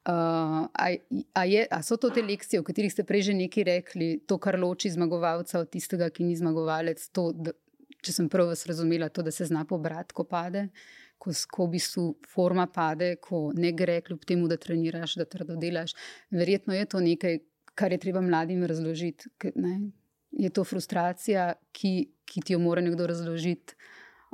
Uh, 0.05 0.67
a, 0.69 0.91
a, 1.33 1.45
a 1.79 1.81
so 1.81 1.97
to 1.97 2.11
te 2.13 2.21
lekcije, 2.21 2.61
o 2.61 2.67
katerih 2.67 2.93
ste 2.93 3.07
prej 3.09 3.31
že 3.31 3.37
nekaj 3.39 3.65
rekli, 3.71 4.11
to, 4.29 4.37
kar 4.37 4.59
loči 4.61 4.93
zmagovalca 4.93 5.63
od 5.63 5.71
tistega, 5.73 6.11
ki 6.13 6.29
ni 6.29 6.37
zmagovalec, 6.37 7.01
to, 7.09 7.31
da, 7.33 7.55
če 8.05 8.19
sem 8.19 8.29
prav 8.29 8.53
razumela, 8.53 9.09
to, 9.09 9.25
da 9.25 9.33
se 9.33 9.49
zna 9.49 9.65
pobrati, 9.65 10.13
ko 10.13 10.27
pade? 10.29 10.67
Uh, 10.69 11.04
ko, 11.25 11.33
ko 11.51 11.65
v 11.65 11.75
bistvu 11.75 12.05
forma 12.29 12.67
pade, 12.71 13.15
ko 13.21 13.49
ne 13.57 13.71
gre, 13.75 13.99
kljub 14.05 14.25
temu, 14.27 14.49
da 14.51 14.59
treniraš, 14.61 15.17
da 15.21 15.25
trdo 15.29 15.57
delaš. 15.59 15.95
Verjetno 16.33 16.75
je 16.77 16.85
to 16.91 17.01
nekaj, 17.01 17.39
kar 17.75 17.95
je 17.95 18.01
treba 18.03 18.21
mladim 18.21 18.63
razložiti. 18.69 19.31
Ne? 19.55 19.79
Je 20.35 20.51
to 20.53 20.65
frustracija, 20.67 21.53
ki, 21.73 21.93
ki 22.27 22.45
ti 22.45 22.53
jo 22.55 22.61
mora 22.61 22.83
nekdo 22.85 23.07
razložiti, 23.09 23.77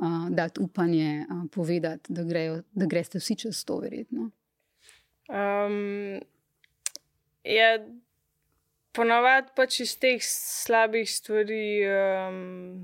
uh, 0.02 0.28
dati 0.30 0.60
upanje, 0.60 1.24
uh, 1.24 1.46
povedati, 1.52 2.12
da, 2.12 2.26
grejo, 2.28 2.60
da 2.72 2.86
greste 2.90 3.22
vsi 3.22 3.38
čez 3.46 3.64
to, 3.64 3.78
verjetno. 3.82 4.30
Um, 5.32 6.20
ja, 7.46 7.76
ponavadi 8.92 9.54
pač 9.56 9.80
iz 9.86 9.94
teh 10.02 10.20
slabih 10.26 11.08
stvari 11.08 11.62
um, 11.88 12.82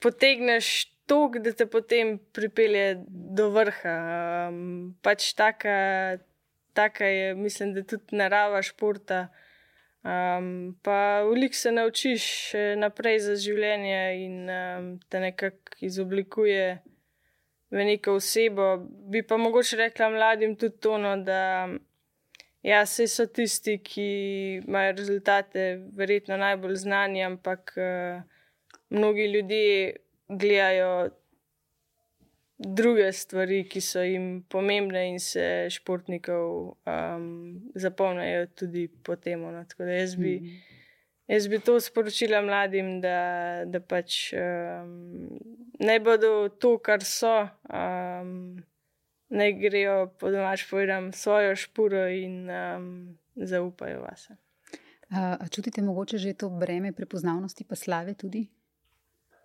potegneš 0.00 0.90
tok, 1.10 1.40
da 1.42 1.52
te 1.52 1.66
potem 1.66 2.18
pripelje 2.34 3.00
do 3.08 3.50
vrha. 3.54 3.94
Um, 4.48 4.94
pač 5.02 5.32
taka, 5.38 6.18
taka 6.78 7.08
je, 7.10 7.34
mislim, 7.34 7.74
da 7.74 7.82
tudi 7.82 8.18
narava 8.20 8.62
športa. 8.62 9.26
Um, 10.00 10.78
pa 10.82 11.26
veliko 11.28 11.58
se 11.58 11.72
naučiš 11.72 12.24
naprej 12.80 13.18
za 13.26 13.34
življenje 13.36 14.00
in 14.22 14.36
um, 14.48 14.86
te 15.12 15.20
nekako 15.20 15.76
izoblikuje 15.84 16.78
v 17.70 17.86
neko 17.90 18.16
osebo. 18.16 18.72
Bi 19.10 19.20
pa 19.26 19.36
mogoče 19.36 19.76
rekla 19.82 20.08
mladim 20.14 20.54
tudi 20.56 20.78
to, 20.80 20.96
no, 20.98 21.16
da 21.20 21.68
ja, 22.62 22.84
so 22.86 23.26
tisti, 23.26 23.76
ki 23.84 24.06
imajo 24.62 24.94
rezultate, 24.96 25.66
verjetno 25.96 26.38
najbolj 26.40 26.80
znani, 26.86 27.24
ampak 27.26 27.74
uh, 27.76 28.22
mnogi 28.90 29.26
ljudje 29.34 29.96
gledajo 30.30 31.10
druge 32.60 33.12
stvari, 33.12 33.62
ki 33.68 33.80
so 33.80 34.02
jim 34.04 34.42
pomembne, 34.48 35.06
in 35.08 35.18
se 35.20 35.44
športnikov 35.72 36.74
um, 36.84 37.28
zapomnijo 37.74 38.46
tudi 38.54 38.88
po 38.88 39.16
tem. 39.16 39.40
No. 39.40 39.64
Jaz, 39.78 40.16
mm. 40.18 40.50
jaz 41.28 41.48
bi 41.48 41.60
to 41.64 41.78
sporočila 41.80 42.42
mladim, 42.44 42.98
da, 43.00 43.64
da 43.66 43.80
pač 43.80 44.34
um, 44.36 45.30
ne 45.80 45.96
bodo 46.04 46.48
to, 46.60 46.76
kar 46.78 47.04
so. 47.04 47.46
Um, 47.68 48.60
Naj 49.30 49.52
grejo 49.60 50.08
po 50.18 50.26
domač 50.34 50.64
povedam 50.66 51.12
svojo 51.14 51.52
špuro 51.54 52.00
in 52.10 52.50
um, 52.50 52.86
zaupajo 53.38 54.00
vase. 54.02 54.34
A 55.14 55.46
čutite 55.50 55.82
mogoče 55.82 56.18
že 56.18 56.34
to 56.34 56.50
breme 56.50 56.90
prepoznavnosti, 56.92 57.62
pa 57.64 57.78
slave 57.78 58.14
tudi? 58.14 58.48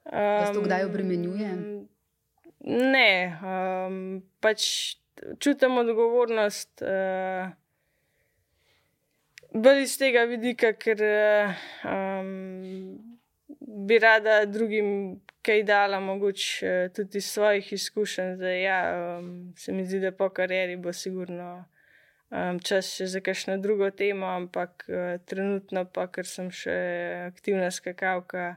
Se 0.09 0.53
to 0.53 0.61
kdaj 0.61 0.85
obremenjuje? 0.85 1.49
Um, 1.51 1.87
ne, 2.91 3.39
um, 3.41 4.23
pač 4.39 4.95
čutim 5.39 5.77
odgovornost. 5.77 6.81
Uh, 6.81 7.53
Bolj 9.55 9.85
iz 9.85 9.93
tega 9.97 10.25
vidika, 10.27 10.73
ker 10.75 10.99
um, 11.87 12.97
bi 13.87 13.99
rada 14.03 14.41
drugim 14.45 15.21
kaj 15.45 15.63
dala, 15.63 15.99
mogoče 16.03 16.67
uh, 16.67 16.91
tudi 16.93 17.17
iz 17.17 17.29
svojih 17.31 17.73
izkušenj. 17.73 18.35
Zdaj, 18.35 18.61
ja, 18.63 18.79
um, 19.19 19.53
se 19.57 19.73
mi 19.73 19.85
zdi, 19.85 20.01
da 20.03 20.11
po 20.11 20.29
karieri 20.29 20.75
bo 20.75 20.93
sigurno 20.93 21.49
um, 22.29 22.59
čas 22.59 22.91
še 22.97 23.07
za 23.07 23.23
kakšno 23.23 23.57
drugo 23.63 23.89
temo, 23.95 24.27
ampak 24.27 24.85
uh, 24.89 25.17
trenutno, 25.25 25.85
pa 25.87 26.09
ker 26.11 26.27
sem 26.27 26.51
še 26.51 26.75
aktivna 27.31 27.71
skakalka. 27.71 28.55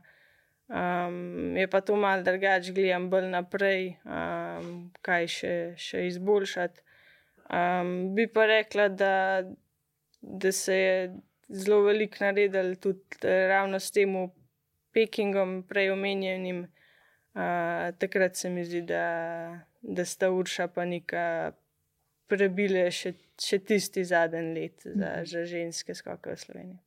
Um, 0.68 1.56
je 1.56 1.68
pa 1.68 1.80
to 1.80 1.96
malo 1.96 2.22
drugače, 2.22 2.72
gledam 2.72 3.08
bolj 3.10 3.30
naprej, 3.32 3.94
um, 4.04 4.90
kaj 5.00 5.28
še, 5.32 5.54
še 5.80 6.04
izboljšati. 6.10 6.84
Um, 7.48 8.14
bi 8.14 8.26
pa 8.28 8.44
rekla, 8.46 8.88
da, 8.92 9.14
da 10.20 10.52
se 10.52 10.76
je 10.76 10.98
zelo 11.48 11.80
veliko 11.86 12.20
naredil 12.20 12.74
tudi 12.76 13.32
ravno 13.48 13.80
s 13.80 13.90
tem 13.96 14.12
Pekingom, 14.92 15.62
prej 15.68 15.94
omenjenim. 15.94 16.66
Uh, 17.32 17.88
takrat 17.98 18.36
se 18.36 18.50
mi 18.50 18.64
zdi, 18.64 18.82
da, 18.82 19.06
da 19.80 20.04
sta 20.04 20.28
Urša 20.30 20.68
pa 20.74 20.84
neka 20.84 21.52
prebile 22.28 22.84
še, 22.92 23.14
še 23.40 23.58
tisti 23.64 24.04
zadnji 24.04 24.52
let 24.54 24.84
za, 24.84 25.12
za 25.24 25.44
ženske 25.48 25.96
skoke 25.96 26.34
v 26.34 26.40
Sloveniji. 26.40 26.78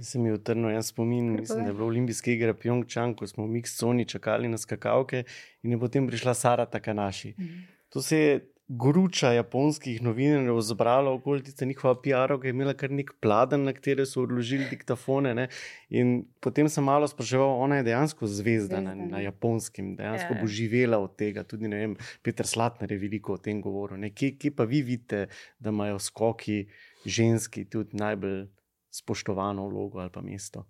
Se 0.00 0.18
mi 0.18 0.30
je 0.30 0.38
utrnil 0.38 0.70
en 0.74 0.84
spomin, 0.84 1.32
mislim, 1.38 1.64
da 1.64 1.72
je 1.72 1.76
bilo 1.76 1.88
olimpijske 1.90 2.34
igre 2.34 2.54
Pjongčang, 2.54 3.16
ko 3.18 3.26
smo 3.26 3.46
v 3.46 3.56
Miksoni 3.56 4.06
čakali 4.08 4.48
na 4.48 4.58
skakavke 4.60 5.24
in 5.62 5.74
je 5.74 5.80
potem 5.80 6.08
prišla 6.08 6.34
Sara 6.34 6.66
Takanaši. 6.66 7.34
Mhm. 7.38 7.60
To 7.90 8.02
se 8.02 8.18
je 8.18 8.34
gruča 8.70 9.32
japonskih 9.32 10.02
novinarjev 10.02 10.60
zbrala 10.60 11.10
okoli 11.10 11.42
tiste 11.42 11.66
njihove 11.66 11.94
PR-ove, 12.04 12.40
ki 12.40 12.46
je 12.46 12.50
imela 12.54 12.74
kar 12.78 12.92
nek 12.94 13.10
pladen, 13.20 13.64
na 13.66 13.72
katere 13.74 14.06
so 14.06 14.22
odložili 14.22 14.68
diktafone. 14.70 15.32
Ne? 15.34 15.48
In 15.90 16.12
potem 16.40 16.68
sem 16.70 16.84
malo 16.84 17.08
spraševal, 17.10 17.56
ona 17.64 17.80
je 17.80 17.88
dejansko 17.88 18.30
zvezda 18.30 18.80
na, 18.80 18.94
na 18.94 19.24
japonskem, 19.24 19.96
dejansko 19.98 20.38
bo 20.38 20.46
ja. 20.46 20.52
živela 20.54 21.02
od 21.02 21.16
tega. 21.18 21.42
Tudi 21.42 21.68
ne 21.68 21.82
vem, 21.82 21.98
Petr 22.22 22.46
Slatner 22.46 22.92
je 22.92 22.98
veliko 23.02 23.34
o 23.34 23.42
tem 23.42 23.58
govoril. 23.62 24.06
Kje, 24.14 24.36
kje 24.38 24.54
pa 24.54 24.64
vi 24.64 24.84
vidite, 24.86 25.26
da 25.58 25.74
imajo 25.74 25.98
skoki 25.98 26.62
ženski 27.04 27.66
tudi 27.70 27.98
najbolj 27.98 28.46
spoštovano 28.90 29.66
vlogo 29.68 29.98
ali 29.98 30.14
pa 30.14 30.22
mesto? 30.22 30.66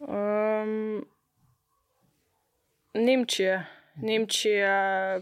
Um, 0.00 1.04
Nemčija. 2.94 3.66
Nemčija 4.02 5.20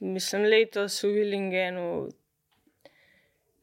mislim, 0.00 0.42
letos 0.50 1.02
v 1.04 1.12
Willingenu. 1.14 1.88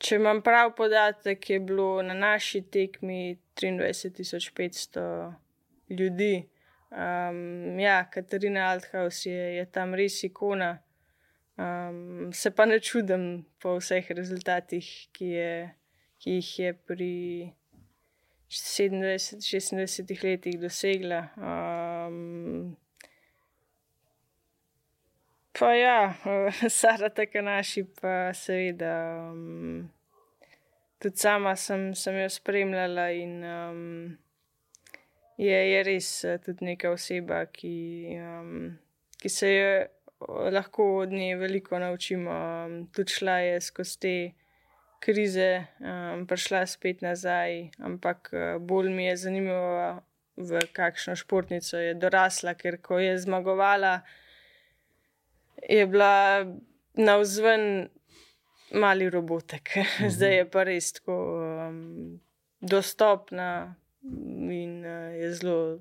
Če 0.04 0.18
imam 0.20 0.42
prav 0.44 0.74
podatek, 0.76 1.50
je 1.50 1.60
bilo 1.64 2.02
na 2.04 2.14
naši 2.14 2.62
tekmi 2.62 3.38
23.500 3.62 5.34
ljudi. 5.90 6.50
Um, 6.92 7.80
ja, 7.80 8.04
Katarina 8.12 8.68
Althaus 8.72 9.26
je, 9.26 9.56
je 9.58 9.66
tam 9.72 9.96
res 9.96 10.20
ikona. 10.24 10.76
Um, 11.58 12.34
se 12.34 12.52
pa 12.52 12.66
ne 12.66 12.80
čudim 12.80 13.46
po 13.62 13.78
vseh 13.78 14.12
rezultatih, 14.12 14.90
ki, 15.14 15.32
je, 15.38 15.56
ki 16.22 16.38
jih 16.38 16.52
je 16.60 16.74
pri 16.74 17.16
27-26 18.54 20.24
letih 20.24 20.60
dosegla. 20.62 21.28
Um, 21.38 22.76
Pa 25.60 25.74
ja, 25.74 26.14
Sara 26.70 27.10
tako 27.10 27.42
naši, 27.42 27.84
pa 28.02 28.34
seveda. 28.34 28.94
Um, 29.32 29.90
tudi 30.98 31.18
sama 31.18 31.56
sem, 31.56 31.92
sem 31.96 32.18
jo 32.22 32.30
spremljala 32.30 33.10
in 33.12 33.44
um, 33.44 33.82
je, 35.38 35.58
je 35.72 35.84
res 35.84 36.10
tudi 36.46 36.72
neka 36.72 36.94
oseba, 36.96 37.44
ki, 37.52 37.76
um, 38.18 38.72
ki 39.22 39.30
se 39.30 39.52
jo 39.54 39.74
lahko 40.56 40.88
od 41.04 41.12
nje 41.12 41.36
veliko 41.38 41.80
naučimo. 41.80 42.32
Um, 42.32 42.80
tudi 42.96 43.14
šla 43.14 43.38
je 43.40 43.62
skozi 43.62 44.00
te 44.00 44.16
krize 45.04 45.66
um, 45.80 46.26
prišla 46.28 46.66
spet 46.66 47.02
nazaj, 47.04 47.70
ampak 47.84 48.32
uh, 48.34 48.62
bolj 48.62 48.90
mi 48.90 49.06
je 49.06 49.18
zanimivo, 49.28 50.00
v 50.38 50.66
kakšno 50.74 51.14
športnico 51.16 51.78
je 51.78 51.94
dorasla, 51.94 52.56
ker 52.58 52.80
ko 52.82 52.98
je 52.98 53.18
zmagovala, 53.22 54.00
je 55.70 55.88
bila 55.88 56.46
navzven 56.94 57.90
mali 58.74 59.10
robotek, 59.10 59.70
mhm. 59.76 60.10
zdaj 60.10 60.38
je 60.38 60.50
pa 60.50 60.64
res 60.64 60.94
tako 60.94 61.18
um, 61.70 62.20
dostopna 62.62 63.76
in 64.52 64.86
uh, 64.86 65.14
je 65.16 65.34
zelo 65.34 65.80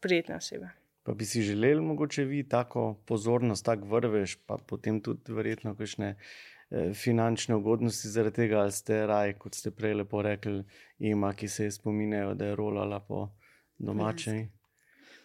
prijetna 0.00 0.36
oseba. 0.36 0.68
Pa 1.02 1.14
bi 1.14 1.24
si 1.24 1.42
želeli, 1.42 1.80
mogoče 1.80 2.24
vi 2.24 2.48
tako 2.48 3.00
pozornost, 3.06 3.64
tako 3.64 3.86
vrveš, 3.86 4.36
pa 4.46 4.58
potem 4.66 5.00
tudi 5.00 5.32
verjetno 5.32 5.72
kakšne 5.74 6.08
eh, 6.10 6.92
finančne 6.94 7.54
ugodnosti 7.56 8.08
zaradi 8.08 8.36
tega, 8.36 8.58
ali 8.60 8.72
ste 8.72 9.06
raj, 9.06 9.32
kot 9.40 9.54
ste 9.54 9.70
prej 9.70 9.94
lepo 9.94 10.20
rekli, 10.22 10.64
ima, 10.98 11.32
ki 11.32 11.48
se 11.48 11.64
je 11.64 11.70
spominjajo, 11.70 12.34
da 12.34 12.50
je 12.50 12.56
rolala 12.56 13.00
po 13.00 13.30
domačej. 13.78 14.48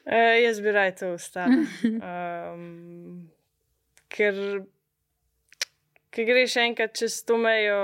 E, 0.05 0.21
jaz 0.45 0.61
bi 0.61 0.71
raj 0.71 0.95
to 0.95 1.13
ostal. 1.17 1.51
Um, 1.83 3.27
ker, 4.13 4.37
ker 6.13 6.29
greš 6.29 6.57
enkrat 6.63 6.95
čez 6.97 7.19
to 7.27 7.37
mejo. 7.41 7.79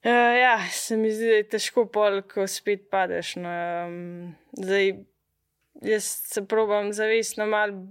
Uh, 0.00 0.34
ja, 0.40 0.54
se 0.72 0.96
mi 0.96 1.10
zdi, 1.12 1.28
da 1.28 1.40
je 1.42 1.48
težko 1.56 1.84
pol, 1.92 2.22
ko 2.24 2.46
spet 2.48 2.86
padeš. 2.92 3.34
No, 3.42 3.50
um, 3.84 4.30
zdaj, 4.56 4.94
jaz 5.84 6.08
se 6.32 6.44
probujem 6.48 6.94
zavestno 6.96 7.46
malo 7.46 7.82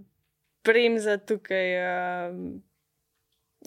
bremzati 0.65 1.27
tukaj. 1.29 1.75
Uh, 1.83 2.39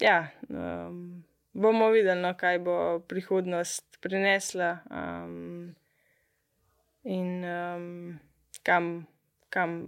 ja, 0.03 0.19
um, 0.49 1.23
bomo 1.55 1.93
videli, 1.95 2.19
no, 2.25 2.35
kaj 2.39 2.59
bo 2.67 2.77
prihodnost 3.07 4.01
prinesla 4.03 4.75
um, 4.91 5.75
in 7.07 7.45
um, 7.47 8.19
kam, 8.67 9.07
kam 9.55 9.85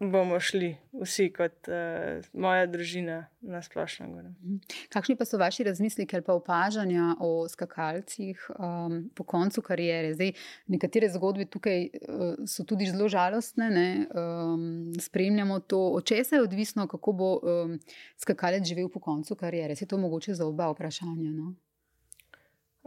bomo 0.00 0.40
šli, 0.40 0.76
vsi 1.02 1.26
kot 1.36 1.68
uh, 1.68 2.24
moja 2.32 2.64
družina 2.66 3.18
na 3.44 3.60
splošno. 3.62 4.06
Mhm. 4.08 4.56
Kakšni 4.88 5.16
pa 5.16 5.26
so 5.28 5.38
vaši 5.38 5.64
razmisleki 5.68 6.16
ali 6.16 6.24
pa 6.24 6.32
opažanja 6.34 7.16
o 7.20 7.48
skakalcih 7.48 8.46
um, 8.56 9.10
po 9.14 9.24
koncu 9.24 9.62
karijere? 9.62 10.14
Zdaj, 10.14 10.32
nekatere 10.72 11.10
zgodbe 11.12 11.44
tukaj 11.44 11.84
uh, 11.84 12.40
so 12.48 12.64
tudi 12.64 12.88
zelo 12.88 13.08
žalostne, 13.12 14.06
um, 14.08 14.92
spremljamo 15.00 15.60
to, 15.60 15.80
od 16.00 16.04
česa 16.04 16.36
je 16.36 16.42
odvisno, 16.42 16.86
kako 16.88 17.12
bo 17.12 17.32
um, 17.36 17.78
skakalec 18.16 18.64
živel 18.64 18.88
po 18.88 19.00
koncu 19.00 19.36
karijere. 19.36 19.76
Se 19.76 19.86
to 19.86 19.98
mogoče 19.98 20.34
za 20.34 20.46
oba 20.46 20.70
vprašanja? 20.72 21.30
No? 21.30 21.52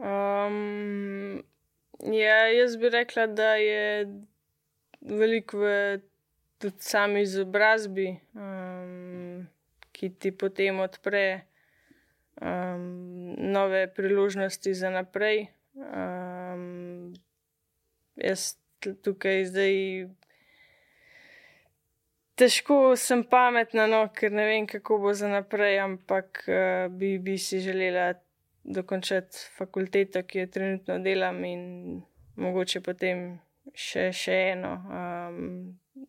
Um, 0.01 1.43
ja, 2.13 2.47
jaz 2.49 2.77
bi 2.77 2.89
rekla, 2.89 3.27
da 3.27 3.53
je 3.55 4.09
veliko 5.01 5.61
v 5.61 6.01
tudi 6.63 6.79
sami 6.79 7.21
izobrazbi, 7.27 8.07
um, 8.39 9.43
ki 9.91 10.09
ti 10.19 10.31
potem 10.31 10.79
odpre 10.79 11.43
um, 12.39 13.35
nove 13.51 13.87
priložnosti 13.93 14.73
za 14.73 14.89
naprej. 14.89 15.47
Um, 15.75 17.13
jaz 18.15 18.55
tukaj 18.79 19.45
zdaj. 19.51 19.75
Težko 22.39 22.95
sem 22.97 23.21
pametna, 23.29 23.85
no, 23.91 24.07
ker 24.15 24.31
ne 24.31 24.47
vem, 24.47 24.65
kako 24.67 25.03
bo 25.03 25.13
za 25.13 25.27
naprej, 25.29 25.83
ampak 25.83 26.45
uh, 26.47 26.87
bi, 26.89 27.17
bi 27.19 27.37
si 27.37 27.59
želela 27.59 28.13
dokončati 28.63 29.51
fakulteto, 29.57 30.23
ki 30.23 30.45
jo 30.45 30.47
trenutno 30.47 30.97
delam, 31.03 31.43
in 31.45 31.63
mogoče 32.39 32.81
potem 32.81 33.33
še, 33.75 34.09
še 34.15 34.39
eno. 34.55 34.73
Um, 34.87 35.49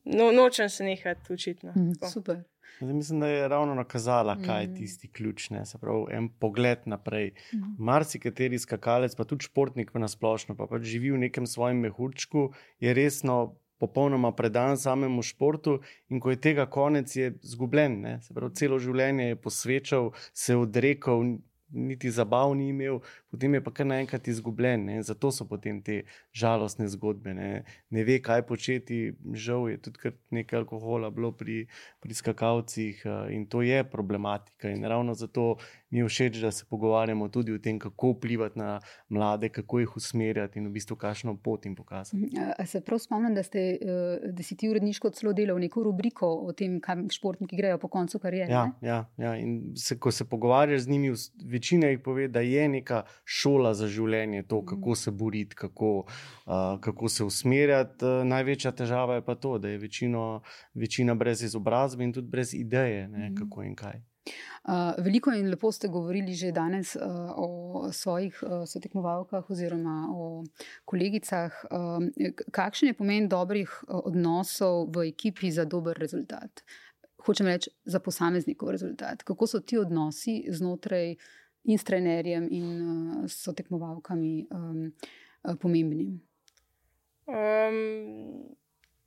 no, 0.05 0.33
nočem 0.33 0.69
se 0.69 0.85
nehati 0.85 1.33
učiti. 1.33 1.67
No. 1.67 1.73
Mm, 1.77 1.93
super. 2.13 2.43
Zdaj, 2.81 2.95
mislim, 2.95 3.21
da 3.21 3.27
je 3.27 3.49
ravno 3.49 3.75
nakazala, 3.75 4.37
kaj 4.47 4.63
je 4.63 4.69
mm. 4.69 4.75
tisti 4.75 5.09
ključ. 5.09 5.51
Ne? 5.51 5.67
Se 5.67 5.79
pravi, 5.79 6.05
en 6.11 6.29
pogled 6.29 6.79
naprej. 6.85 7.33
Mm. 7.53 7.75
Marsikateri 7.79 8.59
skakalec, 8.59 9.15
pa 9.15 9.25
tudi 9.25 9.45
športnik 9.45 9.95
na 9.95 10.09
splošno, 10.09 10.57
pa 10.57 10.67
pač 10.67 10.83
živi 10.83 11.13
v 11.15 11.21
nekem 11.27 11.47
svojem 11.47 11.85
mehurčku, 11.87 12.53
je 12.81 12.95
resno. 12.95 13.57
Popolnoma 13.79 14.31
predan 14.33 14.79
samemu 14.79 15.23
športu, 15.27 15.81
in 16.09 16.21
ko 16.23 16.31
je 16.31 16.39
tega 16.41 16.65
konec, 16.71 17.11
je 17.17 17.33
izgubljen. 17.43 18.21
Celo 18.55 18.79
življenje 18.79 19.27
je 19.27 19.37
posvečal, 19.37 20.13
se 20.33 20.55
odrekel, 20.57 21.25
niti 21.75 22.11
zabav 22.11 22.55
ni 22.57 22.69
imel, 22.69 23.01
potem 23.31 23.55
je 23.55 23.61
pa 23.65 23.73
kar 23.75 23.87
naenkrat 23.87 24.29
izgubljen. 24.29 24.87
Ne? 24.89 25.03
Zato 25.03 25.31
so 25.35 25.47
potem 25.49 25.83
te 25.83 26.03
žalostne 26.33 26.89
zgodbe. 26.89 27.35
Ne, 27.35 27.51
ne 27.91 28.05
ve, 28.05 28.21
kaj 28.23 28.47
početi, 28.49 29.01
žal 29.35 29.69
je 29.71 29.81
tudi 29.83 30.15
nekaj 30.35 30.63
alkohola 30.63 31.11
bilo 31.11 31.33
pri, 31.37 31.65
pri 32.01 32.15
skakalcih 32.15 33.03
uh, 33.05 33.27
in 33.35 33.47
to 33.51 33.63
je 33.63 33.83
problematika. 33.85 34.71
In 34.71 34.85
ravno 34.85 35.15
zato 35.15 35.57
mi 35.95 36.01
je 36.01 36.09
všeč, 36.09 36.41
da 36.43 36.51
se 36.51 36.65
pogovarjamo 36.71 37.29
tudi 37.29 37.53
o 37.53 37.59
tem, 37.59 37.79
kako 37.79 38.11
vplivati 38.11 38.59
na 38.59 38.81
mlade, 39.09 39.49
kako 39.49 39.79
jih 39.79 39.97
usmerjati 39.97 40.59
in 40.59 40.67
v 40.67 40.73
bistvu 40.75 40.97
kakšno 40.97 41.37
pot 41.37 41.67
jim 41.67 41.77
pokazati. 41.77 42.17
Mhm. 42.17 42.67
Se 42.67 42.81
prav 42.81 42.99
spomnim, 42.99 43.35
da, 43.35 43.43
ste, 43.43 43.59
eh, 43.81 44.33
da 44.33 44.43
si 44.43 44.57
ti 44.57 44.69
uredniško 44.69 45.11
celo 45.11 45.33
delal 45.33 45.61
neko 45.63 45.85
rubriko 45.87 46.27
o 46.27 46.53
tem, 46.53 46.81
kam 46.81 47.07
športniki 47.11 47.57
grejo 47.57 47.79
po 47.79 47.89
koncu 47.89 48.19
karijere. 48.19 48.53
Ja, 48.53 48.65
ja, 48.83 49.05
ja. 49.17 49.37
in 49.37 49.77
se, 49.77 49.99
ko 49.99 50.11
se 50.11 50.27
pogovarjaš 50.29 50.81
z 50.81 50.89
njimi, 50.89 51.13
večina 51.51 51.87
jih 51.87 52.01
pove, 52.05 52.29
da 52.29 52.41
je 52.41 52.69
neka 52.69 53.05
šola 53.25 53.75
za 53.75 53.87
življenje, 53.87 54.43
to, 54.43 54.59
mhm. 54.59 54.67
kako 54.67 54.95
se 54.95 55.11
boriti, 55.11 55.55
kako, 55.55 55.93
uh, 55.99 56.81
kako 56.81 57.09
se 57.09 57.25
usmerjati. 57.25 58.05
Uh, 58.05 58.27
največja 58.27 58.73
težava 58.73 59.21
je 59.21 59.25
pa 59.25 59.35
to, 59.35 59.59
da 59.59 59.69
je 59.69 59.79
večino, 59.79 60.43
večina 60.75 61.15
brez 61.15 61.43
izobrazbe 61.43 62.05
in 62.05 62.13
tudi 62.13 62.29
brez 62.29 62.55
ideje, 62.55 63.07
ne, 63.09 63.31
mhm. 63.31 63.37
kako 63.45 63.63
in 63.63 63.79
kaj. 63.79 64.03
Uh, 64.25 64.95
veliko 65.05 65.33
in 65.37 65.51
lepo 65.53 65.69
ste 65.73 65.89
govorili 65.93 66.33
že 66.33 66.53
danes 66.53 66.95
uh, 66.97 67.03
o 67.37 67.49
svojih 67.93 68.43
uh, 68.43 68.65
sotekmovalkah 68.65 69.51
oziroma 69.51 70.09
o 70.09 70.45
kolegicah. 70.85 71.53
Kakšen 72.51 72.89
je 72.89 72.97
pomen 72.97 73.29
dobrih 73.29 73.69
odnosov 73.89 74.89
v 74.97 75.09
ekipi 75.13 75.53
za 75.53 75.65
dober 75.65 75.99
rezultat? 76.01 76.65
Hočem 77.25 77.47
reči, 77.47 77.71
za 77.85 78.01
posameznikov 78.01 78.73
rezultat. 78.73 79.23
Kako 79.23 79.47
so 79.47 79.61
ti 79.61 79.79
odnosi 79.79 80.45
znotraj 80.49 81.17
in 81.65 81.79
s 81.79 81.85
trenerjem 81.85 82.49
in 82.51 82.69
sotekmovalkami 83.29 84.47
um, 84.51 84.93
pomembni? 85.61 86.21
Um, 87.29 88.57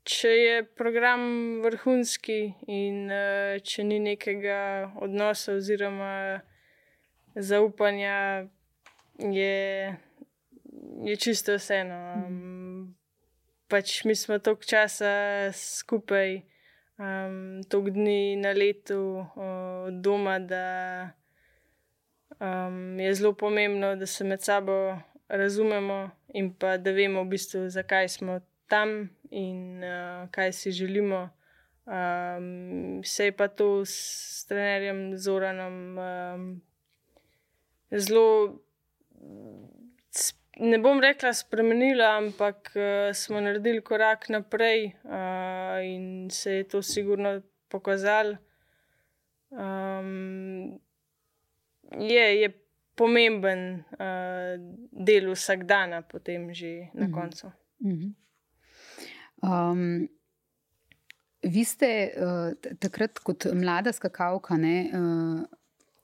če 0.07 0.29
je 0.29 0.59
program 0.79 1.23
vrhunski 1.65 2.37
in 2.71 3.09
uh, 3.11 3.57
če 3.59 3.83
ni 3.83 3.99
nekega 3.99 4.59
odnosa 5.03 5.57
oziroma 5.57 6.39
zaupanja, 7.35 8.47
je, 9.19 9.97
je 11.05 11.15
čisto 11.19 11.57
vseeno. 11.57 11.97
Um, 12.15 12.95
pač 13.67 13.99
mi 14.07 14.15
smo 14.15 14.39
toliko 14.39 14.63
časa 14.63 15.51
skupaj, 15.53 16.39
um, 16.97 17.61
toliko 17.69 17.97
dni 17.99 18.37
na 18.39 18.55
letu 18.55 19.01
od 19.35 19.91
uh, 19.91 20.01
doma, 20.01 20.39
da 20.39 20.65
um, 22.39 22.99
je 22.99 23.13
zelo 23.13 23.33
pomembno, 23.33 23.95
da 23.95 24.05
se 24.05 24.23
med 24.23 24.41
sabo 24.41 24.97
razumemo 25.27 26.09
in 26.33 26.53
pa 26.55 26.77
da 26.77 26.95
vemo 26.95 27.23
v 27.23 27.35
bistvu, 27.35 27.67
zakaj 27.69 28.07
smo 28.07 28.39
tam 28.68 29.09
in 29.32 29.84
uh, 29.84 30.30
kaj 30.32 30.53
si 30.53 30.72
želimo. 30.72 31.30
Um, 31.88 33.01
se 33.03 33.26
je 33.26 33.32
pa 33.32 33.47
to 33.47 33.86
s 33.86 34.45
trenerjem 34.45 35.18
Zoranom 35.18 35.97
um, 35.97 36.61
zelo, 37.91 38.59
ne 40.59 40.80
bom 40.80 40.99
rekla, 40.99 41.34
spremenila, 41.34 42.18
ampak 42.18 42.72
uh, 42.76 43.15
smo 43.15 43.39
naredili 43.41 43.82
korak 43.82 44.30
naprej 44.30 44.91
uh, 45.03 45.80
in 45.84 46.30
se 46.30 46.51
je 46.51 46.63
to 46.63 46.82
sigurno 46.82 47.41
pokazalo. 47.70 48.36
Um, 49.49 50.80
je, 51.99 52.41
je 52.41 52.51
pomemben 52.95 53.84
uh, 53.95 54.59
del 54.91 55.32
vsakdana, 55.32 56.01
potem 56.01 56.53
že 56.53 56.91
na 56.93 57.07
mm 57.07 57.11
-hmm. 57.11 57.13
koncu. 57.22 57.51
Mm 57.80 57.91
-hmm. 57.91 58.26
Um, 59.41 60.07
vi 61.41 61.63
ste 61.65 61.91
uh, 62.09 62.73
takrat, 62.81 63.19
kot 63.23 63.47
mlada 63.53 63.93
skakalka, 63.93 64.57
ne, 64.57 64.77
uh, 64.93 65.57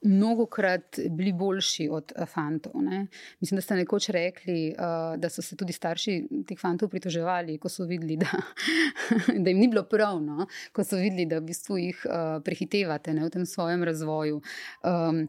mnogo 0.04 0.46
krat 0.46 1.00
bili 1.10 1.32
boljši 1.32 1.88
od 1.92 2.12
uh, 2.16 2.28
fantov. 2.28 2.76
Ne. 2.82 3.06
Mislim, 3.40 3.58
da 3.58 3.62
ste 3.62 3.78
nekoč 3.80 4.08
rekli, 4.14 4.74
uh, 4.78 5.16
da 5.20 5.30
so 5.30 5.42
se 5.42 5.56
tudi 5.56 5.72
starši 5.72 6.18
teh 6.48 6.60
fantov 6.60 6.92
pritoževali, 6.92 7.58
ko 7.58 7.68
so 7.72 7.88
videli, 7.88 8.16
da, 8.20 8.30
da 9.42 9.50
jim 9.50 9.58
ni 9.58 9.68
bilo 9.68 9.84
prav, 9.90 10.20
no, 10.22 10.46
ko 10.72 10.84
so 10.84 11.00
videli, 11.00 11.26
da 11.30 11.40
v 11.40 11.48
bistvu 11.50 11.80
jih 11.80 12.06
uh, 12.06 12.38
prehitevate 12.44 13.16
ne, 13.16 13.26
v 13.26 13.34
tem 13.34 13.48
svojem 13.48 13.84
razvoju. 13.84 14.40
Um, 14.84 15.26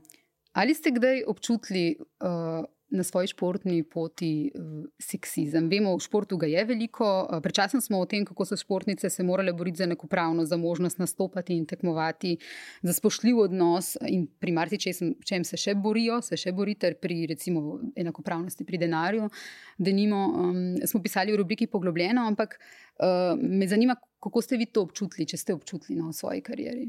ali 0.53 0.75
ste 0.75 0.93
kdaj 0.95 1.25
občutili 1.27 1.87
uh, 1.97 2.63
na 2.89 3.03
svoji 3.03 3.27
športni 3.27 3.83
poti 3.83 4.51
uh, 4.55 4.85
seksizem? 5.01 5.69
Vemo, 5.69 5.95
v 5.97 6.03
športu 6.03 6.37
ga 6.37 6.47
je 6.47 6.65
veliko. 6.65 7.05
Uh, 7.05 7.39
Prečasno 7.43 7.81
smo 7.81 7.99
o 7.99 8.05
tem, 8.05 8.25
kako 8.25 8.45
so 8.45 8.57
športnice 8.57 9.09
se 9.09 9.23
morale 9.23 9.53
boriti 9.53 9.77
za 9.77 9.83
enakopravnost, 9.83 10.49
za 10.49 10.57
možnost 10.57 10.99
nastopati 10.99 11.57
in 11.57 11.65
tekmovati, 11.65 12.37
za 12.81 12.93
spoštljiv 12.93 13.39
odnos 13.47 13.95
in 14.07 14.27
pri 14.27 14.51
marsičem 14.51 15.43
se 15.43 15.57
še 15.57 15.75
borijo, 15.75 16.21
se 16.21 16.37
še 16.37 16.51
borite 16.51 16.93
pri 17.01 17.25
recimo 17.29 17.79
enakopravnosti 17.95 18.65
pri 18.65 18.77
denarju. 18.77 19.29
Denimo, 19.77 20.25
um, 20.27 20.61
smo 20.85 21.01
pisali 21.01 21.33
v 21.33 21.41
rubriki 21.41 21.67
Poglobljeno, 21.67 22.27
ampak 22.27 22.59
uh, 22.59 23.33
me 23.39 23.67
zanima, 23.67 23.95
kako 24.19 24.41
ste 24.41 24.57
vi 24.57 24.65
to 24.65 24.85
občutili, 24.85 25.27
če 25.27 25.37
ste 25.37 25.57
občutili 25.57 25.97
na 25.97 26.09
no, 26.09 26.13
svoji 26.13 26.41
karieri. 26.45 26.87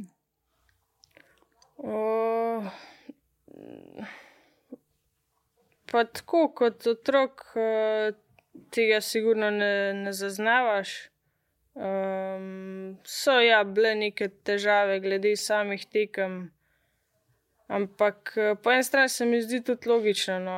Uh, 1.76 2.64
pa 5.90 6.04
tako 6.04 6.48
kot 6.54 6.86
otrok, 6.86 7.44
uh, 7.56 8.16
tega 8.70 9.00
sigurno 9.00 9.50
ne, 9.50 9.92
ne 9.94 10.12
zaznavaš. 10.12 10.96
Um, 11.76 12.96
so 13.04 13.36
ja, 13.40 13.60
bile 13.64 13.94
neke 13.94 14.28
težave 14.28 15.00
glede 15.04 15.34
samih 15.36 15.84
tekem, 15.92 16.38
ampak 17.68 18.32
po 18.62 18.72
eni 18.72 18.86
strani 18.86 19.12
se 19.12 19.26
mi 19.28 19.42
zdi 19.42 19.60
tudi 19.64 19.88
logično. 19.88 20.38
No, 20.40 20.56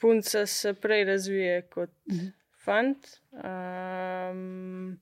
punca 0.00 0.46
se 0.46 0.72
prej 0.74 1.04
razvije 1.04 1.62
kot 1.74 1.92
mhm. 2.08 2.32
fant. 2.64 3.10
Um, 3.32 5.00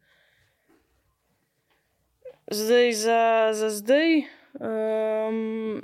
zdaj, 2.51 2.93
za, 2.93 3.51
za 3.53 3.71
zdaj. 3.71 4.23
Um, 4.59 5.83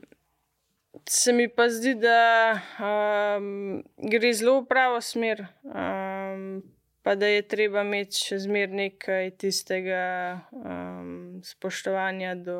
se 1.06 1.32
mi 1.32 1.48
pa 1.48 1.68
zdi, 1.68 1.94
da 1.94 2.60
um, 2.80 3.82
gre 3.98 4.32
zelo 4.32 4.60
v 4.60 4.66
pravo 4.68 5.00
smer, 5.00 5.46
um, 5.64 6.62
pa 7.02 7.14
da 7.14 7.28
je 7.28 7.42
treba 7.48 7.84
imeti 7.84 8.20
še 8.24 8.38
zmer 8.46 8.72
nekaj 8.72 9.34
tistega 9.40 10.04
um, 10.52 11.40
spoštovanja 11.44 12.34
do 12.40 12.58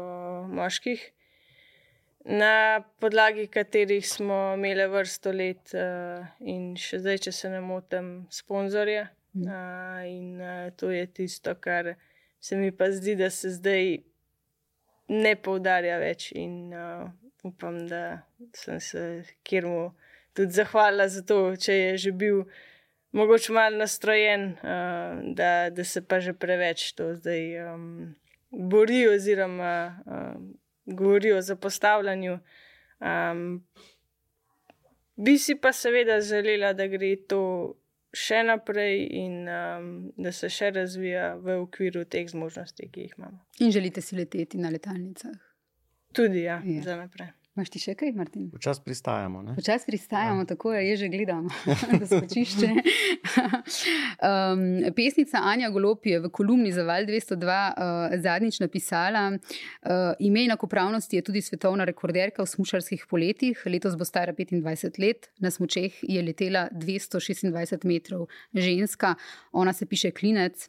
moških, 0.53 1.05
na 2.25 2.85
podlagi 3.01 3.47
katerih 3.53 4.09
smo 4.09 4.55
imeli 4.57 4.87
vrsto 4.89 5.33
let 5.33 5.75
uh, 5.77 6.25
in 6.41 6.73
še 6.81 7.03
zdaj, 7.05 7.21
če 7.27 7.33
se 7.33 7.51
ne 7.53 7.61
motim, 7.61 8.15
sponzorje. 8.33 9.09
Uh, 9.35 10.01
in 10.07 10.39
uh, 10.41 10.71
to 10.79 10.93
je 10.95 11.05
tisto, 11.11 11.57
kar 11.61 11.97
se 12.41 12.57
mi 12.57 12.71
pa 12.73 12.89
zdi, 12.93 13.17
da 13.19 13.29
se 13.31 13.51
zdaj 13.57 13.99
ne 15.13 15.35
poudarja 15.37 15.99
več. 16.01 16.31
In 16.39 16.73
uh, 16.73 17.11
upam, 17.45 17.87
da 17.89 18.23
sem 18.57 18.81
se 18.81 19.23
kjermu 19.43 19.93
tudi 20.35 20.53
zahvalila 20.53 21.09
za 21.09 21.23
to, 21.23 21.57
če 21.57 21.75
je 21.75 21.97
že 22.07 22.13
bil 22.13 22.45
mogoče 23.15 23.53
malo 23.53 23.79
nastrojen, 23.79 24.51
uh, 24.59 25.23
da, 25.35 25.71
da 25.71 25.85
se 25.85 26.03
pa 26.03 26.21
že 26.21 26.33
preveč 26.33 26.93
to 26.93 27.15
zdaj 27.15 27.75
um, 27.75 28.15
bori, 28.51 29.07
oziroma 29.09 30.03
um, 30.07 30.55
govori 30.87 31.33
o 31.33 31.43
zapostavljanju. 31.43 32.39
Um, 33.01 33.63
bi 35.17 35.39
si 35.39 35.55
pa 35.61 35.73
seveda 35.73 36.21
želela, 36.21 36.73
da 36.73 36.87
gre 36.87 37.15
to 37.29 37.41
še 38.15 38.43
naprej 38.47 39.07
in 39.11 39.49
um, 39.51 39.89
da 40.17 40.33
se 40.33 40.51
še 40.51 40.71
razvija 40.75 41.35
v 41.43 41.59
okviru 41.63 42.05
teh 42.07 42.29
zmožnosti, 42.31 42.91
ki 42.91 43.09
jih 43.09 43.17
imamo. 43.19 43.39
In 43.61 43.75
želite 43.75 44.03
si 44.03 44.17
leteti 44.17 44.59
na 44.59 44.71
letalnicah? 44.75 45.54
Tudi, 46.15 46.43
ja, 46.43 46.63
ja. 46.65 46.83
za 46.83 46.97
naprej. 46.97 47.33
Máš 47.55 47.69
ti 47.71 47.79
še 47.79 47.93
kaj, 47.95 48.11
Martin? 48.19 48.49
Včasih 48.51 48.83
pristajamo. 48.83 49.45
Včasih 49.55 49.87
pristajamo, 49.87 50.43
ja. 50.43 50.47
tako 50.51 50.73
je, 50.75 50.97
že 50.99 51.09
gledam, 51.13 51.45
da 52.01 52.07
se 52.11 52.19
počišče. 52.19 52.71
um, 54.31 54.65
pesnica 54.97 55.43
Anja 55.47 55.71
Golop 55.71 56.03
je 56.11 56.19
v 56.25 56.31
kolumni 56.35 56.73
za 56.75 56.83
Val 56.83 57.07
202 57.07 57.39
uh, 57.39 58.17
zadnjič 58.27 58.59
napisala: 58.59 59.23
uh, 59.31 60.19
Ime 60.19 60.43
enakopravnosti 60.49 61.21
je 61.21 61.27
tudi 61.31 61.45
svetovna 61.47 61.87
rekorderka 61.87 62.43
v 62.43 62.51
smučarskih 62.57 63.07
poletjih. 63.07 63.63
Letos 63.71 63.95
bo 63.95 64.03
stara 64.03 64.35
25 64.35 64.99
let, 64.99 65.31
na 65.39 65.55
smučeh 65.55 66.03
je 66.03 66.27
letela 66.27 66.67
226 66.75 67.87
metrov, 67.87 68.27
ženska, 68.51 69.15
ona 69.55 69.71
se 69.73 69.87
piše 69.87 70.11
Klinec. 70.11 70.67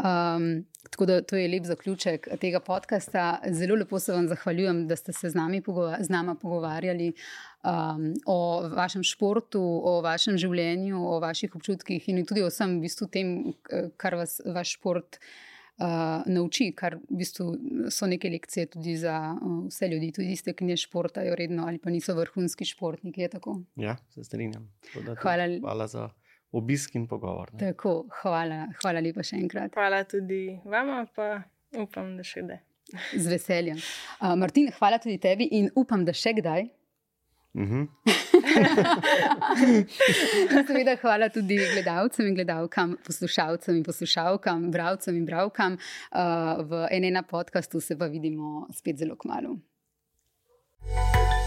Um, 0.00 0.64
tako 0.90 1.06
da 1.06 1.22
to 1.22 1.36
je 1.36 1.48
lep 1.48 1.64
zaključek 1.64 2.28
tega 2.40 2.60
podcasta. 2.60 3.38
Zelo 3.50 3.74
lepo 3.74 3.98
se 3.98 4.12
vam 4.12 4.28
zahvaljujem, 4.28 4.86
da 4.88 4.96
ste 4.96 5.12
se 5.12 5.30
z 5.30 5.34
nami 5.34 5.62
z 6.00 6.08
nama 6.08 6.34
pogovarjali 6.34 7.12
um, 7.64 8.14
o 8.26 8.68
vašem 8.68 9.02
športu, 9.02 9.60
o 9.60 10.00
vašem 10.00 10.38
življenju, 10.38 11.04
o 11.06 11.20
vaših 11.20 11.56
občutkih 11.56 12.08
in 12.08 12.24
tudi 12.26 12.42
o 12.42 12.48
vsem, 12.48 12.78
v 12.78 12.86
bistvu, 12.86 13.08
tem, 13.12 13.36
kar 13.96 14.16
vas 14.16 14.40
vaš 14.44 14.76
šport 14.78 15.20
uh, 15.20 16.24
nauči, 16.26 16.70
kar 16.76 16.96
v 16.96 17.20
bistvu 17.20 17.50
so 17.92 18.08
neke 18.08 18.30
lekcije 18.32 18.70
tudi 18.72 18.96
za 18.96 19.18
uh, 19.36 19.66
vse 19.68 19.90
ljudi, 19.92 20.12
tudi 20.16 20.32
tiste, 20.32 20.56
ki 20.56 20.64
ne 20.64 20.78
športajo 20.80 21.36
redno 21.36 21.68
ali 21.68 21.78
pa 21.78 21.92
niso 21.92 22.16
vrhunski 22.16 22.64
športniki. 22.64 23.28
Ja, 23.76 23.98
se 24.14 24.24
strinjam. 24.24 24.70
Hvala. 25.20 25.50
Hvala 25.60 25.86
za 25.86 26.08
obisk 26.52 26.94
in 26.94 27.06
pogovor. 27.06 27.52
Tako, 27.58 28.08
hvala, 28.22 28.66
hvala 28.82 29.02
lepa 29.04 29.24
še 29.26 29.38
enkrat. 29.40 29.74
Hvala 29.76 30.02
tudi 30.08 30.58
vama, 30.64 31.04
pa 31.14 31.42
upam, 31.78 32.16
da 32.18 32.26
še 32.26 32.44
kdaj. 32.46 32.60
Z 33.14 33.30
veseljem. 33.30 33.78
Uh, 34.18 34.34
Martin, 34.38 34.70
hvala 34.78 34.98
tudi 35.02 35.18
tebi 35.22 35.46
in 35.58 35.70
upam, 35.78 36.04
da 36.06 36.14
še 36.16 36.34
kdaj. 36.40 36.66
Uh 37.54 37.62
-huh. 37.70 37.86
Seveda, 40.66 40.96
hvala 41.02 41.28
tudi 41.28 41.56
gledalcem 41.56 42.26
in 42.26 42.34
gledalkam, 42.34 42.96
poslušalcem 43.06 43.76
in 43.76 43.82
poslušalkam, 43.82 44.70
bralcem 44.70 45.16
in 45.16 45.26
bralkam. 45.26 45.72
Uh, 45.72 46.62
v 46.62 46.86
enem 46.90 47.24
podkastu 47.30 47.80
se 47.80 47.98
pa 47.98 48.06
vidimo 48.06 48.66
spet 48.72 48.98
zelo 48.98 49.16
kmalo. 49.16 49.58
thank 50.82 51.34
you 51.34 51.39